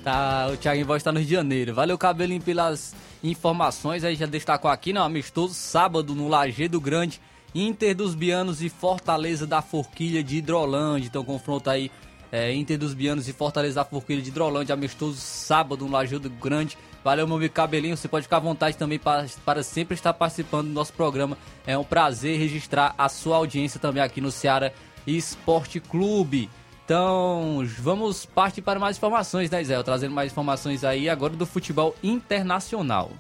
Tá, 0.08 0.48
o 0.50 0.56
Thiago 0.56 0.86
Voz 0.86 1.00
está 1.00 1.12
no 1.12 1.18
Rio 1.18 1.28
de 1.28 1.34
Janeiro. 1.34 1.74
Valeu, 1.74 1.98
Cabelinho, 1.98 2.40
pelas 2.40 2.94
informações. 3.22 4.04
Aí 4.04 4.14
já 4.14 4.24
destacou 4.24 4.70
aqui, 4.70 4.90
não, 4.90 5.02
amistoso 5.02 5.52
sábado 5.52 6.14
no 6.14 6.28
Lajeado 6.28 6.80
Grande, 6.80 7.20
Inter 7.54 7.94
dos 7.94 8.14
Bianos 8.14 8.62
e 8.62 8.70
Fortaleza 8.70 9.46
da 9.46 9.60
Forquilha 9.60 10.24
de 10.24 10.38
Hidrolândia. 10.38 11.08
Então, 11.08 11.22
confronto 11.22 11.68
aí 11.68 11.90
é, 12.32 12.50
Inter 12.54 12.78
dos 12.78 12.94
Bianos 12.94 13.28
e 13.28 13.34
Fortaleza 13.34 13.74
da 13.74 13.84
Forquilha 13.84 14.22
de 14.22 14.30
Hidrolândia, 14.30 14.72
amistoso 14.72 15.18
sábado 15.18 15.84
no 15.84 15.90
Lajeado 15.90 16.30
Grande. 16.30 16.78
Valeu, 17.04 17.26
meu 17.26 17.36
amigo 17.36 17.52
Cabelinho. 17.52 17.94
Você 17.94 18.08
pode 18.08 18.22
ficar 18.22 18.38
à 18.38 18.40
vontade 18.40 18.78
também 18.78 18.98
para, 18.98 19.26
para 19.44 19.62
sempre 19.62 19.94
estar 19.94 20.14
participando 20.14 20.68
do 20.68 20.72
nosso 20.72 20.94
programa. 20.94 21.36
É 21.66 21.76
um 21.76 21.84
prazer 21.84 22.38
registrar 22.38 22.94
a 22.96 23.10
sua 23.10 23.36
audiência 23.36 23.78
também 23.78 24.02
aqui 24.02 24.22
no 24.22 24.30
Ceará 24.30 24.72
Esporte 25.06 25.80
Clube. 25.80 26.48
Então, 26.88 27.62
vamos 27.80 28.24
partir 28.24 28.62
para 28.62 28.80
mais 28.80 28.96
informações, 28.96 29.50
né, 29.50 29.62
Zé? 29.62 29.82
Trazendo 29.82 30.14
mais 30.14 30.32
informações 30.32 30.82
aí 30.84 31.06
agora 31.06 31.36
do 31.36 31.44
futebol 31.44 31.94
internacional. 32.02 33.10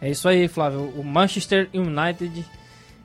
É 0.00 0.08
isso 0.08 0.28
aí, 0.28 0.46
Flávio. 0.46 0.92
O 0.96 1.02
Manchester 1.02 1.68
United 1.74 2.46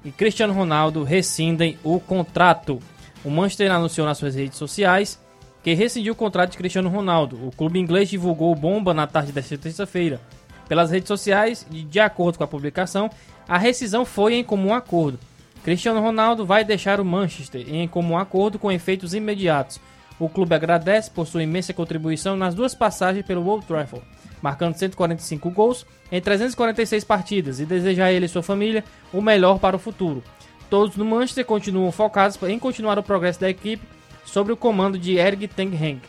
e 0.06 0.12
Cristiano 0.12 0.54
Ronaldo 0.54 1.04
rescindem 1.04 1.76
o 1.84 2.00
contrato. 2.00 2.78
O 3.26 3.32
Manchester 3.32 3.72
anunciou 3.72 4.06
nas 4.06 4.20
suas 4.20 4.36
redes 4.36 4.60
sociais 4.60 5.20
que 5.64 5.74
rescindiu 5.74 6.14
o 6.14 6.16
contrato 6.16 6.52
de 6.52 6.58
Cristiano 6.60 6.90
Ronaldo. 6.90 7.48
O 7.48 7.52
clube 7.52 7.80
inglês 7.80 8.08
divulgou 8.08 8.54
bomba 8.54 8.94
na 8.94 9.08
tarde 9.08 9.32
desta 9.32 9.58
terça-feira. 9.58 10.22
Pelas 10.70 10.92
redes 10.92 11.08
sociais, 11.08 11.66
e 11.72 11.82
de 11.82 12.00
acordo 12.00 12.38
com 12.38 12.44
a 12.44 12.48
publicação, 12.48 13.10
a 13.48 13.58
rescisão 13.58 14.06
foi 14.06 14.36
em 14.36 14.44
comum 14.44 14.72
acordo. 14.72 15.18
Cristiano 15.64 16.00
Ronaldo 16.00 16.46
vai 16.46 16.64
deixar 16.64 17.02
o 17.02 17.06
Manchester 17.06 17.66
em 17.68 17.88
comum 17.88 18.20
acordo 18.20 18.60
com 18.60 18.72
efeitos 18.72 19.16
imediatos. 19.16 19.82
O 20.22 20.30
clube 20.30 20.54
agradece 20.54 21.10
por 21.10 21.26
sua 21.26 21.42
imensa 21.42 21.74
contribuição 21.74 22.38
nas 22.38 22.54
duas 22.54 22.76
passagens 22.76 23.26
pelo 23.26 23.44
Old 23.44 23.66
Trafford, 23.66 24.06
marcando 24.40 24.76
145 24.76 25.50
gols 25.50 25.84
em 26.12 26.22
346 26.22 27.04
partidas 27.04 27.60
e 27.60 27.66
deseja 27.66 28.06
a 28.06 28.12
ele 28.12 28.28
e 28.28 28.30
sua 28.30 28.44
família 28.44 28.84
o 29.12 29.20
melhor 29.20 29.58
para 29.58 29.76
o 29.76 29.80
futuro. 29.80 30.24
Todos 30.70 30.96
no 30.96 31.04
Manchester 31.04 31.44
continuam 31.44 31.92
focados 31.92 32.38
em 32.44 32.60
continuar 32.60 33.00
o 33.00 33.04
progresso 33.04 33.42
da 33.42 33.50
equipe 33.50 33.84
sob 34.24 34.52
o 34.52 34.56
comando 34.56 34.96
de 34.96 35.18
Erik 35.18 35.48
ten 35.48 35.70
Hag 35.70 36.00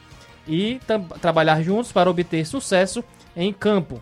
e 0.46 0.78
trabalhar 1.22 1.62
juntos 1.62 1.90
para 1.90 2.10
obter 2.10 2.44
sucesso 2.44 3.02
em 3.34 3.50
campo. 3.50 3.98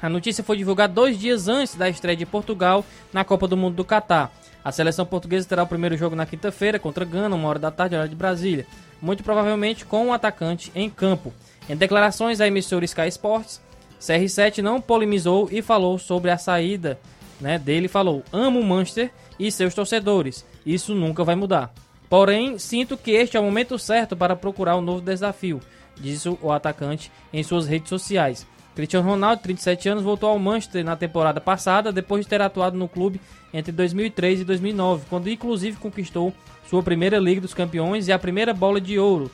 A 0.00 0.08
notícia 0.08 0.42
foi 0.42 0.56
divulgada 0.56 0.94
dois 0.94 1.18
dias 1.18 1.48
antes 1.48 1.74
da 1.74 1.86
estreia 1.86 2.16
de 2.16 2.24
Portugal 2.24 2.82
na 3.12 3.24
Copa 3.24 3.46
do 3.46 3.58
Mundo 3.58 3.74
do 3.74 3.84
Catar. 3.84 4.32
A 4.64 4.72
seleção 4.72 5.04
portuguesa 5.04 5.46
terá 5.46 5.62
o 5.62 5.66
primeiro 5.66 5.94
jogo 5.98 6.16
na 6.16 6.24
quinta-feira 6.24 6.78
contra 6.78 7.04
Gana, 7.04 7.36
uma 7.36 7.46
hora 7.46 7.58
da 7.58 7.70
tarde, 7.70 7.94
hora 7.94 8.08
de 8.08 8.16
Brasília. 8.16 8.66
Muito 9.04 9.22
provavelmente 9.22 9.84
com 9.84 10.06
o 10.06 10.12
atacante 10.14 10.72
em 10.74 10.88
campo. 10.88 11.30
Em 11.68 11.76
declarações 11.76 12.40
à 12.40 12.46
emissora 12.46 12.86
Sky 12.86 13.06
Sports, 13.08 13.60
CR7 14.00 14.62
não 14.62 14.80
polemizou 14.80 15.46
e 15.52 15.60
falou 15.60 15.98
sobre 15.98 16.30
a 16.30 16.38
saída 16.38 16.98
né, 17.38 17.58
dele. 17.58 17.86
Falou: 17.86 18.24
Amo 18.32 18.60
o 18.60 18.64
Manchester 18.64 19.10
e 19.38 19.52
seus 19.52 19.74
torcedores. 19.74 20.42
Isso 20.64 20.94
nunca 20.94 21.22
vai 21.22 21.34
mudar. 21.34 21.70
Porém, 22.08 22.58
sinto 22.58 22.96
que 22.96 23.10
este 23.10 23.36
é 23.36 23.40
o 23.40 23.44
momento 23.44 23.78
certo 23.78 24.16
para 24.16 24.34
procurar 24.34 24.78
um 24.78 24.80
novo 24.80 25.02
desafio, 25.02 25.60
disse 25.96 26.26
o 26.40 26.50
atacante 26.50 27.12
em 27.30 27.42
suas 27.42 27.66
redes 27.66 27.90
sociais. 27.90 28.46
Cristiano 28.74 29.06
Ronaldo, 29.06 29.42
37 29.42 29.86
anos, 29.90 30.02
voltou 30.02 30.30
ao 30.30 30.38
Manchester 30.38 30.82
na 30.82 30.96
temporada 30.96 31.42
passada, 31.42 31.92
depois 31.92 32.24
de 32.24 32.30
ter 32.30 32.40
atuado 32.40 32.78
no 32.78 32.88
clube 32.88 33.20
entre 33.52 33.70
2003 33.70 34.40
e 34.40 34.44
2009, 34.44 35.04
quando 35.10 35.28
inclusive 35.28 35.76
conquistou 35.76 36.32
sua 36.68 36.82
primeira 36.82 37.18
Liga 37.18 37.40
dos 37.40 37.54
Campeões 37.54 38.08
e 38.08 38.12
a 38.12 38.18
primeira 38.18 38.52
bola 38.52 38.80
de 38.80 38.98
ouro, 38.98 39.30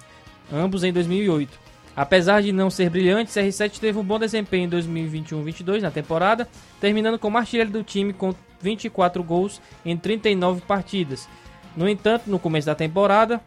ambos 0.52 0.84
em 0.84 0.92
2008. 0.92 1.70
Apesar 1.96 2.42
de 2.42 2.52
não 2.52 2.70
ser 2.70 2.88
brilhante, 2.88 3.30
CR7 3.30 3.78
teve 3.78 3.98
um 3.98 4.04
bom 4.04 4.18
desempenho 4.18 4.66
em 4.66 4.70
2021-22 4.70 5.80
na 5.80 5.90
temporada, 5.90 6.48
terminando 6.80 7.18
como 7.18 7.36
artilheiro 7.36 7.70
do 7.70 7.82
time 7.82 8.12
com 8.12 8.34
24 8.60 9.22
gols 9.22 9.60
em 9.84 9.96
39 9.96 10.60
partidas. 10.62 11.28
No 11.76 11.88
entanto, 11.88 12.24
no 12.26 12.38
começo 12.38 12.66
da 12.66 12.74
temporada, 12.74 13.40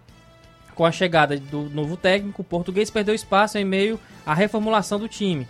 com 0.75 0.85
a 0.85 0.91
chegada 0.91 1.37
do 1.37 1.69
novo 1.69 1.95
técnico, 1.95 2.41
o 2.41 2.45
português 2.45 2.89
perdeu 2.89 3.13
espaço 3.13 3.57
em 3.57 3.65
meio 3.65 3.99
à 4.25 4.33
reformulação 4.33 4.99
do 4.99 5.07
time. 5.07 5.47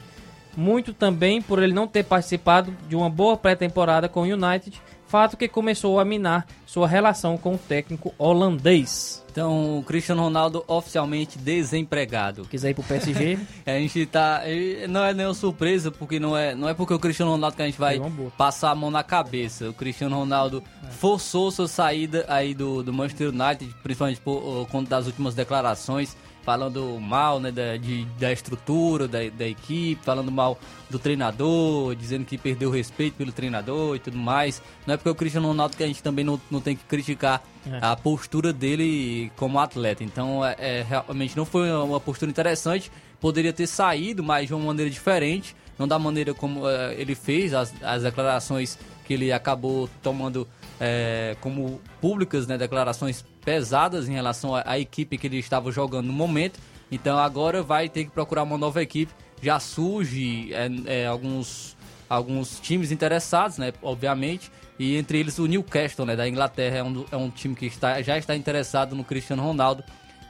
Muito 0.55 0.93
também 0.93 1.41
por 1.41 1.61
ele 1.61 1.73
não 1.73 1.87
ter 1.87 2.03
participado 2.03 2.75
de 2.87 2.95
uma 2.95 3.09
boa 3.09 3.35
pré-temporada 3.35 4.07
com 4.07 4.21
o 4.21 4.25
United, 4.25 4.79
fato 5.13 5.37
que 5.37 5.47
começou 5.47 5.99
a 5.99 6.05
minar 6.05 6.47
sua 6.65 6.87
relação 6.87 7.37
com 7.37 7.53
o 7.53 7.57
técnico 7.57 8.11
holandês. 8.17 9.23
Então, 9.31 9.77
o 9.79 9.83
Cristiano 9.83 10.23
Ronaldo 10.23 10.63
oficialmente 10.67 11.37
desempregado. 11.37 12.45
Quiser 12.45 12.71
ir 12.71 12.73
pro 12.73 12.83
PSG? 12.83 13.37
a 13.65 13.71
gente 13.79 14.07
tá. 14.07 14.41
Não 14.89 15.03
é 15.03 15.13
nenhuma 15.13 15.35
surpresa, 15.35 15.91
porque 15.91 16.19
não 16.19 16.35
é, 16.35 16.55
não 16.55 16.67
é 16.67 16.73
porque 16.73 16.95
o 16.95 16.99
Cristiano 16.99 17.31
Ronaldo 17.31 17.55
que 17.55 17.61
a 17.61 17.65
gente 17.65 17.79
vai 17.79 17.99
passar 18.35 18.71
a 18.71 18.75
mão 18.75 18.89
na 18.89 19.03
cabeça. 19.03 19.69
O 19.69 19.73
Cristiano 19.73 20.15
Ronaldo 20.15 20.63
forçou 20.99 21.51
sua 21.51 21.67
saída 21.67 22.25
aí 22.27 22.55
do, 22.55 22.81
do 22.81 22.91
Manchester 22.91 23.29
United, 23.29 23.71
principalmente 23.83 24.19
por 24.19 24.41
por 24.41 24.67
conta 24.67 24.89
das 24.89 25.05
últimas 25.05 25.35
declarações, 25.35 26.17
falando 26.43 26.99
mal 26.99 27.39
né, 27.39 27.51
da, 27.51 27.77
de, 27.77 28.05
da 28.19 28.31
estrutura 28.31 29.07
da, 29.07 29.19
da 29.29 29.47
equipe, 29.47 29.99
falando 30.03 30.31
mal 30.31 30.59
do 30.89 30.99
treinador, 30.99 31.95
dizendo 31.95 32.25
que 32.25 32.37
perdeu 32.37 32.69
o 32.69 32.71
respeito 32.71 33.15
pelo 33.15 33.31
treinador 33.31 33.95
e 33.95 33.99
tudo 33.99 34.17
mais. 34.17 34.61
Não 34.85 34.93
é 34.93 34.97
porque 34.97 35.09
o 35.09 35.15
Cristiano 35.15 35.47
Ronaldo 35.47 35.75
que 35.75 35.83
a 35.83 35.87
gente 35.87 36.03
também 36.03 36.23
não, 36.23 36.39
não 36.51 36.61
tem 36.61 36.75
que 36.75 36.83
criticar 36.83 37.41
É. 37.65 37.79
a 37.81 37.95
postura 37.95 38.51
dele 38.51 39.31
como 39.37 39.57
atleta. 39.57 40.03
Então, 40.03 40.43
é, 40.45 40.55
é, 40.59 40.85
realmente 40.87 41.35
não 41.37 41.45
foi 41.45 41.71
uma 41.71 41.99
postura 41.99 42.29
interessante. 42.29 42.91
Poderia 43.21 43.53
ter 43.53 43.67
saído, 43.67 44.21
mas 44.21 44.47
de 44.47 44.53
uma 44.53 44.65
maneira 44.65 44.91
diferente. 44.91 45.55
Não 45.79 45.87
da 45.87 45.97
maneira 45.97 46.33
como 46.33 46.67
é, 46.67 46.93
ele 46.99 47.15
fez, 47.15 47.53
as, 47.53 47.73
as 47.81 48.03
declarações 48.03 48.77
que 49.05 49.13
ele 49.13 49.31
acabou 49.31 49.89
tomando 50.01 50.45
é, 50.79 51.35
como 51.39 51.79
públicas, 52.01 52.47
né, 52.47 52.57
declarações 52.57 53.23
pesadas 53.43 54.07
em 54.07 54.13
relação 54.13 54.51
à, 54.55 54.79
equipe 54.79 55.17
que 55.17 55.27
ele 55.27 55.37
estava 55.37 55.71
jogando 55.71 56.07
no 56.07 56.13
momento. 56.13 56.59
Então 56.91 57.17
agora 57.17 57.61
vai 57.61 57.89
ter 57.89 58.05
que 58.05 58.11
procurar 58.11 58.43
uma 58.43 58.57
nova 58.57 58.81
equipe. 58.81 59.11
Já 59.41 59.59
surge 59.59 60.53
é, 60.53 60.69
é, 60.85 61.07
alguns, 61.07 61.75
alguns 62.09 62.59
times 62.59 62.91
interessados, 62.91 63.57
né, 63.57 63.73
obviamente. 63.81 64.51
E 64.79 64.95
entre 64.97 65.19
eles 65.19 65.37
o 65.37 65.45
Newcastle, 65.45 66.05
né, 66.05 66.15
da 66.15 66.27
Inglaterra, 66.27 66.77
é 66.77 66.83
um, 66.83 67.05
é 67.11 67.17
um 67.17 67.29
time 67.29 67.55
que 67.55 67.65
está, 67.65 68.01
já 68.01 68.17
está 68.17 68.35
interessado 68.35 68.95
no 68.95 69.03
Cristiano 69.03 69.43
Ronaldo 69.43 69.83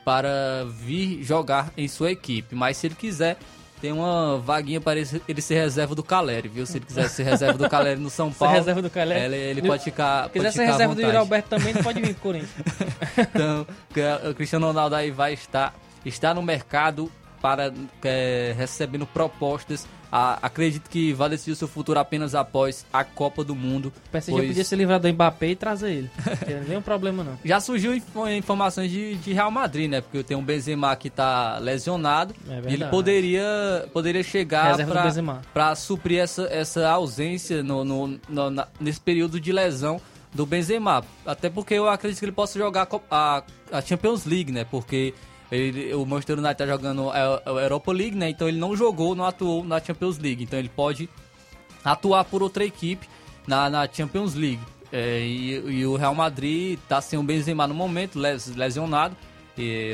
para 0.04 0.66
vir 0.66 1.24
jogar 1.24 1.72
em 1.78 1.88
sua 1.88 2.12
equipe. 2.12 2.56
Mas 2.56 2.78
se 2.78 2.88
ele 2.88 2.96
quiser, 2.96 3.38
tem 3.84 3.92
uma 3.92 4.38
vaguinha 4.38 4.80
para 4.80 4.98
ele 4.98 5.42
ser 5.42 5.56
reserva 5.56 5.94
do 5.94 6.02
Caleri, 6.02 6.48
viu? 6.48 6.66
Se 6.66 6.78
ele 6.78 6.86
quiser 6.86 7.10
ser 7.10 7.24
reserva 7.24 7.58
do 7.58 7.70
Caleri 7.70 8.00
no 8.00 8.10
São 8.10 8.32
Ser 8.32 8.40
Paulo, 8.40 8.54
reserva 8.56 8.82
do 8.82 8.90
Caleri. 8.90 9.26
ele, 9.26 9.36
ele 9.36 9.62
Se 9.62 9.68
pode 9.68 9.84
ficar. 9.84 10.30
quiser 10.30 10.44
pode 10.44 10.56
ser 10.56 10.62
ficar 10.62 10.70
à 10.70 10.78
reserva 10.78 10.96
do 10.96 11.18
Alberto 11.18 11.50
também, 11.50 11.74
pode 11.74 12.02
vir 12.02 12.14
pro 12.14 12.22
Corinthians. 12.32 12.66
Então, 13.18 13.68
que 13.94 14.00
o 14.30 14.34
Cristiano 14.36 14.68
Ronaldo 14.68 14.96
aí 14.96 15.12
vai 15.12 15.34
estar 15.34 15.76
está 16.06 16.34
no 16.34 16.42
mercado 16.42 17.12
para 17.42 17.74
é, 18.06 18.56
recebendo 18.58 19.06
propostas. 19.06 19.86
A- 20.16 20.38
acredito 20.44 20.90
que 20.92 21.12
vai 21.12 21.28
decidir 21.28 21.54
o 21.54 21.56
seu 21.56 21.68
futuro 21.68 21.98
apenas 22.00 22.36
após 22.36 22.86
a 22.94 23.04
Copa 23.04 23.44
do 23.44 23.56
Mundo. 23.56 23.88
O 23.88 24.10
PSG 24.12 24.32
pois 24.32 24.48
podia 24.50 24.64
se 24.64 24.76
livrar 24.76 25.00
do 25.00 25.12
Mbappé 25.12 25.48
e 25.48 25.56
trazer 25.56 25.92
ele. 25.92 26.12
Não 26.24 26.38
tem 26.38 26.60
nenhum 26.70 26.82
problema, 26.84 27.24
não. 27.24 27.40
Já 27.44 27.60
surgiu 27.60 27.96
info- 27.96 28.28
informações 28.30 28.92
de, 28.92 29.16
de 29.16 29.34
Real 29.34 29.50
Madrid, 29.50 29.90
né? 29.90 30.02
Porque 30.02 30.22
tem 30.24 30.38
um 30.38 30.44
Benzema 30.44 30.96
que 30.96 31.10
tá 31.10 31.58
lesionado. 31.58 32.36
É 32.48 32.70
e 32.70 32.74
ele 32.76 32.86
poderia, 32.86 33.88
poderia 33.92 34.22
chegar 34.22 34.78
para 35.52 35.74
suprir 35.76 36.20
essa, 36.20 36.44
essa 36.44 36.88
ausência 36.90 37.64
no, 37.64 37.84
no- 37.84 38.20
no- 38.30 38.50
na- 38.52 38.68
nesse 38.80 39.00
período 39.02 39.40
de 39.40 39.52
lesão 39.52 40.00
do 40.32 40.46
Benzema. 40.46 41.04
Até 41.26 41.50
porque 41.50 41.74
eu 41.74 41.90
acredito 41.90 42.20
que 42.20 42.26
ele 42.26 42.32
possa 42.32 42.60
jogar 42.60 42.88
a, 43.10 43.44
a 43.72 43.82
Champions 43.82 44.26
League, 44.26 44.52
né? 44.52 44.64
Porque 44.64 45.14
ele- 45.56 45.94
o 45.94 46.06
Manchester 46.06 46.38
United 46.40 46.58
tá 46.58 46.66
jogando 46.66 47.10
a, 47.10 47.42
a 47.46 47.50
Europa 47.50 47.92
League, 47.92 48.16
né? 48.16 48.30
Então 48.30 48.48
ele 48.48 48.58
não 48.58 48.76
jogou, 48.76 49.16
não 49.16 49.26
atuou 49.26 49.64
na 49.64 49.80
Champions 49.80 50.18
League. 50.18 50.44
Então 50.44 50.58
ele 50.58 50.70
pode 50.70 51.10
atuar 51.84 52.24
por 52.26 52.42
outra 52.42 52.64
equipe 52.64 53.08
na, 53.48 53.70
na 53.70 53.88
Champions 53.92 54.34
League. 54.34 54.60
É, 54.92 55.20
e, 55.22 55.52
e 55.80 55.86
o 55.86 55.96
Real 55.96 56.14
Madrid 56.14 56.78
tá 56.88 57.02
sem 57.02 57.18
o 57.18 57.24
Benzema 57.24 57.66
no 57.68 57.74
momento, 57.74 58.20
les- 58.20 58.56
lesionado, 58.56 59.16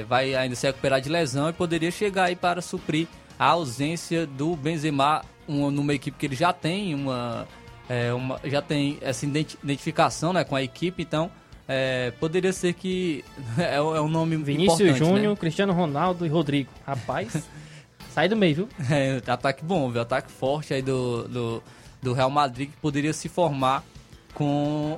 vai 0.07 0.36
ainda 0.36 0.55
se 0.55 0.68
recuperar 0.68 0.99
de 1.01 1.10
lesão 1.10 1.49
e 1.49 1.53
poderia 1.53 1.91
chegar 1.91 2.26
aí 2.26 2.36
para 2.36 2.62
suprir 2.62 3.07
a 3.38 3.45
ausência 3.47 4.26
do 4.28 4.55
Benzema 4.55 5.22
um- 5.47 5.72
numa 5.72 5.93
equipe 5.93 6.18
que 6.18 6.26
ele 6.26 6.36
já 6.36 6.51
tem 6.53 6.93
uma, 6.93 7.47
é, 7.88 8.14
uma- 8.14 8.39
já 8.43 8.62
tem 8.62 8.97
essa 9.01 9.26
identi- 9.26 9.57
identificação 9.64 10.32
né, 10.34 10.43
com 10.43 10.55
a 10.55 10.62
equipe, 10.62 11.01
então 11.01 11.32
é, 11.72 12.11
poderia 12.20 12.51
ser 12.51 12.74
que 12.74 13.24
é, 13.57 13.80
um- 13.82 13.95
é 13.95 14.01
um 14.01 14.09
nome 14.09 14.36
Vinícius 14.38 14.80
importante, 14.82 14.97
Júnior, 14.97 15.30
né? 15.34 15.36
Cristiano 15.39 15.72
Ronaldo 15.72 16.26
e 16.26 16.30
Rodrigo. 16.30 16.72
Rapaz, 16.86 17.43
sai 18.11 18.28
do 18.28 18.36
meio, 18.36 18.55
viu? 18.55 18.70
É, 18.89 19.22
ataque 19.32 19.63
bom, 19.63 19.89
viu? 19.91 20.01
Ataque 20.01 20.32
forte 20.32 20.74
aí 20.74 20.82
do, 20.82 21.28
do, 21.28 21.63
do 22.01 22.13
Real 22.13 22.30
Madrid 22.32 22.70
que 22.72 22.78
poderia 22.78 23.13
se 23.13 23.30
formar 23.30 23.84
com, 24.34 24.97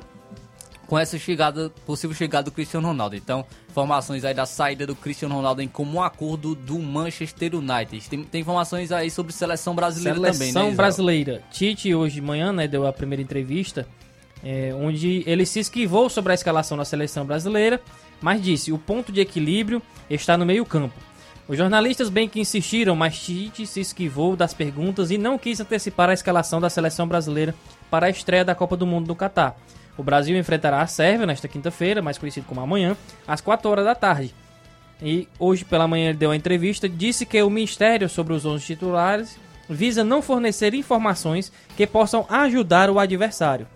com 0.88 0.98
essa 0.98 1.18
chegada, 1.20 1.70
possível 1.86 2.16
chegada 2.16 2.46
do 2.46 2.52
Cristiano 2.52 2.88
Ronaldo. 2.88 3.16
Então, 3.16 3.46
informações 3.70 4.24
aí 4.26 4.34
da 4.34 4.46
saída 4.46 4.86
do 4.88 4.96
Cristiano 4.96 5.36
Ronaldo 5.36 5.62
em 5.62 5.68
comum 5.68 6.02
acordo 6.02 6.56
do 6.56 6.78
Manchester 6.80 7.56
United. 7.56 8.10
Tem, 8.10 8.24
tem 8.24 8.42
informações 8.42 8.92
aí 8.92 9.10
sobre 9.12 9.34
seleção 9.34 9.74
brasileira 9.76 10.16
Seleção 10.18 10.40
também, 10.40 10.54
né? 10.54 10.62
Isao? 10.68 10.76
brasileira. 10.76 11.42
Tite 11.52 11.94
hoje 11.96 12.16
de 12.16 12.22
manhã, 12.22 12.52
né, 12.54 12.68
deu 12.68 12.86
a 12.88 12.94
primeira 12.94 13.22
entrevista, 13.22 13.88
é, 14.44 14.74
onde 14.74 15.24
ele 15.26 15.46
se 15.46 15.60
esquivou 15.60 16.10
sobre 16.10 16.32
a 16.32 16.36
escalação 16.36 16.78
da 16.78 16.86
seleção 16.86 17.26
brasileira, 17.26 17.82
mas 18.22 18.42
disse: 18.42 18.72
o 18.72 18.78
ponto 18.78 19.12
de 19.12 19.22
equilíbrio 19.22 19.82
está 20.10 20.38
no 20.38 20.46
meio-campo. 20.46 20.94
Os 21.48 21.58
jornalistas 21.58 22.10
bem 22.10 22.30
que 22.30 22.40
insistiram, 22.40 22.96
mas 22.96 23.20
Tite 23.20 23.66
se 23.66 23.82
esquivou 23.82 24.36
das 24.36 24.54
perguntas 24.54 25.12
e 25.12 25.18
não 25.18 25.38
quis 25.38 25.60
antecipar 25.60 26.10
a 26.10 26.14
escalação 26.14 26.62
da 26.62 26.70
seleção 26.70 27.08
brasileira 27.08 27.54
para 27.90 28.06
a 28.06 28.10
estreia 28.10 28.46
da 28.46 28.56
Copa 28.56 28.78
do 28.78 28.88
Mundo 28.88 29.08
no 29.08 29.16
Catar. 29.16 29.58
O 29.98 30.04
Brasil 30.04 30.38
enfrentará 30.38 30.82
a 30.82 30.88
Sérvia 30.88 31.26
nesta 31.26 31.48
quinta-feira, 31.48 32.02
mais 32.02 32.18
conhecido 32.18 32.46
como 32.48 32.62
amanhã, 32.62 32.96
às 33.28 33.42
4 33.42 33.70
horas 33.70 33.86
da 33.86 33.94
tarde. 33.94 34.34
E 35.02 35.28
hoje 35.38 35.66
pela 35.66 35.88
manhã 35.88 36.10
ele 36.10 36.18
deu 36.18 36.32
a 36.32 36.36
entrevista, 36.36 36.88
disse 36.88 37.26
que 37.26 37.42
o 37.42 37.50
mistério 37.50 38.08
sobre 38.08 38.34
os 38.34 38.46
11 38.46 38.66
titulares 38.66 39.38
visa 39.70 40.04
não 40.04 40.22
fornecer 40.22 40.74
informações 40.74 41.52
que 41.76 41.88
possam 41.88 42.26
ajudar 42.30 42.90
o 42.90 43.00
adversário. 43.00 43.68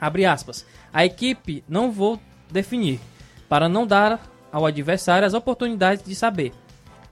Abre 0.00 0.24
aspas. 0.24 0.66
A 0.92 1.04
equipe 1.04 1.64
não 1.68 1.90
vou 1.90 2.20
definir, 2.50 3.00
para 3.48 3.68
não 3.68 3.86
dar 3.86 4.20
ao 4.52 4.66
adversário 4.66 5.26
as 5.26 5.34
oportunidades 5.34 6.04
de 6.04 6.14
saber. 6.14 6.52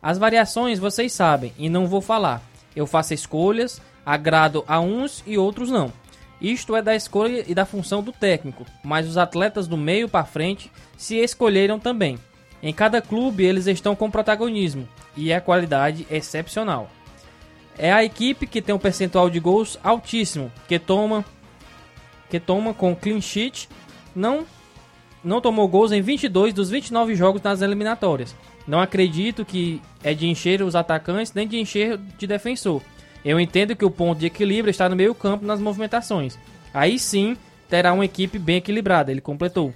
As 0.03 0.19
variações 0.19 0.79
vocês 0.79 1.13
sabem 1.13 1.53
e 1.59 1.69
não 1.69 1.87
vou 1.87 2.01
falar. 2.01 2.43
Eu 2.77 2.87
faço 2.87 3.15
escolhas, 3.15 3.81
agrado 4.05 4.65
a 4.67 4.81
uns 4.81 5.23
e 5.27 5.39
outros 5.39 5.71
não. 5.71 5.93
Isto 6.41 6.77
é 6.77 6.83
da 6.83 6.95
escolha 6.95 7.45
e 7.47 7.55
da 7.55 7.65
função 7.65 8.03
do 8.03 8.13
técnico, 8.13 8.67
mas 8.83 9.09
os 9.09 9.17
atletas 9.17 9.67
do 9.67 9.77
meio 9.77 10.09
para 10.09 10.25
frente 10.25 10.71
se 10.97 11.17
escolheram 11.17 11.79
também. 11.79 12.19
Em 12.63 12.73
cada 12.73 13.01
clube 13.01 13.45
eles 13.45 13.67
estão 13.67 13.95
com 13.95 14.11
protagonismo 14.11 14.89
e 15.17 15.33
a 15.33 15.41
qualidade 15.41 16.07
é 16.11 16.17
excepcional. 16.17 16.91
É 17.79 17.93
a 17.93 18.05
equipe 18.05 18.47
que 18.47 18.63
tem 18.63 18.75
um 18.75 18.79
percentual 18.79 19.29
de 19.29 19.41
gols 19.41 19.79
altíssimo, 19.83 20.53
que 20.69 20.79
toma 20.79 21.25
que 22.35 22.41
toma 22.41 22.75
com 22.75 22.97
clean 22.97 23.21
sheet, 23.21 23.69
não 24.13 24.45
não 25.23 25.41
tomou 25.41 25.69
gols 25.69 25.93
em 25.93 26.03
22 26.03 26.53
dos 26.53 26.69
29 26.69 27.15
jogos 27.15 27.41
nas 27.41 27.63
eliminatórias. 27.63 28.35
Não 28.67 28.81
acredito 28.81 29.45
que 29.45 29.81
é 30.03 30.13
de 30.13 30.27
encher 30.27 30.61
os 30.61 30.75
atacantes 30.75 31.33
nem 31.33 31.47
de 31.47 31.61
encher 31.61 31.97
de 31.97 32.27
defensor. 32.27 32.83
Eu 33.25 33.39
entendo 33.39 33.77
que 33.77 33.85
o 33.85 33.91
ponto 33.91 34.19
de 34.19 34.27
equilíbrio 34.27 34.71
está 34.71 34.89
no 34.89 34.97
meio-campo 34.97 35.47
nas 35.47 35.61
movimentações. 35.61 36.37
Aí 36.75 36.99
sim 36.99 37.37
terá 37.71 37.93
uma 37.93 38.05
equipe 38.05 38.37
bem 38.37 38.57
equilibrada, 38.57 39.13
ele 39.13 39.21
completou. 39.21 39.73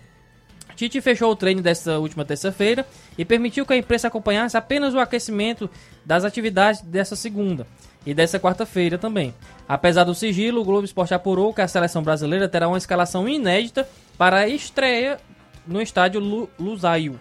Tite 0.74 1.00
fechou 1.00 1.30
o 1.30 1.36
treino 1.36 1.62
desta 1.62 1.98
última 2.00 2.24
terça-feira 2.24 2.84
e 3.16 3.24
permitiu 3.24 3.64
que 3.64 3.72
a 3.72 3.76
imprensa 3.76 4.08
acompanhasse 4.08 4.56
apenas 4.56 4.94
o 4.94 4.98
aquecimento 4.98 5.70
das 6.04 6.24
atividades 6.24 6.82
dessa 6.82 7.14
segunda 7.14 7.68
e 8.08 8.14
dessa 8.14 8.40
quarta-feira 8.40 8.96
também. 8.96 9.34
Apesar 9.68 10.04
do 10.04 10.14
sigilo, 10.14 10.62
o 10.62 10.64
Globo 10.64 10.86
Esporte 10.86 11.12
apurou 11.12 11.52
que 11.52 11.60
a 11.60 11.68
seleção 11.68 12.02
brasileira 12.02 12.48
terá 12.48 12.66
uma 12.66 12.78
escalação 12.78 13.28
inédita 13.28 13.86
para 14.16 14.38
a 14.38 14.48
estreia 14.48 15.18
no 15.66 15.82
estádio 15.82 16.18
Lu 16.18 16.48
Lusail. 16.58 17.20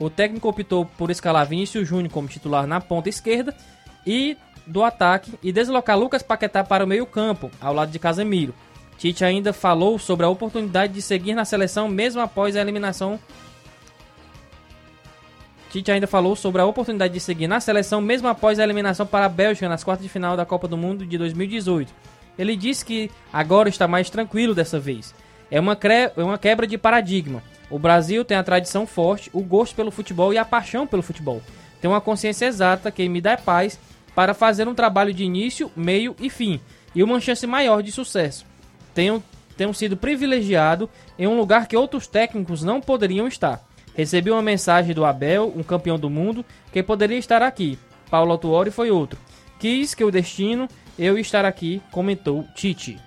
O 0.00 0.10
técnico 0.10 0.48
optou 0.48 0.84
por 0.84 1.12
escalar 1.12 1.46
Vinícius 1.46 1.86
Júnior 1.86 2.12
como 2.12 2.26
titular 2.26 2.66
na 2.66 2.80
ponta 2.80 3.08
esquerda 3.08 3.54
e 4.04 4.36
do 4.66 4.82
ataque 4.82 5.32
e 5.44 5.52
deslocar 5.52 5.96
Lucas 5.96 6.24
Paquetá 6.24 6.64
para 6.64 6.84
o 6.84 6.88
meio-campo, 6.88 7.48
ao 7.60 7.72
lado 7.72 7.92
de 7.92 7.98
Casemiro. 8.00 8.52
Tite 8.98 9.24
ainda 9.24 9.52
falou 9.52 9.96
sobre 9.96 10.26
a 10.26 10.28
oportunidade 10.28 10.92
de 10.92 11.00
seguir 11.00 11.34
na 11.34 11.44
seleção 11.44 11.88
mesmo 11.88 12.20
após 12.20 12.56
a 12.56 12.60
eliminação. 12.60 13.16
Tite 15.70 15.92
ainda 15.92 16.08
falou 16.08 16.34
sobre 16.34 16.60
a 16.60 16.66
oportunidade 16.66 17.14
de 17.14 17.20
seguir 17.20 17.46
na 17.46 17.60
seleção 17.60 18.00
mesmo 18.00 18.26
após 18.26 18.58
a 18.58 18.64
eliminação 18.64 19.06
para 19.06 19.26
a 19.26 19.28
Bélgica 19.28 19.68
nas 19.68 19.84
quartas 19.84 20.02
de 20.02 20.10
final 20.10 20.36
da 20.36 20.44
Copa 20.44 20.66
do 20.66 20.76
Mundo 20.76 21.06
de 21.06 21.16
2018. 21.16 21.94
ele 22.36 22.56
disse 22.56 22.84
que 22.84 23.08
agora 23.32 23.68
está 23.68 23.86
mais 23.86 24.10
tranquilo 24.10 24.52
dessa 24.52 24.80
vez. 24.80 25.14
É 25.48 25.60
uma, 25.60 25.76
cre... 25.76 26.10
é 26.16 26.24
uma 26.24 26.38
quebra 26.38 26.66
de 26.66 26.76
paradigma. 26.76 27.40
O 27.70 27.78
Brasil 27.78 28.24
tem 28.24 28.36
a 28.36 28.42
tradição 28.42 28.84
forte, 28.84 29.30
o 29.32 29.42
gosto 29.42 29.76
pelo 29.76 29.92
futebol 29.92 30.32
e 30.32 30.38
a 30.38 30.44
paixão 30.44 30.88
pelo 30.88 31.02
futebol. 31.02 31.40
Tem 31.80 31.88
uma 31.88 32.00
consciência 32.00 32.46
exata 32.46 32.90
que 32.90 33.08
me 33.08 33.20
dá 33.20 33.36
paz 33.36 33.78
para 34.12 34.34
fazer 34.34 34.66
um 34.66 34.74
trabalho 34.74 35.14
de 35.14 35.22
início, 35.22 35.70
meio 35.76 36.16
e 36.18 36.28
fim, 36.28 36.60
e 36.94 37.02
uma 37.02 37.20
chance 37.20 37.46
maior 37.46 37.80
de 37.80 37.92
sucesso. 37.92 38.44
Tenho, 38.92 39.22
tenho 39.56 39.72
sido 39.72 39.96
privilegiado 39.96 40.90
em 41.16 41.28
um 41.28 41.36
lugar 41.36 41.68
que 41.68 41.76
outros 41.76 42.08
técnicos 42.08 42.64
não 42.64 42.80
poderiam 42.80 43.28
estar. 43.28 43.69
Recebi 43.94 44.30
uma 44.30 44.42
mensagem 44.42 44.94
do 44.94 45.04
Abel, 45.04 45.52
um 45.56 45.62
campeão 45.62 45.98
do 45.98 46.08
mundo, 46.08 46.44
que 46.72 46.82
poderia 46.82 47.18
estar 47.18 47.42
aqui. 47.42 47.78
Paulo 48.10 48.32
Autuori 48.32 48.70
foi 48.70 48.90
outro. 48.90 49.18
Quis 49.58 49.94
que 49.94 50.04
o 50.04 50.10
destino 50.10 50.68
eu 50.98 51.18
estar 51.18 51.44
aqui, 51.44 51.82
comentou 51.90 52.44
Tite. 52.54 52.98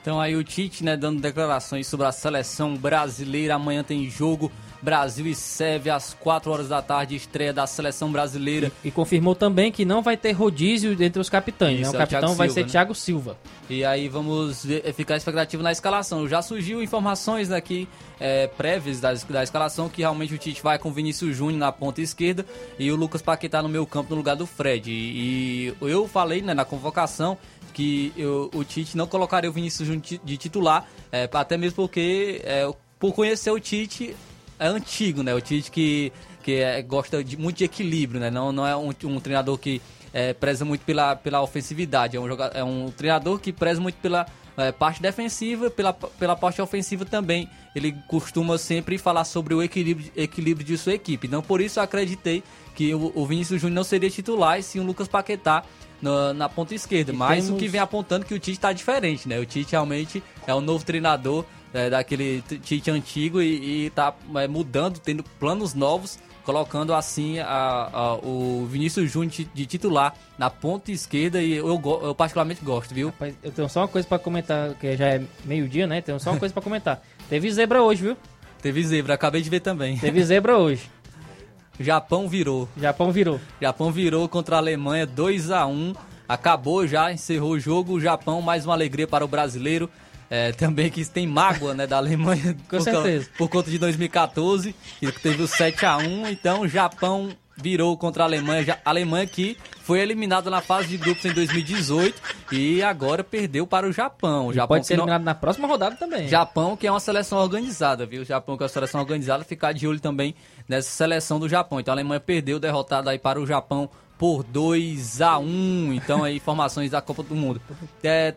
Então 0.00 0.20
aí 0.20 0.36
o 0.36 0.44
Tite, 0.44 0.84
né, 0.84 0.96
dando 0.96 1.20
declarações 1.20 1.86
sobre 1.86 2.06
a 2.06 2.12
seleção 2.12 2.76
brasileira. 2.76 3.56
Amanhã 3.56 3.82
tem 3.82 4.08
jogo 4.08 4.52
Brasil 4.82 5.26
e 5.26 5.34
Sérvia 5.34 5.94
às 5.94 6.14
4 6.14 6.50
horas 6.50 6.68
da 6.68 6.80
tarde, 6.82 7.16
estreia 7.16 7.52
da 7.52 7.66
seleção 7.66 8.10
brasileira. 8.12 8.70
E 8.84 8.90
confirmou 8.90 9.34
também 9.34 9.72
que 9.72 9.84
não 9.84 10.02
vai 10.02 10.16
ter 10.16 10.32
rodízio 10.32 10.92
entre 11.02 11.20
os 11.20 11.28
capitães, 11.30 11.80
Isso, 11.80 11.92
né? 11.92 11.98
é 11.98 12.00
O 12.00 12.04
o 12.04 12.08
capitão 12.08 12.20
Thiago 12.20 12.34
vai 12.34 12.48
Silva, 12.48 12.54
ser 12.60 12.66
né? 12.66 12.70
Thiago 12.70 12.94
Silva. 12.94 13.38
E 13.68 13.84
aí 13.84 14.08
vamos 14.08 14.64
ver- 14.64 14.92
ficar 14.94 15.16
expectativo 15.16 15.62
na 15.62 15.72
escalação. 15.72 16.28
Já 16.28 16.40
surgiu 16.42 16.82
informações 16.82 17.50
aqui 17.50 17.88
é, 18.20 18.46
prévias 18.46 19.00
da, 19.00 19.12
da 19.12 19.42
escalação 19.42 19.88
que 19.88 20.02
realmente 20.02 20.34
o 20.34 20.38
Tite 20.38 20.62
vai 20.62 20.78
com 20.78 20.88
o 20.88 20.92
Vinícius 20.92 21.36
Júnior 21.36 21.58
na 21.58 21.72
ponta 21.72 22.00
esquerda 22.00 22.46
e 22.78 22.90
o 22.92 22.96
Lucas 22.96 23.20
Paquetá 23.22 23.62
no 23.62 23.68
meio 23.68 23.84
campo 23.86 24.10
no 24.10 24.16
lugar 24.16 24.36
do 24.36 24.46
Fred. 24.46 24.90
E, 24.90 25.68
e 25.68 25.74
eu 25.90 26.06
falei 26.06 26.42
né, 26.42 26.54
na 26.54 26.64
convocação 26.64 27.36
que 27.74 28.12
eu- 28.16 28.50
o 28.54 28.64
Tite 28.64 28.96
não 28.96 29.06
colocaria 29.06 29.50
o 29.50 29.52
Vinícius 29.52 29.86
Júnior 29.88 30.04
de 30.24 30.36
titular, 30.36 30.86
é, 31.12 31.28
até 31.32 31.56
mesmo 31.58 31.76
porque 31.76 32.40
é, 32.44 32.70
por 32.98 33.12
conhecer 33.12 33.50
o 33.50 33.60
Tite 33.60 34.16
é 34.58 34.66
antigo, 34.68 35.22
né? 35.22 35.34
O 35.34 35.40
Tite 35.40 35.70
que, 35.70 36.12
que 36.42 36.52
é, 36.54 36.82
gosta 36.82 37.22
de, 37.22 37.36
muito 37.36 37.56
de 37.58 37.64
equilíbrio, 37.64 38.20
né? 38.20 38.30
Não, 38.30 38.52
não 38.52 38.66
é 38.66 38.76
um, 38.76 38.90
um 39.04 39.20
treinador 39.20 39.58
que 39.58 39.80
é, 40.12 40.32
preza 40.32 40.64
muito 40.64 40.82
pela, 40.84 41.14
pela 41.16 41.42
ofensividade. 41.42 42.16
É 42.16 42.20
um, 42.20 42.26
joga- 42.26 42.50
é 42.54 42.64
um 42.64 42.90
treinador 42.90 43.38
que 43.38 43.52
preza 43.52 43.80
muito 43.80 43.96
pela 43.96 44.26
é, 44.56 44.72
parte 44.72 45.02
defensiva, 45.02 45.68
pela, 45.70 45.92
pela 45.92 46.34
parte 46.36 46.60
ofensiva 46.62 47.04
também. 47.04 47.48
Ele 47.74 47.92
costuma 48.08 48.56
sempre 48.56 48.96
falar 48.96 49.24
sobre 49.24 49.52
o 49.54 49.62
equilíbrio, 49.62 50.10
equilíbrio 50.16 50.66
de 50.66 50.78
sua 50.78 50.94
equipe. 50.94 51.26
Então, 51.26 51.42
por 51.42 51.60
isso, 51.60 51.78
eu 51.78 51.82
acreditei 51.82 52.42
que 52.74 52.94
o, 52.94 53.12
o 53.14 53.26
Vinícius 53.26 53.60
Júnior 53.60 53.74
não 53.76 53.84
seria 53.84 54.08
titular 54.10 54.58
e 54.58 54.62
sim 54.62 54.80
o 54.80 54.82
Lucas 54.82 55.08
Paquetá 55.08 55.62
na, 56.00 56.32
na 56.32 56.48
ponta 56.48 56.74
esquerda. 56.74 57.12
Mas 57.12 57.44
o 57.44 57.46
temos- 57.48 57.62
que 57.62 57.68
vem 57.68 57.80
apontando 57.80 58.24
que 58.24 58.32
o 58.34 58.38
Tite 58.38 58.52
está 58.58 58.72
diferente, 58.72 59.28
né? 59.28 59.38
O 59.38 59.44
Tite 59.44 59.72
realmente 59.72 60.22
é 60.46 60.54
um 60.54 60.60
novo 60.62 60.84
treinador 60.84 61.44
é, 61.74 61.90
daquele 61.90 62.42
Tite 62.62 62.90
antigo 62.90 63.40
e, 63.42 63.86
e 63.86 63.90
tá 63.90 64.14
é, 64.36 64.46
mudando, 64.48 64.98
tendo 64.98 65.22
planos 65.22 65.74
novos, 65.74 66.18
colocando 66.44 66.94
assim 66.94 67.38
a- 67.40 67.90
a- 67.92 68.14
o 68.16 68.66
Vinícius 68.70 69.10
Júnior 69.10 69.32
de 69.52 69.66
titular 69.66 70.14
na 70.38 70.48
ponta 70.48 70.92
esquerda 70.92 71.42
e 71.42 71.54
eu, 71.54 71.80
eu 72.02 72.14
particularmente 72.14 72.64
gosto, 72.64 72.94
viu? 72.94 73.08
Rapaz, 73.08 73.34
eu 73.42 73.50
tenho 73.50 73.68
só 73.68 73.80
uma 73.80 73.88
coisa 73.88 74.06
pra 74.06 74.18
comentar, 74.18 74.74
que 74.74 74.96
já 74.96 75.06
é 75.08 75.22
meio-dia, 75.44 75.86
né? 75.86 76.00
Tenho 76.00 76.20
só 76.20 76.30
uma 76.30 76.38
coisa 76.38 76.52
pra 76.54 76.62
comentar. 76.62 77.02
Teve 77.28 77.50
zebra 77.50 77.82
hoje, 77.82 78.02
viu? 78.02 78.16
Teve 78.62 78.82
zebra, 78.84 79.14
acabei 79.14 79.42
de 79.42 79.50
ver 79.50 79.60
também. 79.60 79.98
Teve 79.98 80.22
zebra 80.24 80.56
hoje. 80.56 80.88
Japão 81.80 82.28
virou. 82.28 82.68
Japão 82.80 83.12
virou. 83.12 83.40
Japão 83.60 83.90
virou 83.92 84.28
contra 84.28 84.56
a 84.56 84.58
Alemanha 84.58 85.06
2 85.06 85.50
a 85.50 85.66
1 85.66 85.94
Acabou 86.28 86.86
já, 86.88 87.12
encerrou 87.12 87.52
o 87.52 87.60
jogo. 87.60 87.92
O 87.94 88.00
Japão, 88.00 88.42
mais 88.42 88.64
uma 88.64 88.74
alegria 88.74 89.06
para 89.06 89.24
o 89.24 89.28
brasileiro. 89.28 89.88
É, 90.28 90.50
também 90.52 90.90
que 90.90 91.04
tem 91.04 91.26
mágoa 91.26 91.72
né, 91.74 91.86
da 91.86 91.96
Alemanha 91.98 92.54
Com 92.68 92.78
por, 92.78 92.82
certeza. 92.82 93.28
por 93.38 93.48
conta 93.48 93.70
de 93.70 93.78
2014, 93.78 94.74
que 94.98 95.12
teve 95.12 95.42
o 95.42 95.46
7 95.48 95.86
a 95.86 95.96
1 95.98 96.28
Então 96.28 96.62
o 96.62 96.68
Japão 96.68 97.28
virou 97.58 97.96
contra 97.96 98.24
a 98.24 98.26
Alemanha. 98.26 98.78
A 98.84 98.90
Alemanha 98.90 99.26
que 99.26 99.56
foi 99.82 100.00
eliminada 100.00 100.50
na 100.50 100.60
fase 100.60 100.88
de 100.88 100.96
grupos 100.98 101.24
em 101.24 101.32
2018 101.32 102.20
e 102.52 102.82
agora 102.82 103.24
perdeu 103.24 103.66
para 103.66 103.86
o 103.88 103.92
Japão. 103.92 104.48
O 104.48 104.52
Japão 104.52 104.76
pode 104.76 104.86
ser 104.86 104.94
que 104.94 104.98
não- 104.98 105.04
eliminado 105.04 105.24
na 105.24 105.34
próxima 105.34 105.66
rodada 105.68 105.96
também. 105.96 106.28
Japão, 106.28 106.76
que 106.76 106.86
é 106.86 106.90
uma 106.90 107.00
seleção 107.00 107.38
organizada, 107.38 108.04
viu? 108.04 108.24
Japão, 108.24 108.56
que 108.56 108.62
é 108.62 108.64
uma 108.64 108.68
seleção 108.68 109.00
organizada, 109.00 109.42
ficar 109.44 109.72
de 109.72 109.86
olho 109.86 110.00
também 110.00 110.34
nessa 110.68 110.90
seleção 110.90 111.38
do 111.38 111.48
Japão. 111.48 111.80
Então 111.80 111.92
a 111.92 111.94
Alemanha 111.94 112.20
perdeu, 112.20 112.58
derrotada 112.60 113.10
aí 113.10 113.18
para 113.18 113.40
o 113.40 113.46
Japão 113.46 113.88
por 114.18 114.42
2 114.42 115.20
a 115.22 115.38
1 115.38 115.92
Então 115.94 116.24
aí, 116.24 116.36
informações 116.36 116.90
da 116.90 117.00
Copa 117.00 117.22
do 117.22 117.34
Mundo. 117.34 117.60
É, 118.02 118.34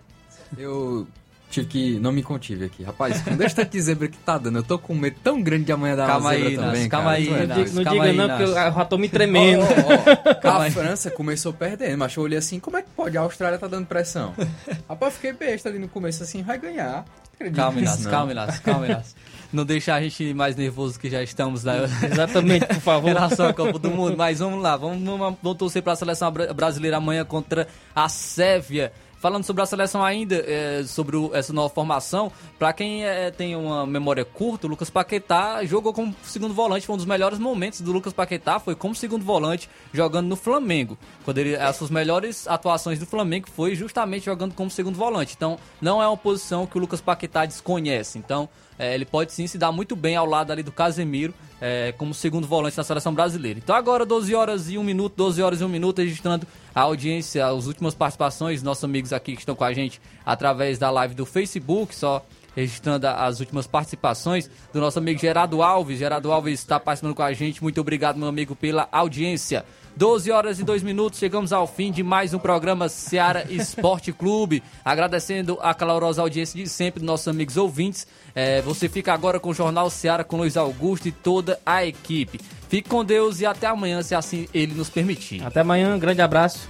Eu 0.58 1.06
tive 1.50 1.68
que. 1.68 2.00
Não 2.00 2.12
me 2.12 2.22
contive 2.24 2.66
aqui. 2.66 2.84
Rapaz, 2.84 3.22
com 3.22 3.36
deixa 3.36 3.64
de 3.66 3.82
zebra 3.82 4.08
que 4.08 4.18
tá 4.18 4.38
dando. 4.38 4.60
Eu 4.60 4.64
tô 4.64 4.78
com 4.80 4.94
medo 4.96 5.18
tão 5.24 5.42
grande 5.42 5.66
de 5.66 5.72
amanhã 5.72 5.96
dar 5.96 6.08
Calma 6.08 6.30
uma 6.30 6.34
zebra 6.34 6.50
aí, 6.50 6.56
também. 6.56 6.70
Inácio, 6.72 6.90
calma 6.90 7.12
aí, 7.12 7.28
Tu 7.28 7.34
é 7.36 7.46
doido. 7.48 7.72
Não 7.74 7.84
diga 7.84 8.04
aí, 8.04 8.16
não, 8.18 8.28
porque 8.30 8.44
eu 8.44 8.54
já 8.54 8.86
tô 8.86 8.98
me 8.98 9.10
tremendo. 9.10 9.64
Ó, 9.64 10.32
ó, 10.32 10.36
Calma 10.42 10.60
a 10.60 10.64
aí. 10.64 10.72
França 10.72 11.12
começou 11.12 11.52
perdendo, 11.54 11.98
mas 11.98 12.16
eu 12.16 12.24
olhei 12.24 12.38
assim, 12.38 12.60
como 12.60 12.78
é 12.78 12.82
que 12.82 12.90
pode? 12.96 13.18
A 13.18 13.22
Austrália 13.22 13.58
tá 13.58 13.68
dando 13.68 13.86
pressão. 13.88 14.34
Rapaz, 14.88 15.14
eu 15.14 15.16
fiquei 15.20 15.34
besta 15.34 15.70
ali 15.70 15.80
no 15.80 15.88
começo 15.88 16.24
assim, 16.24 16.44
vai 16.44 16.58
ganhar. 16.58 17.06
Acredito 17.36 17.56
Calma, 17.56 17.80
Inácio, 17.80 18.04
não. 18.04 18.12
calma, 18.12 18.32
Inácio, 18.34 18.62
calma, 18.62 18.86
Inácio. 18.88 19.16
Não 19.52 19.66
deixar 19.66 19.96
a 19.96 20.02
gente 20.02 20.32
mais 20.36 20.56
nervoso 20.56 21.00
que 21.00 21.10
já 21.10 21.24
estamos, 21.24 21.64
né? 21.64 21.78
Exatamente, 22.12 22.68
por 22.68 22.82
favor. 22.82 23.10
Em 23.10 23.14
relação 23.14 23.48
à 23.48 23.54
Copa 23.54 23.80
do 23.80 23.90
Mundo. 23.90 24.16
Mas 24.16 24.38
vamos 24.40 24.62
lá, 24.62 24.78
vamos, 24.78 25.02
vamos, 25.04 25.38
vamos 25.42 25.58
torcer 25.58 25.82
para 25.82 25.94
a 25.94 25.96
seleção 25.96 26.30
bra- 26.32 26.54
brasileira 26.54 26.98
amanhã 26.98 27.26
contra 27.26 27.68
a 27.96 28.08
Sérvia. 28.08 28.92
Falando 29.20 29.44
sobre 29.44 29.62
a 29.62 29.66
seleção 29.66 30.02
ainda, 30.04 30.36
é, 30.48 30.84
sobre 30.86 31.18
o- 31.18 31.32
essa 31.36 31.52
nova 31.52 31.68
formação, 31.74 32.32
para 32.58 32.72
quem 32.72 33.04
é, 33.06 33.30
tem 33.30 33.54
uma 33.56 33.86
memória 33.86 34.24
curta, 34.24 34.66
o 34.66 34.70
Lucas 34.70 34.90
Paquetá 34.90 35.64
jogou 35.66 35.92
como 35.94 36.16
segundo 36.24 36.54
volante. 36.54 36.86
Foi 36.86 36.94
um 36.94 36.98
dos 36.98 37.06
melhores 37.06 37.38
momentos 37.38 37.82
do 37.82 37.92
Lucas 37.92 38.14
Paquetá, 38.14 38.60
foi 38.60 38.76
como 38.76 38.96
segundo 38.96 39.26
volante 39.26 39.70
jogando 39.94 40.28
no 40.28 40.38
Flamengo. 40.38 40.98
Quando 41.26 41.38
ele, 41.40 41.56
as 41.58 41.76
suas 41.76 41.90
melhores 41.90 42.48
atuações 42.48 42.98
do 42.98 43.06
Flamengo 43.06 43.48
foi 43.54 43.76
justamente 43.76 44.26
jogando 44.26 44.54
como 44.56 44.72
segundo 44.72 44.96
volante. 44.96 45.34
Então, 45.36 45.60
não 45.82 46.02
é 46.02 46.08
uma 46.08 46.16
posição 46.18 46.66
que 46.66 46.78
o 46.78 46.82
Lucas 46.82 47.02
Paquetá 47.02 47.46
desconhece. 47.46 48.18
Então, 48.18 48.48
é, 48.80 48.96
ele 48.96 49.04
pode 49.04 49.34
sim 49.34 49.46
se 49.46 49.58
dar 49.58 49.74
muito 49.74 49.94
bem 49.94 50.16
ao 50.16 50.26
lado 50.26 50.52
ali 50.52 50.64
do 50.64 50.72
Casemiro, 50.72 51.34
é, 51.60 51.94
como 51.98 52.14
segundo 52.14 52.48
volante 52.48 52.78
na 52.78 52.84
seleção 52.84 53.14
brasileira. 53.14 53.60
Então 53.60 53.76
agora 53.76 54.06
12 54.06 54.34
horas 54.34 54.70
e 54.70 54.78
1 54.78 54.84
minuto, 54.84 55.14
12 55.18 55.42
horas 55.44 55.60
e 55.60 55.66
1 55.66 55.68
minuto, 55.68 56.00
registrando 56.00 56.48
a 56.74 56.82
audiência, 56.82 57.46
as 57.46 57.68
últimas 57.68 57.94
participações, 57.94 58.64
nossos 58.64 58.86
amigos 58.86 59.12
aqui 59.12 59.34
que 59.34 59.42
estão 59.42 59.56
com 59.56 59.66
a 59.66 59.74
gente 59.74 60.02
através 60.26 60.80
da 60.80 60.90
live 60.90 61.14
do 61.14 61.26
Facebook, 61.26 61.94
só 61.94 62.26
registrando 62.56 63.08
as 63.08 63.40
últimas 63.40 63.68
participações 63.68 64.50
do 64.74 64.80
nosso 64.80 64.98
amigo 64.98 65.20
Gerardo 65.20 65.62
Alves. 65.62 66.00
Gerardo 66.00 66.32
Alves 66.32 66.60
está 66.60 66.80
participando 66.80 67.16
com 67.16 67.24
a 67.24 67.34
gente. 67.34 67.62
Muito 67.62 67.80
obrigado, 67.80 68.18
meu 68.18 68.28
amigo, 68.28 68.56
pela 68.56 68.88
audiência. 68.92 69.66
12 70.00 70.32
horas 70.32 70.60
e 70.62 70.64
2 70.64 70.82
minutos, 70.82 71.20
chegamos 71.20 71.52
ao 71.52 71.68
fim 71.68 71.92
de 71.92 72.04
mais 72.04 72.34
um 72.34 72.40
programa 72.40 72.88
Seara 72.88 73.46
Esporte 73.50 74.14
Clube. 74.16 74.64
Agradecendo 74.84 75.60
a 75.62 75.74
calorosa 75.74 76.22
audiência 76.22 76.58
de 76.58 76.70
sempre 76.70 77.04
nossos 77.04 77.28
amigos 77.28 77.58
ouvintes. 77.58 78.08
É, 78.34 78.62
você 78.62 78.88
fica 78.88 79.14
agora 79.14 79.42
com 79.42 79.50
o 79.50 79.54
Jornal 79.54 79.90
Seara 79.90 80.24
com 80.24 80.38
Luiz 80.38 80.56
Augusto 80.56 81.10
e 81.10 81.12
toda 81.12 81.60
a 81.66 81.86
equipe. 81.86 82.40
Fique 82.70 82.88
com 82.88 83.04
Deus 83.04 83.42
e 83.42 83.46
até 83.46 83.68
amanhã, 83.68 84.02
se 84.02 84.16
assim 84.16 84.48
ele 84.54 84.74
nos 84.74 84.90
permitir. 84.90 85.46
Até 85.46 85.60
amanhã, 85.60 85.94
um 85.94 86.00
grande 86.00 86.22
abraço. 86.22 86.70